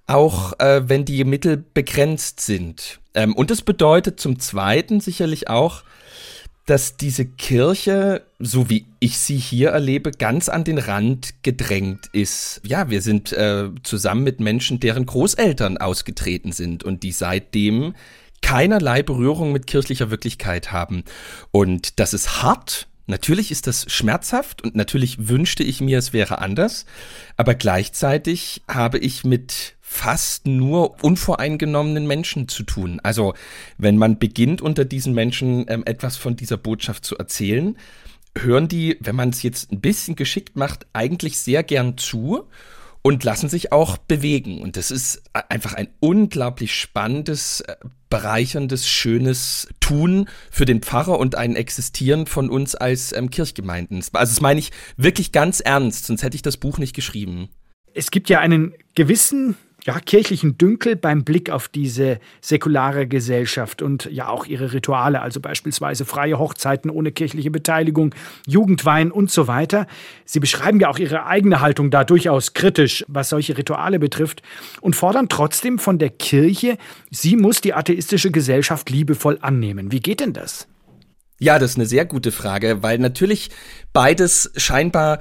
auch 0.06 0.54
äh, 0.60 0.88
wenn 0.88 1.04
die 1.04 1.24
Mittel 1.24 1.58
begrenzt 1.58 2.42
sind. 2.42 3.00
Ähm, 3.18 3.36
und 3.36 3.52
es 3.52 3.64
bedeutet 3.64 4.20
zum 4.20 4.40
Zweiten 4.40 5.02
sicherlich 5.02 5.50
auch, 5.50 5.84
dass 6.68 6.98
diese 6.98 7.26
Kirche, 7.26 8.24
so 8.40 8.70
wie 8.70 8.86
ich 9.00 9.18
sie 9.18 9.38
hier 9.38 9.70
erlebe, 9.70 10.12
ganz 10.12 10.50
an 10.50 10.64
den 10.64 10.78
Rand 10.78 11.42
gedrängt 11.42 12.08
ist. 12.12 12.62
Ja, 12.64 12.90
wir 12.90 13.02
sind 13.02 13.32
äh, 13.32 13.70
zusammen 13.84 14.24
mit 14.24 14.40
Menschen, 14.40 14.80
deren 14.80 15.06
Großeltern 15.06 15.78
ausgetreten 15.78 16.52
sind 16.52 16.84
und 16.84 17.04
die 17.04 17.12
seitdem 17.12 17.96
keinerlei 18.42 19.02
Berührung 19.02 19.52
mit 19.52 19.66
kirchlicher 19.66 20.12
Wirklichkeit 20.12 20.72
haben. 20.72 21.04
Und 21.52 22.00
das 22.00 22.14
ist 22.14 22.44
hart. 22.44 22.88
Natürlich 23.08 23.50
ist 23.50 23.66
das 23.66 23.90
schmerzhaft 23.90 24.62
und 24.62 24.76
natürlich 24.76 25.30
wünschte 25.30 25.64
ich 25.64 25.80
mir, 25.80 25.98
es 25.98 26.12
wäre 26.12 26.40
anders. 26.40 26.86
Aber 27.38 27.56
gleichzeitig 27.56 28.62
habe 28.68 28.98
ich 29.00 29.24
mit 29.24 29.77
fast 29.90 30.46
nur 30.46 31.02
unvoreingenommenen 31.02 32.06
Menschen 32.06 32.50
zu 32.50 32.64
tun. 32.64 33.00
Also 33.04 33.36
wenn 33.78 33.98
man 33.98 34.20
beginnt, 34.20 34.62
unter 34.62 34.84
diesen 34.84 35.14
Menschen 35.14 35.66
ähm, 35.70 35.84
etwas 35.86 36.18
von 36.18 36.36
dieser 36.36 36.58
Botschaft 36.58 37.06
zu 37.06 37.18
erzählen, 37.18 37.78
hören 38.38 38.68
die, 38.68 38.98
wenn 39.00 39.16
man 39.16 39.30
es 39.30 39.44
jetzt 39.44 39.72
ein 39.72 39.80
bisschen 39.80 40.18
geschickt 40.18 40.58
macht, 40.58 40.86
eigentlich 40.92 41.40
sehr 41.40 41.64
gern 41.64 41.98
zu 41.98 42.44
und 43.02 43.24
lassen 43.24 43.48
sich 43.48 43.72
auch 43.72 43.98
bewegen. 43.98 44.60
Und 44.60 44.76
das 44.76 44.92
ist 44.92 45.24
einfach 45.32 45.74
ein 45.74 45.88
unglaublich 46.02 46.76
spannendes, 46.76 47.62
äh, 47.62 47.78
bereicherndes, 48.10 48.90
schönes 48.90 49.70
Tun 49.80 50.28
für 50.52 50.66
den 50.66 50.82
Pfarrer 50.82 51.18
und 51.18 51.36
ein 51.36 51.56
Existieren 51.56 52.26
von 52.28 52.50
uns 52.50 52.76
als 52.76 53.14
ähm, 53.14 53.30
Kirchgemeinden. 53.30 54.04
Also 54.12 54.34
das 54.34 54.42
meine 54.42 54.60
ich 54.60 54.72
wirklich 54.98 55.32
ganz 55.32 55.62
ernst, 55.62 56.08
sonst 56.08 56.24
hätte 56.24 56.36
ich 56.36 56.42
das 56.42 56.58
Buch 56.58 56.78
nicht 56.78 56.94
geschrieben. 56.94 57.48
Es 57.94 58.12
gibt 58.12 58.28
ja 58.30 58.42
einen 58.42 58.74
gewissen 58.94 59.56
ja, 59.84 60.00
kirchlichen 60.00 60.58
Dünkel 60.58 60.96
beim 60.96 61.24
Blick 61.24 61.50
auf 61.50 61.68
diese 61.68 62.20
säkulare 62.42 63.08
Gesellschaft 63.08 63.82
und 63.82 64.06
ja 64.12 64.28
auch 64.28 64.46
ihre 64.46 64.74
Rituale, 64.74 65.22
also 65.22 65.40
beispielsweise 65.40 66.04
freie 66.04 66.40
Hochzeiten 66.40 66.90
ohne 66.92 67.12
kirchliche 67.12 67.52
Beteiligung, 67.52 68.14
Jugendwein 68.46 69.12
und 69.12 69.32
so 69.32 69.48
weiter. 69.48 69.88
Sie 70.26 70.40
beschreiben 70.40 70.80
ja 70.80 70.90
auch 70.90 71.00
ihre 71.00 71.26
eigene 71.26 71.62
Haltung 71.62 71.90
da 71.90 72.04
durchaus 72.04 72.54
kritisch, 72.54 73.06
was 73.08 73.30
solche 73.30 73.58
Rituale 73.58 74.00
betrifft 74.00 74.42
und 74.82 74.96
fordern 74.96 75.30
trotzdem 75.30 75.80
von 75.80 76.00
der 76.00 76.10
Kirche, 76.10 76.78
sie 77.12 77.36
muss 77.38 77.62
die 77.62 77.74
atheistische 77.74 78.32
Gesellschaft 78.32 78.90
liebevoll 78.90 79.38
annehmen. 79.42 79.92
Wie 79.92 80.00
geht 80.00 80.20
denn 80.20 80.34
das? 80.34 80.68
Ja, 81.40 81.60
das 81.60 81.72
ist 81.72 81.78
eine 81.78 81.86
sehr 81.86 82.06
gute 82.06 82.32
Frage, 82.32 82.82
weil 82.82 82.98
natürlich 82.98 83.52
beides 83.94 84.52
scheinbar 84.58 85.20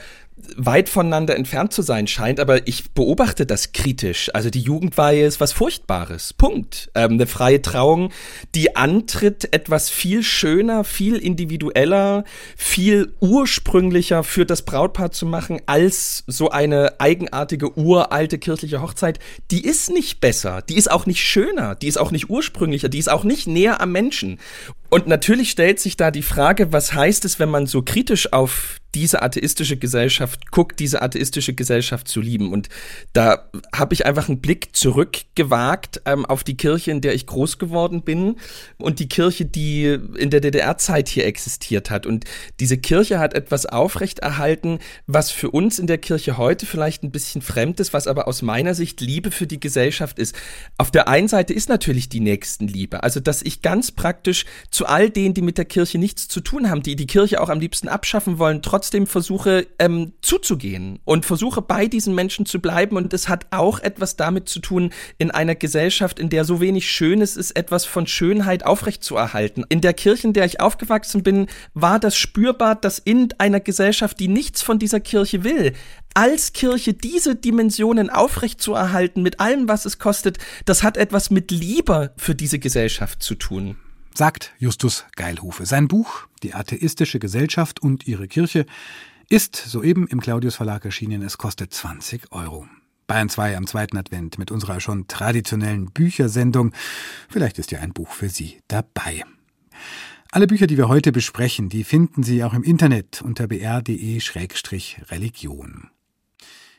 weit 0.56 0.88
voneinander 0.88 1.34
entfernt 1.34 1.72
zu 1.72 1.80
sein 1.82 2.06
scheint, 2.06 2.40
aber 2.40 2.68
ich 2.68 2.90
beobachte 2.90 3.46
das 3.46 3.72
kritisch. 3.72 4.30
Also 4.34 4.50
die 4.50 4.60
Jugendweihe 4.60 5.24
ist 5.24 5.40
was 5.40 5.52
Furchtbares. 5.52 6.34
Punkt. 6.34 6.90
Ähm, 6.94 7.12
eine 7.12 7.26
freie 7.26 7.62
Trauung, 7.62 8.12
die 8.54 8.76
antritt, 8.76 9.52
etwas 9.54 9.88
viel 9.88 10.22
schöner, 10.22 10.84
viel 10.84 11.16
individueller, 11.16 12.24
viel 12.56 13.14
ursprünglicher 13.20 14.24
für 14.24 14.44
das 14.44 14.62
Brautpaar 14.62 15.10
zu 15.10 15.24
machen, 15.24 15.60
als 15.64 16.24
so 16.26 16.50
eine 16.50 17.00
eigenartige, 17.00 17.78
uralte 17.78 18.38
kirchliche 18.38 18.82
Hochzeit. 18.82 19.18
Die 19.50 19.64
ist 19.64 19.90
nicht 19.90 20.20
besser, 20.20 20.60
die 20.60 20.76
ist 20.76 20.90
auch 20.90 21.06
nicht 21.06 21.20
schöner, 21.20 21.74
die 21.74 21.88
ist 21.88 21.96
auch 21.96 22.10
nicht 22.10 22.28
ursprünglicher, 22.28 22.90
die 22.90 22.98
ist 22.98 23.10
auch 23.10 23.24
nicht 23.24 23.46
näher 23.46 23.80
am 23.80 23.92
Menschen. 23.92 24.38
Und 24.90 25.06
natürlich 25.06 25.50
stellt 25.50 25.80
sich 25.80 25.96
da 25.96 26.10
die 26.10 26.22
Frage, 26.22 26.72
was 26.72 26.94
heißt 26.94 27.24
es, 27.24 27.38
wenn 27.38 27.50
man 27.50 27.66
so 27.66 27.82
kritisch 27.82 28.32
auf 28.32 28.80
diese 28.96 29.20
atheistische 29.20 29.76
Gesellschaft 29.76 30.50
guckt, 30.50 30.80
diese 30.80 31.02
atheistische 31.02 31.52
Gesellschaft 31.52 32.08
zu 32.08 32.22
lieben. 32.22 32.50
Und 32.50 32.70
da 33.12 33.50
habe 33.74 33.92
ich 33.92 34.06
einfach 34.06 34.30
einen 34.30 34.40
Blick 34.40 34.74
zurückgewagt 34.74 36.00
ähm, 36.06 36.24
auf 36.24 36.44
die 36.44 36.56
Kirche, 36.56 36.92
in 36.92 37.02
der 37.02 37.14
ich 37.14 37.26
groß 37.26 37.58
geworden 37.58 38.02
bin 38.02 38.36
und 38.78 38.98
die 38.98 39.08
Kirche, 39.08 39.44
die 39.44 39.84
in 39.84 40.30
der 40.30 40.40
DDR-Zeit 40.40 41.10
hier 41.10 41.26
existiert 41.26 41.90
hat. 41.90 42.06
Und 42.06 42.24
diese 42.58 42.78
Kirche 42.78 43.18
hat 43.18 43.34
etwas 43.34 43.66
aufrechterhalten, 43.66 44.78
was 45.06 45.30
für 45.30 45.50
uns 45.50 45.78
in 45.78 45.86
der 45.86 45.98
Kirche 45.98 46.38
heute 46.38 46.64
vielleicht 46.64 47.02
ein 47.02 47.12
bisschen 47.12 47.42
fremd 47.42 47.80
ist, 47.80 47.92
was 47.92 48.06
aber 48.06 48.26
aus 48.26 48.40
meiner 48.40 48.74
Sicht 48.74 49.02
Liebe 49.02 49.30
für 49.30 49.46
die 49.46 49.60
Gesellschaft 49.60 50.18
ist. 50.18 50.34
Auf 50.78 50.90
der 50.90 51.06
einen 51.06 51.28
Seite 51.28 51.52
ist 51.52 51.68
natürlich 51.68 52.08
die 52.08 52.20
Nächstenliebe, 52.20 53.02
also 53.02 53.20
dass 53.20 53.42
ich 53.42 53.60
ganz 53.60 53.90
praktisch 53.90 54.46
zu 54.76 54.84
all 54.84 55.08
denen, 55.08 55.32
die 55.32 55.40
mit 55.40 55.56
der 55.56 55.64
Kirche 55.64 55.96
nichts 55.96 56.28
zu 56.28 56.42
tun 56.42 56.68
haben, 56.68 56.82
die 56.82 56.96
die 56.96 57.06
Kirche 57.06 57.40
auch 57.40 57.48
am 57.48 57.60
liebsten 57.60 57.88
abschaffen 57.88 58.38
wollen, 58.38 58.60
trotzdem 58.60 59.06
versuche 59.06 59.66
ähm, 59.78 60.12
zuzugehen 60.20 60.98
und 61.06 61.24
versuche 61.24 61.62
bei 61.62 61.86
diesen 61.86 62.14
Menschen 62.14 62.44
zu 62.44 62.60
bleiben. 62.60 62.98
Und 62.98 63.14
es 63.14 63.26
hat 63.26 63.46
auch 63.52 63.78
etwas 63.78 64.16
damit 64.16 64.50
zu 64.50 64.60
tun, 64.60 64.90
in 65.16 65.30
einer 65.30 65.54
Gesellschaft, 65.54 66.18
in 66.18 66.28
der 66.28 66.44
so 66.44 66.60
wenig 66.60 66.90
Schönes 66.90 67.38
ist, 67.38 67.52
etwas 67.52 67.86
von 67.86 68.06
Schönheit 68.06 68.66
aufrechtzuerhalten. 68.66 69.64
In 69.70 69.80
der 69.80 69.94
Kirche, 69.94 70.26
in 70.26 70.34
der 70.34 70.44
ich 70.44 70.60
aufgewachsen 70.60 71.22
bin, 71.22 71.46
war 71.72 71.98
das 71.98 72.14
spürbar, 72.14 72.74
dass 72.74 72.98
in 72.98 73.28
einer 73.38 73.60
Gesellschaft, 73.60 74.20
die 74.20 74.28
nichts 74.28 74.60
von 74.60 74.78
dieser 74.78 75.00
Kirche 75.00 75.42
will, 75.42 75.72
als 76.12 76.52
Kirche 76.52 76.92
diese 76.92 77.34
Dimensionen 77.34 78.10
aufrechtzuerhalten 78.10 79.22
mit 79.22 79.40
allem, 79.40 79.68
was 79.68 79.86
es 79.86 79.98
kostet, 79.98 80.36
das 80.66 80.82
hat 80.82 80.98
etwas 80.98 81.30
mit 81.30 81.50
Liebe 81.50 82.12
für 82.18 82.34
diese 82.34 82.58
Gesellschaft 82.58 83.22
zu 83.22 83.36
tun 83.36 83.78
sagt 84.16 84.54
Justus 84.58 85.04
Geilhufe. 85.14 85.66
Sein 85.66 85.88
Buch 85.88 86.26
Die 86.42 86.54
atheistische 86.54 87.18
Gesellschaft 87.18 87.82
und 87.82 88.06
ihre 88.06 88.28
Kirche 88.28 88.66
ist 89.28 89.56
soeben 89.56 90.06
im 90.06 90.20
Claudius 90.20 90.56
Verlag 90.56 90.84
erschienen. 90.84 91.22
Es 91.22 91.38
kostet 91.38 91.74
20 91.74 92.32
Euro. 92.32 92.66
Bayern 93.06 93.28
2 93.28 93.56
am 93.56 93.66
zweiten 93.66 93.96
Advent 93.96 94.38
mit 94.38 94.50
unserer 94.50 94.80
schon 94.80 95.08
traditionellen 95.08 95.92
Büchersendung. 95.92 96.72
Vielleicht 97.28 97.58
ist 97.58 97.70
ja 97.70 97.80
ein 97.80 97.92
Buch 97.92 98.12
für 98.12 98.28
Sie 98.28 98.60
dabei. 98.68 99.24
Alle 100.32 100.46
Bücher, 100.46 100.66
die 100.66 100.76
wir 100.76 100.88
heute 100.88 101.12
besprechen, 101.12 101.68
die 101.68 101.84
finden 101.84 102.22
Sie 102.22 102.42
auch 102.42 102.54
im 102.54 102.62
Internet 102.62 103.22
unter 103.22 103.46
br.de-religion. 103.46 105.90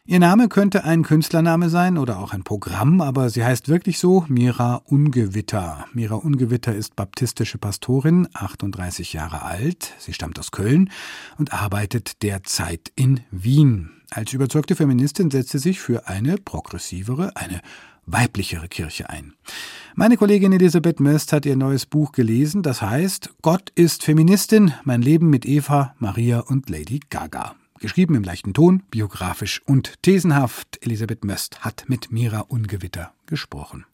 Ihr 0.09 0.19
Name 0.19 0.47
könnte 0.47 0.85
ein 0.85 1.03
Künstlername 1.03 1.67
sein 1.67 1.97
oder 1.97 2.19
auch 2.19 2.31
ein 2.31 2.45
Programm, 2.45 3.01
aber 3.01 3.29
sie 3.29 3.43
heißt 3.43 3.67
wirklich 3.67 3.99
so 3.99 4.23
Mira 4.29 4.75
Ungewitter. 4.85 5.85
Mira 5.91 6.15
Ungewitter 6.15 6.73
ist 6.73 6.95
baptistische 6.95 7.57
Pastorin, 7.57 8.25
38 8.33 9.11
Jahre 9.11 9.41
alt. 9.41 9.93
Sie 9.99 10.13
stammt 10.13 10.39
aus 10.39 10.51
Köln 10.51 10.91
und 11.37 11.51
arbeitet 11.51 12.23
derzeit 12.23 12.89
in 12.95 13.19
Wien. 13.31 13.89
Als 14.09 14.31
überzeugte 14.31 14.77
Feministin 14.77 15.29
setzt 15.29 15.49
sie 15.49 15.59
sich 15.59 15.81
für 15.81 16.07
eine 16.07 16.37
progressivere, 16.37 17.35
eine 17.35 17.59
weiblichere 18.05 18.69
Kirche 18.69 19.09
ein. 19.09 19.33
Meine 19.93 20.15
Kollegin 20.15 20.53
Elisabeth 20.53 21.01
Möst 21.01 21.33
hat 21.33 21.45
ihr 21.45 21.57
neues 21.57 21.85
Buch 21.85 22.13
gelesen, 22.13 22.63
das 22.63 22.81
heißt 22.81 23.31
Gott 23.41 23.73
ist 23.75 24.05
Feministin, 24.05 24.73
mein 24.85 25.01
Leben 25.01 25.29
mit 25.29 25.45
Eva, 25.45 25.95
Maria 25.99 26.39
und 26.39 26.69
Lady 26.69 27.01
Gaga. 27.09 27.56
Geschrieben 27.79 28.15
im 28.15 28.23
leichten 28.23 28.53
Ton, 28.53 28.83
biografisch 28.89 29.61
und 29.65 30.01
thesenhaft. 30.01 30.79
Elisabeth 30.81 31.23
Möst 31.23 31.63
hat 31.63 31.85
mit 31.87 32.11
Mira 32.11 32.41
Ungewitter 32.41 33.13
gesprochen. 33.25 33.85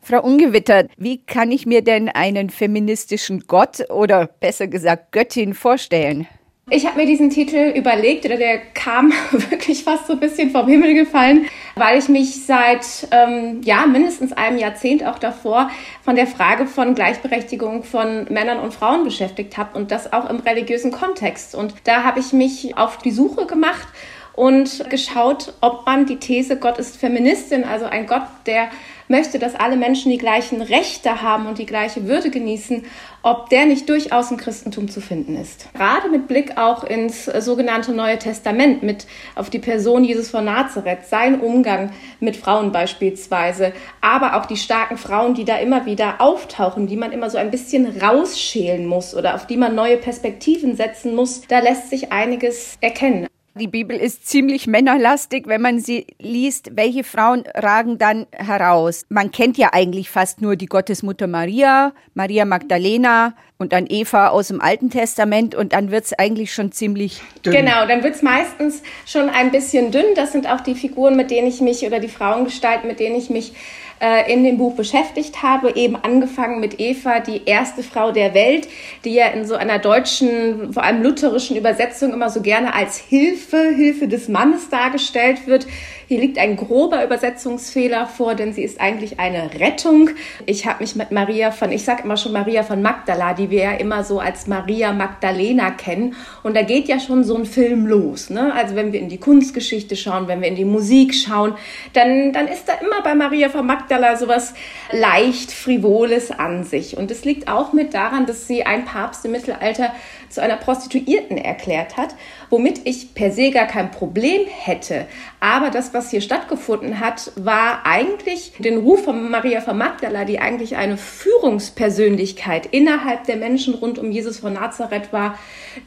Frau 0.00 0.22
Ungewitter, 0.22 0.86
wie 0.96 1.24
kann 1.24 1.50
ich 1.50 1.66
mir 1.66 1.82
denn 1.82 2.08
einen 2.08 2.48
feministischen 2.48 3.44
Gott 3.48 3.90
oder 3.90 4.26
besser 4.28 4.68
gesagt 4.68 5.10
Göttin 5.10 5.52
vorstellen? 5.52 6.28
Ich 6.68 6.84
habe 6.84 6.96
mir 6.98 7.06
diesen 7.06 7.30
Titel 7.30 7.74
überlegt, 7.76 8.24
oder 8.24 8.36
der 8.36 8.58
kam 8.58 9.12
wirklich 9.30 9.84
fast 9.84 10.08
so 10.08 10.14
ein 10.14 10.18
bisschen 10.18 10.50
vom 10.50 10.66
Himmel 10.66 10.94
gefallen, 10.94 11.46
weil 11.76 11.96
ich 11.96 12.08
mich 12.08 12.44
seit 12.44 13.06
ähm, 13.12 13.60
ja 13.62 13.86
mindestens 13.86 14.32
einem 14.32 14.58
Jahrzehnt 14.58 15.04
auch 15.04 15.20
davor 15.20 15.70
von 16.02 16.16
der 16.16 16.26
Frage 16.26 16.66
von 16.66 16.96
Gleichberechtigung 16.96 17.84
von 17.84 18.24
Männern 18.30 18.58
und 18.58 18.74
Frauen 18.74 19.04
beschäftigt 19.04 19.56
habe 19.56 19.78
und 19.78 19.92
das 19.92 20.12
auch 20.12 20.28
im 20.28 20.40
religiösen 20.40 20.90
Kontext. 20.90 21.54
Und 21.54 21.72
da 21.84 22.02
habe 22.02 22.18
ich 22.18 22.32
mich 22.32 22.76
auf 22.76 22.98
die 22.98 23.12
Suche 23.12 23.46
gemacht 23.46 23.86
und 24.32 24.90
geschaut, 24.90 25.54
ob 25.60 25.86
man 25.86 26.06
die 26.06 26.16
These 26.16 26.56
Gott 26.56 26.78
ist 26.78 26.96
Feministin, 26.96 27.62
also 27.62 27.84
ein 27.84 28.08
Gott, 28.08 28.26
der 28.46 28.70
möchte, 29.08 29.38
dass 29.38 29.54
alle 29.54 29.76
Menschen 29.76 30.10
die 30.10 30.18
gleichen 30.18 30.62
Rechte 30.62 31.22
haben 31.22 31.46
und 31.46 31.58
die 31.58 31.66
gleiche 31.66 32.06
Würde 32.06 32.30
genießen, 32.30 32.84
ob 33.22 33.50
der 33.50 33.66
nicht 33.66 33.88
durchaus 33.88 34.30
im 34.30 34.36
Christentum 34.36 34.88
zu 34.88 35.00
finden 35.00 35.36
ist. 35.36 35.68
Gerade 35.74 36.08
mit 36.08 36.28
Blick 36.28 36.56
auch 36.58 36.84
ins 36.84 37.24
sogenannte 37.24 37.92
Neue 37.92 38.18
Testament, 38.18 38.82
mit 38.82 39.06
auf 39.34 39.50
die 39.50 39.58
Person 39.58 40.04
Jesus 40.04 40.30
von 40.30 40.44
Nazareth, 40.44 41.06
sein 41.06 41.40
Umgang 41.40 41.90
mit 42.20 42.36
Frauen 42.36 42.72
beispielsweise, 42.72 43.72
aber 44.00 44.36
auch 44.36 44.46
die 44.46 44.56
starken 44.56 44.96
Frauen, 44.96 45.34
die 45.34 45.44
da 45.44 45.58
immer 45.58 45.86
wieder 45.86 46.20
auftauchen, 46.20 46.86
die 46.86 46.96
man 46.96 47.12
immer 47.12 47.30
so 47.30 47.38
ein 47.38 47.50
bisschen 47.50 48.00
rausschälen 48.00 48.86
muss 48.86 49.14
oder 49.14 49.34
auf 49.34 49.46
die 49.46 49.56
man 49.56 49.74
neue 49.74 49.96
Perspektiven 49.96 50.76
setzen 50.76 51.14
muss, 51.14 51.42
da 51.48 51.58
lässt 51.58 51.90
sich 51.90 52.12
einiges 52.12 52.76
erkennen. 52.80 53.26
Die 53.58 53.68
Bibel 53.68 53.96
ist 53.96 54.28
ziemlich 54.28 54.66
männerlastig, 54.66 55.46
wenn 55.46 55.62
man 55.62 55.80
sie 55.80 56.06
liest. 56.20 56.76
Welche 56.76 57.04
Frauen 57.04 57.44
ragen 57.54 57.96
dann 57.96 58.26
heraus? 58.32 59.06
Man 59.08 59.30
kennt 59.30 59.56
ja 59.56 59.70
eigentlich 59.72 60.10
fast 60.10 60.42
nur 60.42 60.56
die 60.56 60.66
Gottesmutter 60.66 61.26
Maria, 61.26 61.94
Maria 62.12 62.44
Magdalena 62.44 63.34
und 63.56 63.72
dann 63.72 63.86
Eva 63.88 64.28
aus 64.28 64.48
dem 64.48 64.60
Alten 64.60 64.90
Testament 64.90 65.54
und 65.54 65.72
dann 65.72 65.90
wird 65.90 66.04
es 66.04 66.12
eigentlich 66.12 66.52
schon 66.52 66.70
ziemlich 66.70 67.22
dünn. 67.46 67.54
Genau, 67.54 67.86
dann 67.86 68.02
wird 68.02 68.16
es 68.16 68.22
meistens 68.22 68.82
schon 69.06 69.30
ein 69.30 69.50
bisschen 69.50 69.90
dünn. 69.90 70.14
Das 70.14 70.32
sind 70.32 70.46
auch 70.46 70.60
die 70.60 70.74
Figuren, 70.74 71.16
mit 71.16 71.30
denen 71.30 71.48
ich 71.48 71.62
mich 71.62 71.86
oder 71.86 71.98
die 71.98 72.08
Frauengestalten, 72.08 72.86
mit 72.86 73.00
denen 73.00 73.16
ich 73.16 73.30
mich 73.30 73.54
äh, 74.00 74.32
in 74.32 74.44
dem 74.44 74.58
Buch 74.58 74.76
beschäftigt 74.76 75.42
habe, 75.42 75.74
eben 75.76 75.96
angefangen 75.96 76.60
mit 76.60 76.80
Eva, 76.80 77.20
die 77.20 77.42
erste 77.46 77.82
Frau 77.82 78.12
der 78.12 78.34
Welt, 78.34 78.68
die 79.04 79.14
ja 79.14 79.28
in 79.28 79.46
so 79.46 79.54
einer 79.54 79.78
deutschen, 79.78 80.72
vor 80.72 80.82
allem 80.82 81.02
lutherischen 81.02 81.56
Übersetzung 81.56 82.12
immer 82.12 82.30
so 82.30 82.42
gerne 82.42 82.74
als 82.74 82.98
Hilfe, 82.98 83.70
Hilfe 83.74 84.08
des 84.08 84.28
Mannes 84.28 84.68
dargestellt 84.68 85.46
wird. 85.46 85.66
Hier 86.08 86.20
liegt 86.20 86.38
ein 86.38 86.54
grober 86.54 87.04
Übersetzungsfehler 87.04 88.06
vor, 88.06 88.36
denn 88.36 88.52
sie 88.52 88.62
ist 88.62 88.80
eigentlich 88.80 89.18
eine 89.18 89.50
Rettung. 89.58 90.10
Ich 90.46 90.64
habe 90.64 90.80
mich 90.84 90.94
mit 90.94 91.10
Maria 91.10 91.50
von, 91.50 91.72
ich 91.72 91.84
sage 91.84 92.04
immer 92.04 92.16
schon 92.16 92.30
Maria 92.30 92.62
von 92.62 92.80
Magdala, 92.80 93.34
die 93.34 93.50
wir 93.50 93.62
ja 93.64 93.72
immer 93.72 94.04
so 94.04 94.20
als 94.20 94.46
Maria 94.46 94.92
Magdalena 94.92 95.72
kennen. 95.72 96.14
Und 96.44 96.54
da 96.54 96.62
geht 96.62 96.86
ja 96.86 97.00
schon 97.00 97.24
so 97.24 97.36
ein 97.36 97.44
Film 97.44 97.88
los. 97.88 98.30
Ne? 98.30 98.54
Also 98.54 98.76
wenn 98.76 98.92
wir 98.92 99.00
in 99.00 99.08
die 99.08 99.18
Kunstgeschichte 99.18 99.96
schauen, 99.96 100.28
wenn 100.28 100.40
wir 100.40 100.46
in 100.46 100.54
die 100.54 100.64
Musik 100.64 101.12
schauen, 101.12 101.54
dann, 101.92 102.32
dann 102.32 102.46
ist 102.46 102.68
da 102.68 102.74
immer 102.74 103.02
bei 103.02 103.16
Maria 103.16 103.48
von 103.48 103.66
Magdala 103.66 104.16
sowas 104.16 104.54
leicht 104.92 105.50
Frivoles 105.50 106.30
an 106.30 106.62
sich. 106.62 106.96
Und 106.96 107.10
es 107.10 107.24
liegt 107.24 107.48
auch 107.48 107.72
mit 107.72 107.94
daran, 107.94 108.26
dass 108.26 108.46
sie 108.46 108.62
ein 108.62 108.84
Papst 108.84 109.24
im 109.24 109.32
Mittelalter 109.32 109.92
zu 110.28 110.40
einer 110.40 110.56
Prostituierten 110.56 111.36
erklärt 111.36 111.96
hat, 111.96 112.14
womit 112.50 112.80
ich 112.84 113.14
per 113.14 113.30
se 113.30 113.50
gar 113.50 113.66
kein 113.66 113.90
Problem 113.90 114.42
hätte. 114.46 115.06
Aber 115.40 115.70
das, 115.70 115.94
was 115.94 116.10
hier 116.10 116.20
stattgefunden 116.20 117.00
hat, 117.00 117.32
war 117.36 117.84
eigentlich 117.84 118.52
den 118.58 118.78
Ruf 118.78 119.04
von 119.04 119.30
Maria 119.30 119.60
von 119.60 119.78
Magdala, 119.78 120.24
die 120.24 120.38
eigentlich 120.38 120.76
eine 120.76 120.96
Führungspersönlichkeit 120.96 122.66
innerhalb 122.66 123.24
der 123.24 123.36
Menschen 123.36 123.74
rund 123.74 123.98
um 123.98 124.10
Jesus 124.10 124.38
von 124.38 124.54
Nazareth 124.54 125.12
war, 125.12 125.38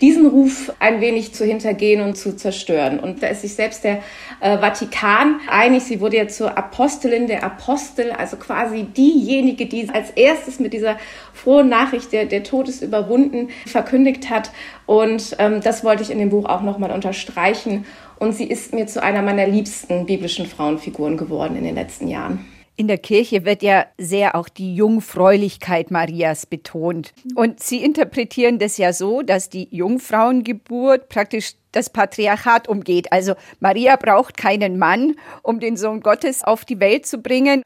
diesen 0.02 0.28
Ruf 0.28 0.72
ein 0.80 1.02
wenig 1.02 1.34
zu 1.34 1.46
hintergehen 1.46 2.02
und 2.02 2.16
zu 2.16 2.36
zerstören. 2.36 3.00
Und 3.00 3.24
da 3.24 3.28
ist 3.28 3.42
sich 3.42 3.56
selbst 3.56 3.84
der 3.84 4.04
äh, 4.40 4.58
Vatikan 4.58 5.40
einig. 5.50 5.84
Sie 5.84 6.00
wurde 6.00 6.18
ja 6.18 6.28
zur 6.28 6.58
Apostelin 6.58 7.28
der 7.28 7.44
Apostel, 7.44 8.12
also 8.12 8.38
quasi 8.38 8.84
diejenige, 8.84 9.66
die 9.66 9.90
als 9.90 10.12
erstes 10.12 10.60
mit 10.60 10.74
dieser 10.74 10.98
frohen 11.34 11.70
Nachricht 11.70 12.12
der, 12.12 12.26
der 12.26 12.44
Todes 12.44 12.82
überwunden 12.82 13.50
verkündigt 13.66 14.30
hat. 14.30 14.52
Und 14.90 15.36
ähm, 15.38 15.62
das 15.62 15.84
wollte 15.84 16.02
ich 16.02 16.10
in 16.10 16.18
dem 16.18 16.30
Buch 16.32 16.46
auch 16.46 16.64
nochmal 16.64 16.90
unterstreichen. 16.90 17.86
Und 18.18 18.34
sie 18.34 18.46
ist 18.46 18.74
mir 18.74 18.88
zu 18.88 19.04
einer 19.04 19.22
meiner 19.22 19.46
liebsten 19.46 20.08
biblischen 20.08 20.48
Frauenfiguren 20.48 21.16
geworden 21.16 21.56
in 21.56 21.64
den 21.64 21.76
letzten 21.76 22.08
Jahren. 22.08 22.44
In 22.76 22.88
der 22.88 22.98
Kirche 22.98 23.46
wird 23.46 23.62
ja 23.62 23.86
sehr 24.00 24.34
auch 24.34 24.50
die 24.50 24.74
Jungfräulichkeit 24.74 25.92
Marias 25.92 26.48
betont. 26.48 27.14
Und 27.36 27.60
Sie 27.60 27.84
interpretieren 27.84 28.58
das 28.58 28.80
ja 28.80 28.92
so, 28.92 29.22
dass 29.22 29.50
die 29.50 29.68
Jungfrauengeburt 29.70 31.08
praktisch 31.08 31.52
das 31.72 31.90
Patriarchat 31.90 32.68
umgeht. 32.68 33.12
Also 33.12 33.34
Maria 33.60 33.96
braucht 33.96 34.38
keinen 34.38 34.78
Mann, 34.78 35.16
um 35.44 35.60
den 35.60 35.78
Sohn 35.78 36.02
Gottes 36.02 36.44
auf 36.44 36.66
die 36.66 36.80
Welt 36.80 37.06
zu 37.06 37.20
bringen. 37.20 37.64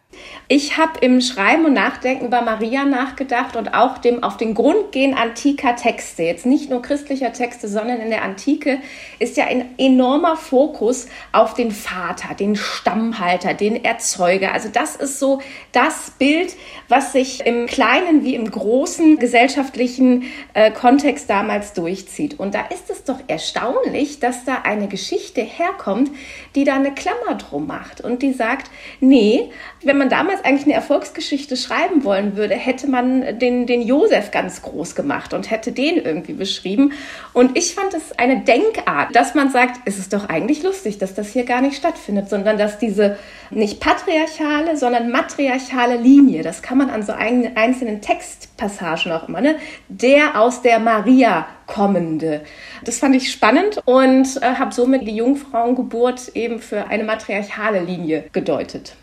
Ich 0.47 0.77
habe 0.77 0.99
im 1.01 1.21
Schreiben 1.21 1.65
und 1.65 1.73
Nachdenken 1.73 2.27
über 2.27 2.41
Maria 2.41 2.83
nachgedacht 2.85 3.55
und 3.55 3.73
auch 3.73 3.97
dem 3.97 4.23
auf 4.23 4.37
den 4.37 4.53
Grund 4.53 4.91
gehen 4.91 5.15
antiker 5.15 5.75
Texte. 5.75 6.23
Jetzt 6.23 6.45
nicht 6.45 6.69
nur 6.69 6.81
christlicher 6.81 7.33
Texte, 7.33 7.67
sondern 7.67 7.99
in 7.99 8.09
der 8.09 8.23
Antike 8.23 8.79
ist 9.19 9.37
ja 9.37 9.45
ein 9.45 9.77
enormer 9.77 10.35
Fokus 10.35 11.07
auf 11.31 11.53
den 11.53 11.71
Vater, 11.71 12.35
den 12.35 12.55
Stammhalter, 12.55 13.53
den 13.53 13.83
Erzeuger. 13.83 14.53
Also 14.53 14.69
das 14.69 14.95
ist 14.95 15.19
so 15.19 15.41
das 15.71 16.11
Bild, 16.11 16.55
was 16.89 17.13
sich 17.13 17.45
im 17.45 17.65
kleinen 17.65 18.23
wie 18.23 18.35
im 18.35 18.49
großen 18.49 19.17
gesellschaftlichen 19.17 20.25
äh, 20.53 20.71
Kontext 20.71 21.29
damals 21.29 21.73
durchzieht. 21.73 22.39
Und 22.39 22.53
da 22.53 22.65
ist 22.67 22.89
es 22.89 23.03
doch 23.03 23.19
erstaunlich, 23.27 23.92
erstaunlich, 23.93 24.19
dass 24.19 24.45
da 24.45 24.61
eine 24.63 24.87
Geschichte 24.87 25.41
herkommt, 25.41 26.11
die 26.55 26.63
da 26.63 26.75
eine 26.75 26.93
Klammer 26.93 27.35
drum 27.37 27.67
macht 27.67 28.01
und 28.01 28.21
die 28.21 28.33
sagt, 28.33 28.69
nee, 28.99 29.49
wenn 29.83 29.97
man 29.97 30.09
damals 30.09 30.43
eigentlich 30.43 30.65
eine 30.65 30.73
Erfolgsgeschichte 30.73 31.57
schreiben 31.57 32.03
wollen 32.03 32.35
würde, 32.35 32.55
hätte 32.55 32.87
man 32.87 33.39
den, 33.39 33.67
den 33.67 33.81
Josef 33.81 34.31
ganz 34.31 34.61
groß 34.61 34.95
gemacht 34.95 35.33
und 35.33 35.51
hätte 35.51 35.71
den 35.71 35.97
irgendwie 35.97 36.33
beschrieben. 36.33 36.93
Und 37.33 37.57
ich 37.57 37.75
fand 37.75 37.93
es 37.93 38.17
eine 38.17 38.41
Denkart, 38.41 39.15
dass 39.15 39.35
man 39.35 39.51
sagt, 39.51 39.81
es 39.85 39.97
ist 39.97 40.13
doch 40.13 40.29
eigentlich 40.29 40.63
lustig, 40.63 40.97
dass 40.97 41.13
das 41.13 41.29
hier 41.29 41.45
gar 41.45 41.61
nicht 41.61 41.75
stattfindet, 41.75 42.29
sondern 42.29 42.57
dass 42.57 42.79
diese 42.79 43.17
nicht 43.49 43.79
patriarchale, 43.79 44.77
sondern 44.77 45.11
matriarchale 45.11 45.97
Linie, 45.97 46.43
das 46.43 46.61
kann 46.61 46.77
man 46.77 46.89
an 46.89 47.03
so 47.03 47.13
einzelnen 47.13 48.01
Textpassagen 48.01 49.11
auch 49.11 49.27
immer, 49.27 49.41
ne? 49.41 49.55
der 49.89 50.39
aus 50.39 50.61
der 50.61 50.79
Maria 50.79 51.45
kommende. 51.67 52.43
Das 52.83 52.99
fand 52.99 53.15
ich 53.15 53.31
spannend 53.31 53.81
und 53.85 54.41
äh, 54.41 54.55
habe 54.55 54.73
somit 54.73 55.07
die 55.07 55.15
Jungfrauengeburt 55.15 56.35
eben 56.35 56.59
für 56.59 56.87
eine 56.87 57.03
matriarchale 57.03 57.83
Linie 57.83 58.25
gedeutet. 58.31 58.95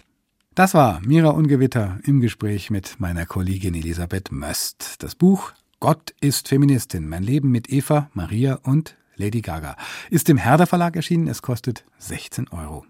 Das 0.54 0.74
war 0.74 1.00
Mira 1.04 1.30
Ungewitter 1.30 1.98
im 2.04 2.20
Gespräch 2.20 2.70
mit 2.70 2.98
meiner 2.98 3.24
Kollegin 3.24 3.74
Elisabeth 3.74 4.32
Möst. 4.32 5.02
Das 5.02 5.14
Buch 5.14 5.52
Gott 5.78 6.12
ist 6.20 6.48
Feministin. 6.48 7.08
Mein 7.08 7.22
Leben 7.22 7.50
mit 7.50 7.70
Eva, 7.70 8.10
Maria 8.12 8.58
und 8.62 8.96
Lady 9.16 9.40
Gaga 9.40 9.76
ist 10.10 10.28
im 10.28 10.36
Herder 10.36 10.66
Verlag 10.66 10.96
erschienen. 10.96 11.28
Es 11.28 11.40
kostet 11.40 11.84
16 11.98 12.48
Euro. 12.48 12.84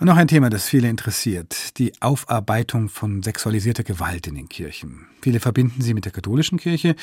Und 0.00 0.08
noch 0.08 0.16
ein 0.16 0.26
Thema, 0.26 0.50
das 0.50 0.68
viele 0.68 0.88
interessiert, 0.88 1.78
die 1.78 1.92
Aufarbeitung 2.00 2.88
von 2.88 3.22
sexualisierter 3.22 3.84
Gewalt 3.84 4.26
in 4.26 4.34
den 4.34 4.48
Kirchen. 4.48 5.06
Viele 5.22 5.38
verbinden 5.38 5.82
sie 5.82 5.94
mit 5.94 6.04
der 6.04 6.10
katholischen 6.10 6.58
Kirche, 6.58 6.96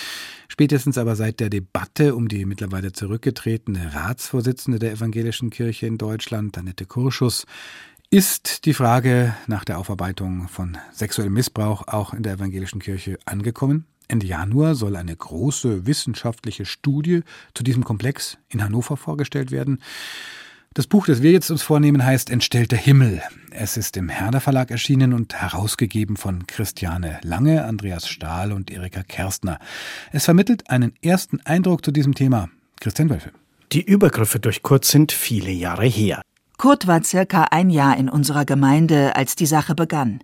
spätestens 0.50 0.98
aber 0.98 1.16
seit 1.16 1.40
der 1.40 1.50
Debatte 1.50 2.16
um 2.16 2.28
die 2.28 2.44
mittlerweile 2.44 2.92
zurückgetretene 2.92 3.94
Ratsvorsitzende 3.94 4.78
der 4.78 4.92
evangelischen 4.92 5.52
Kirche 5.52 5.88
in 5.88 5.98
Deutschland, 5.98 6.58
Annette 6.58 6.86
Kurschus, 6.86 7.46
ist 8.10 8.66
die 8.66 8.74
Frage 8.74 9.34
nach 9.48 9.64
der 9.64 9.80
Aufarbeitung 9.80 10.50
von 10.50 10.78
sexuellem 10.92 11.32
Missbrauch 11.32 11.88
auch 11.88 12.14
in 12.14 12.24
der 12.24 12.34
evangelischen 12.34 12.82
Kirche 12.82 13.18
angekommen. 13.24 13.86
Ende 14.10 14.28
Januar 14.28 14.76
soll 14.76 14.98
eine 14.98 15.16
große 15.16 15.86
wissenschaftliche 15.86 16.66
Studie 16.66 17.22
zu 17.54 17.64
diesem 17.64 17.86
Komplex 17.86 18.38
in 18.50 18.62
Hannover 18.62 18.98
vorgestellt 18.98 19.52
werden. 19.52 19.80
Das 20.74 20.88
Buch, 20.88 21.06
das 21.06 21.22
wir 21.22 21.34
jetzt 21.34 21.52
uns 21.52 21.64
vornehmen, 21.64 22.06
heißt 22.06 22.30
Entstellter 22.30 22.78
Himmel. 22.78 23.22
Es 23.50 23.76
ist 23.76 23.98
im 23.98 24.08
Herder 24.08 24.40
Verlag 24.40 24.72
erschienen 24.72 25.12
und 25.12 25.36
herausgegeben 25.36 26.16
von 26.16 26.48
Christiane 26.48 27.20
Lange, 27.24 27.66
Andreas 27.66 28.08
Stahl 28.08 28.54
und 28.54 28.72
Erika 28.72 29.04
Kerstner. 29.04 29.60
Es 30.14 30.24
vermittelt 30.24 30.70
einen 30.70 30.94
ersten 31.02 31.42
Eindruck 31.42 31.84
zu 31.84 31.92
diesem 31.92 32.16
Thema. 32.16 32.48
Christian 32.80 33.10
Wölfe. 33.10 33.32
Die 33.74 33.84
Übergriffe 33.84 34.40
durch 34.40 34.64
Kurt 34.64 34.86
sind 34.86 35.12
viele 35.12 35.52
Jahre 35.52 35.88
her. 35.88 36.22
Kurt 36.58 36.88
war 36.88 37.04
circa 37.04 37.50
ein 37.52 37.70
Jahr 37.70 37.98
in 37.98 38.08
unserer 38.08 38.46
Gemeinde, 38.46 39.14
als 39.18 39.36
die 39.36 39.48
Sache 39.48 39.76
begann. 39.76 40.22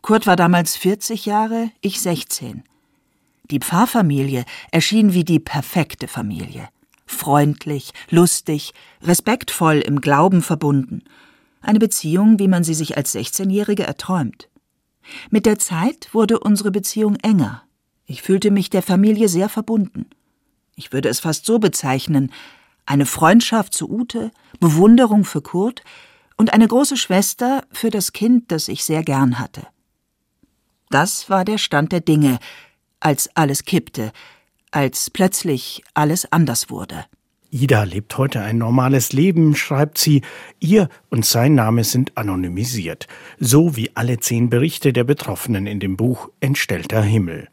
Kurt 0.00 0.26
war 0.26 0.36
damals 0.36 0.76
40 0.76 1.26
Jahre, 1.26 1.70
ich 1.82 2.00
16. 2.00 2.62
Die 3.50 3.58
Pfarrfamilie 3.58 4.46
erschien 4.70 5.12
wie 5.12 5.24
die 5.24 5.40
perfekte 5.40 6.08
Familie 6.08 6.70
freundlich, 7.06 7.92
lustig, 8.10 8.72
respektvoll 9.02 9.76
im 9.76 10.00
Glauben 10.00 10.42
verbunden. 10.42 11.02
Eine 11.60 11.78
Beziehung, 11.78 12.38
wie 12.38 12.48
man 12.48 12.64
sie 12.64 12.74
sich 12.74 12.96
als 12.96 13.14
16-Jährige 13.14 13.84
erträumt. 13.84 14.48
Mit 15.30 15.46
der 15.46 15.58
Zeit 15.58 16.08
wurde 16.12 16.40
unsere 16.40 16.70
Beziehung 16.70 17.16
enger. 17.16 17.62
Ich 18.06 18.22
fühlte 18.22 18.50
mich 18.50 18.70
der 18.70 18.82
Familie 18.82 19.28
sehr 19.28 19.48
verbunden. 19.48 20.06
Ich 20.76 20.92
würde 20.92 21.08
es 21.08 21.20
fast 21.20 21.46
so 21.46 21.58
bezeichnen, 21.58 22.32
eine 22.86 23.06
Freundschaft 23.06 23.74
zu 23.74 23.90
Ute, 23.90 24.30
Bewunderung 24.60 25.24
für 25.24 25.40
Kurt 25.40 25.82
und 26.36 26.52
eine 26.52 26.68
große 26.68 26.96
Schwester 26.96 27.64
für 27.70 27.90
das 27.90 28.12
Kind, 28.12 28.50
das 28.50 28.68
ich 28.68 28.84
sehr 28.84 29.02
gern 29.02 29.38
hatte. 29.38 29.66
Das 30.90 31.30
war 31.30 31.44
der 31.44 31.58
Stand 31.58 31.92
der 31.92 32.00
Dinge, 32.00 32.38
als 33.00 33.34
alles 33.34 33.64
kippte, 33.64 34.12
als 34.74 35.10
plötzlich 35.10 35.82
alles 35.94 36.30
anders 36.32 36.68
wurde. 36.68 37.04
Ida 37.50 37.84
lebt 37.84 38.18
heute 38.18 38.40
ein 38.40 38.58
normales 38.58 39.12
Leben, 39.12 39.54
schreibt 39.54 39.98
sie. 39.98 40.22
Ihr 40.58 40.88
und 41.08 41.24
sein 41.24 41.54
Name 41.54 41.84
sind 41.84 42.16
anonymisiert, 42.18 43.06
so 43.38 43.76
wie 43.76 43.94
alle 43.94 44.18
zehn 44.18 44.50
Berichte 44.50 44.92
der 44.92 45.04
Betroffenen 45.04 45.68
in 45.68 45.78
dem 45.78 45.96
Buch 45.96 46.30
Entstellter 46.40 47.00
Himmel. 47.00 47.48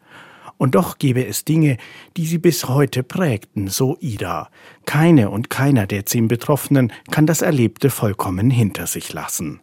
Und 0.57 0.73
doch 0.73 0.97
gäbe 0.97 1.25
es 1.25 1.45
Dinge, 1.45 1.77
die 2.17 2.25
sie 2.25 2.39
bis 2.39 2.67
heute 2.67 3.03
prägten, 3.03 3.67
so 3.67 3.97
Ida. 3.99 4.49
Keine 4.85 5.29
und 5.29 5.51
keiner 5.51 5.85
der 5.85 6.07
zehn 6.07 6.27
Betroffenen 6.27 6.91
kann 7.11 7.27
das 7.27 7.43
Erlebte 7.43 7.91
vollkommen 7.91 8.49
hinter 8.49 8.87
sich 8.87 9.13
lassen. 9.13 9.61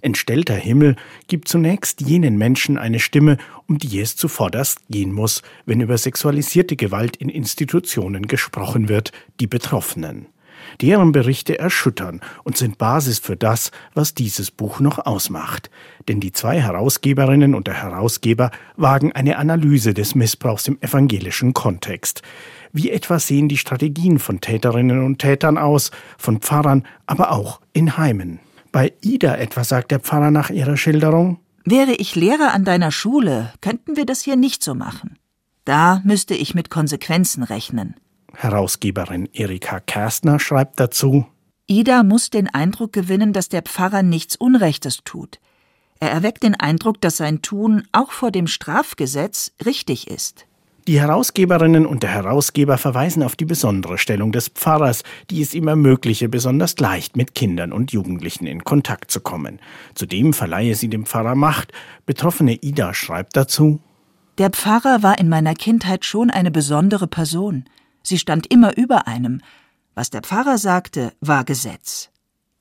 Entstellter 0.00 0.54
Himmel 0.54 0.96
gibt 1.28 1.48
zunächst 1.48 2.00
jenen 2.00 2.38
Menschen 2.38 2.78
eine 2.78 3.00
Stimme, 3.00 3.38
um 3.66 3.78
die 3.78 4.00
es 4.00 4.16
zuvorderst 4.16 4.80
gehen 4.88 5.12
muss, 5.12 5.42
wenn 5.64 5.80
über 5.80 5.98
sexualisierte 5.98 6.76
Gewalt 6.76 7.16
in 7.16 7.28
Institutionen 7.28 8.26
gesprochen 8.26 8.88
wird, 8.88 9.12
die 9.40 9.46
Betroffenen. 9.46 10.26
Deren 10.80 11.12
Berichte 11.12 11.58
erschüttern 11.58 12.20
und 12.44 12.56
sind 12.56 12.78
Basis 12.78 13.18
für 13.18 13.36
das, 13.36 13.70
was 13.94 14.14
dieses 14.14 14.50
Buch 14.50 14.80
noch 14.80 14.98
ausmacht. 14.98 15.70
Denn 16.08 16.20
die 16.20 16.32
zwei 16.32 16.60
Herausgeberinnen 16.60 17.54
und 17.54 17.66
der 17.66 17.82
Herausgeber 17.82 18.50
wagen 18.76 19.12
eine 19.12 19.38
Analyse 19.38 19.94
des 19.94 20.14
Missbrauchs 20.14 20.68
im 20.68 20.78
evangelischen 20.80 21.54
Kontext. 21.54 22.22
Wie 22.72 22.90
etwa 22.90 23.18
sehen 23.18 23.48
die 23.48 23.58
Strategien 23.58 24.18
von 24.18 24.40
Täterinnen 24.40 25.02
und 25.04 25.18
Tätern 25.18 25.56
aus, 25.56 25.90
von 26.18 26.40
Pfarrern, 26.40 26.84
aber 27.06 27.32
auch 27.32 27.60
in 27.72 27.96
Heimen? 27.96 28.40
Bei 28.72 28.92
Ida 29.00 29.36
etwa 29.36 29.64
sagt 29.64 29.90
der 29.90 30.00
Pfarrer 30.00 30.30
nach 30.30 30.50
ihrer 30.50 30.76
Schilderung, 30.76 31.38
Wäre 31.64 31.92
ich 31.94 32.14
Lehrer 32.14 32.54
an 32.54 32.64
deiner 32.64 32.92
Schule, 32.92 33.52
könnten 33.60 33.96
wir 33.96 34.06
das 34.06 34.22
hier 34.22 34.36
nicht 34.36 34.62
so 34.62 34.74
machen. 34.74 35.18
Da 35.64 36.00
müsste 36.04 36.34
ich 36.34 36.54
mit 36.54 36.70
Konsequenzen 36.70 37.42
rechnen. 37.42 37.96
Herausgeberin 38.34 39.28
Erika 39.32 39.80
Kerstner 39.80 40.38
schreibt 40.38 40.78
dazu, 40.78 41.26
Ida 41.66 42.04
muss 42.04 42.30
den 42.30 42.48
Eindruck 42.48 42.92
gewinnen, 42.92 43.32
dass 43.32 43.48
der 43.48 43.62
Pfarrer 43.62 44.04
nichts 44.04 44.36
Unrechtes 44.36 45.00
tut. 45.04 45.40
Er 45.98 46.10
erweckt 46.10 46.44
den 46.44 46.54
Eindruck, 46.54 47.00
dass 47.00 47.16
sein 47.16 47.42
Tun 47.42 47.82
auch 47.90 48.12
vor 48.12 48.30
dem 48.30 48.46
Strafgesetz 48.46 49.52
richtig 49.64 50.08
ist. 50.08 50.46
Die 50.88 51.00
Herausgeberinnen 51.00 51.84
und 51.84 52.04
der 52.04 52.10
Herausgeber 52.10 52.78
verweisen 52.78 53.24
auf 53.24 53.34
die 53.34 53.44
besondere 53.44 53.98
Stellung 53.98 54.30
des 54.30 54.48
Pfarrers, 54.48 55.02
die 55.30 55.42
es 55.42 55.52
ihm 55.52 55.66
ermögliche, 55.66 56.28
besonders 56.28 56.78
leicht 56.78 57.16
mit 57.16 57.34
Kindern 57.34 57.72
und 57.72 57.90
Jugendlichen 57.90 58.46
in 58.46 58.62
Kontakt 58.62 59.10
zu 59.10 59.18
kommen. 59.18 59.58
Zudem 59.96 60.32
verleihe 60.32 60.76
sie 60.76 60.88
dem 60.88 61.04
Pfarrer 61.04 61.34
Macht. 61.34 61.72
Betroffene 62.06 62.54
Ida 62.62 62.94
schreibt 62.94 63.36
dazu 63.36 63.80
Der 64.38 64.50
Pfarrer 64.50 65.02
war 65.02 65.18
in 65.18 65.28
meiner 65.28 65.54
Kindheit 65.54 66.04
schon 66.04 66.30
eine 66.30 66.52
besondere 66.52 67.08
Person. 67.08 67.64
Sie 68.04 68.18
stand 68.18 68.52
immer 68.52 68.76
über 68.76 69.08
einem. 69.08 69.40
Was 69.96 70.10
der 70.10 70.20
Pfarrer 70.20 70.56
sagte, 70.56 71.14
war 71.20 71.42
Gesetz. 71.42 72.10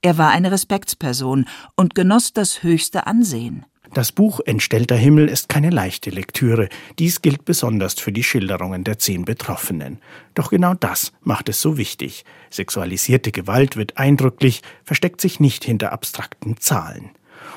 Er 0.02 0.18
war 0.18 0.32
eine 0.32 0.52
Respektsperson 0.52 1.46
und 1.76 1.94
genoss 1.94 2.34
das 2.34 2.64
höchste 2.64 3.06
Ansehen. 3.06 3.68
Das 3.96 4.12
Buch 4.12 4.42
Entstellter 4.46 4.98
Himmel 4.98 5.30
ist 5.30 5.48
keine 5.48 5.70
leichte 5.70 6.10
Lektüre. 6.10 6.68
Dies 7.00 7.22
gilt 7.22 7.46
besonders 7.46 7.94
für 7.94 8.12
die 8.12 8.26
Schilderungen 8.26 8.84
der 8.84 9.00
zehn 9.00 9.24
Betroffenen. 9.24 10.00
Doch 10.34 10.50
genau 10.50 10.74
das 10.74 11.14
macht 11.22 11.48
es 11.48 11.62
so 11.62 11.78
wichtig. 11.78 12.26
Sexualisierte 12.52 13.32
Gewalt 13.32 13.78
wird 13.78 13.98
eindrücklich, 13.98 14.64
versteckt 14.84 15.22
sich 15.22 15.40
nicht 15.40 15.64
hinter 15.64 15.94
abstrakten 15.94 16.58
Zahlen. 16.58 17.12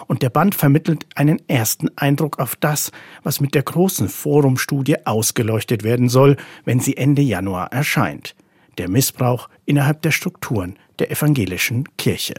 Und 0.06 0.22
der 0.22 0.30
Band 0.30 0.54
vermittelt 0.54 1.06
einen 1.16 1.42
ersten 1.48 1.88
Eindruck 1.96 2.38
auf 2.38 2.54
das, 2.54 2.92
was 3.24 3.40
mit 3.40 3.56
der 3.56 3.64
großen 3.64 4.08
Forumstudie 4.08 5.06
ausgeleuchtet 5.06 5.82
werden 5.82 6.08
soll, 6.08 6.36
wenn 6.64 6.78
sie 6.78 6.96
Ende 6.96 7.20
Januar 7.20 7.72
erscheint. 7.72 8.36
Der 8.78 8.88
Missbrauch 8.88 9.48
innerhalb 9.66 10.02
der 10.02 10.12
Strukturen 10.12 10.78
der 11.00 11.10
evangelischen 11.10 11.88
Kirche. 11.96 12.36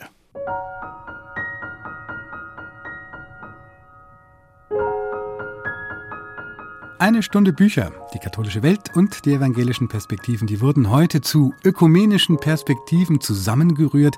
Eine 7.02 7.24
Stunde 7.24 7.54
Bücher, 7.54 7.94
die 8.14 8.20
katholische 8.20 8.62
Welt 8.62 8.94
und 8.94 9.24
die 9.24 9.32
evangelischen 9.32 9.88
Perspektiven, 9.88 10.48
die 10.48 10.60
wurden 10.60 10.90
heute 10.90 11.22
zu 11.22 11.54
ökumenischen 11.64 12.42
Perspektiven 12.42 13.22
zusammengerührt. 13.22 14.18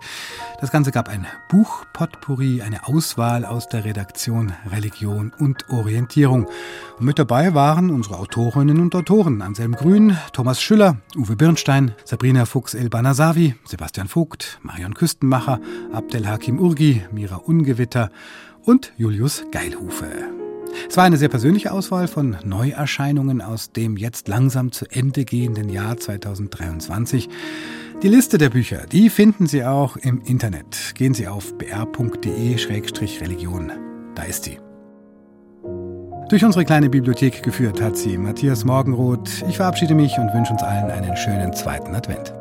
Das 0.59 0.71
Ganze 0.71 0.91
gab 0.91 1.07
ein 1.07 1.27
Buch 1.47 1.85
Potpourri, 1.93 2.63
eine 2.63 2.87
Auswahl 2.87 3.45
aus 3.45 3.69
der 3.69 3.85
Redaktion 3.85 4.53
Religion 4.71 5.31
und 5.37 5.69
Orientierung. 5.69 6.47
Und 6.97 7.05
mit 7.05 7.19
dabei 7.19 7.53
waren 7.53 7.91
unsere 7.91 8.17
Autorinnen 8.17 8.79
und 8.79 8.95
Autoren 8.95 9.43
Anselm 9.43 9.73
Grün, 9.73 10.17
Thomas 10.33 10.59
Schüller, 10.59 10.97
Uwe 11.15 11.35
Birnstein, 11.35 11.93
Sabrina 12.03 12.45
Fuchs-El-Banasavi, 12.45 13.53
Sebastian 13.63 14.07
Vogt, 14.07 14.59
Marion 14.63 14.95
Küstenmacher, 14.95 15.59
Abdelhakim 15.93 16.57
Urgi, 16.57 17.03
Mira 17.11 17.35
Ungewitter 17.35 18.09
und 18.63 18.91
Julius 18.97 19.43
Geilhufe. 19.51 20.40
Es 20.89 20.97
war 20.97 21.05
eine 21.05 21.17
sehr 21.17 21.29
persönliche 21.29 21.71
Auswahl 21.71 22.07
von 22.07 22.37
Neuerscheinungen 22.43 23.41
aus 23.41 23.71
dem 23.71 23.97
jetzt 23.97 24.27
langsam 24.27 24.71
zu 24.71 24.85
Ende 24.89 25.25
gehenden 25.25 25.69
Jahr 25.69 25.97
2023. 25.97 27.29
Die 28.03 28.07
Liste 28.07 28.37
der 28.37 28.49
Bücher, 28.49 28.85
die 28.91 29.09
finden 29.09 29.47
Sie 29.47 29.63
auch 29.63 29.97
im 29.97 30.21
Internet. 30.21 30.93
Gehen 30.95 31.13
Sie 31.13 31.27
auf 31.27 31.57
br.de-religion. 31.57 33.71
Da 34.15 34.23
ist 34.23 34.45
sie. 34.45 34.57
Durch 36.29 36.45
unsere 36.45 36.63
kleine 36.63 36.89
Bibliothek 36.89 37.43
geführt 37.43 37.81
hat 37.81 37.97
sie 37.97 38.17
Matthias 38.17 38.63
Morgenroth. 38.63 39.43
Ich 39.49 39.57
verabschiede 39.57 39.95
mich 39.95 40.17
und 40.17 40.33
wünsche 40.33 40.53
uns 40.53 40.63
allen 40.63 40.89
einen 40.89 41.17
schönen 41.17 41.51
zweiten 41.53 41.93
Advent. 41.93 42.33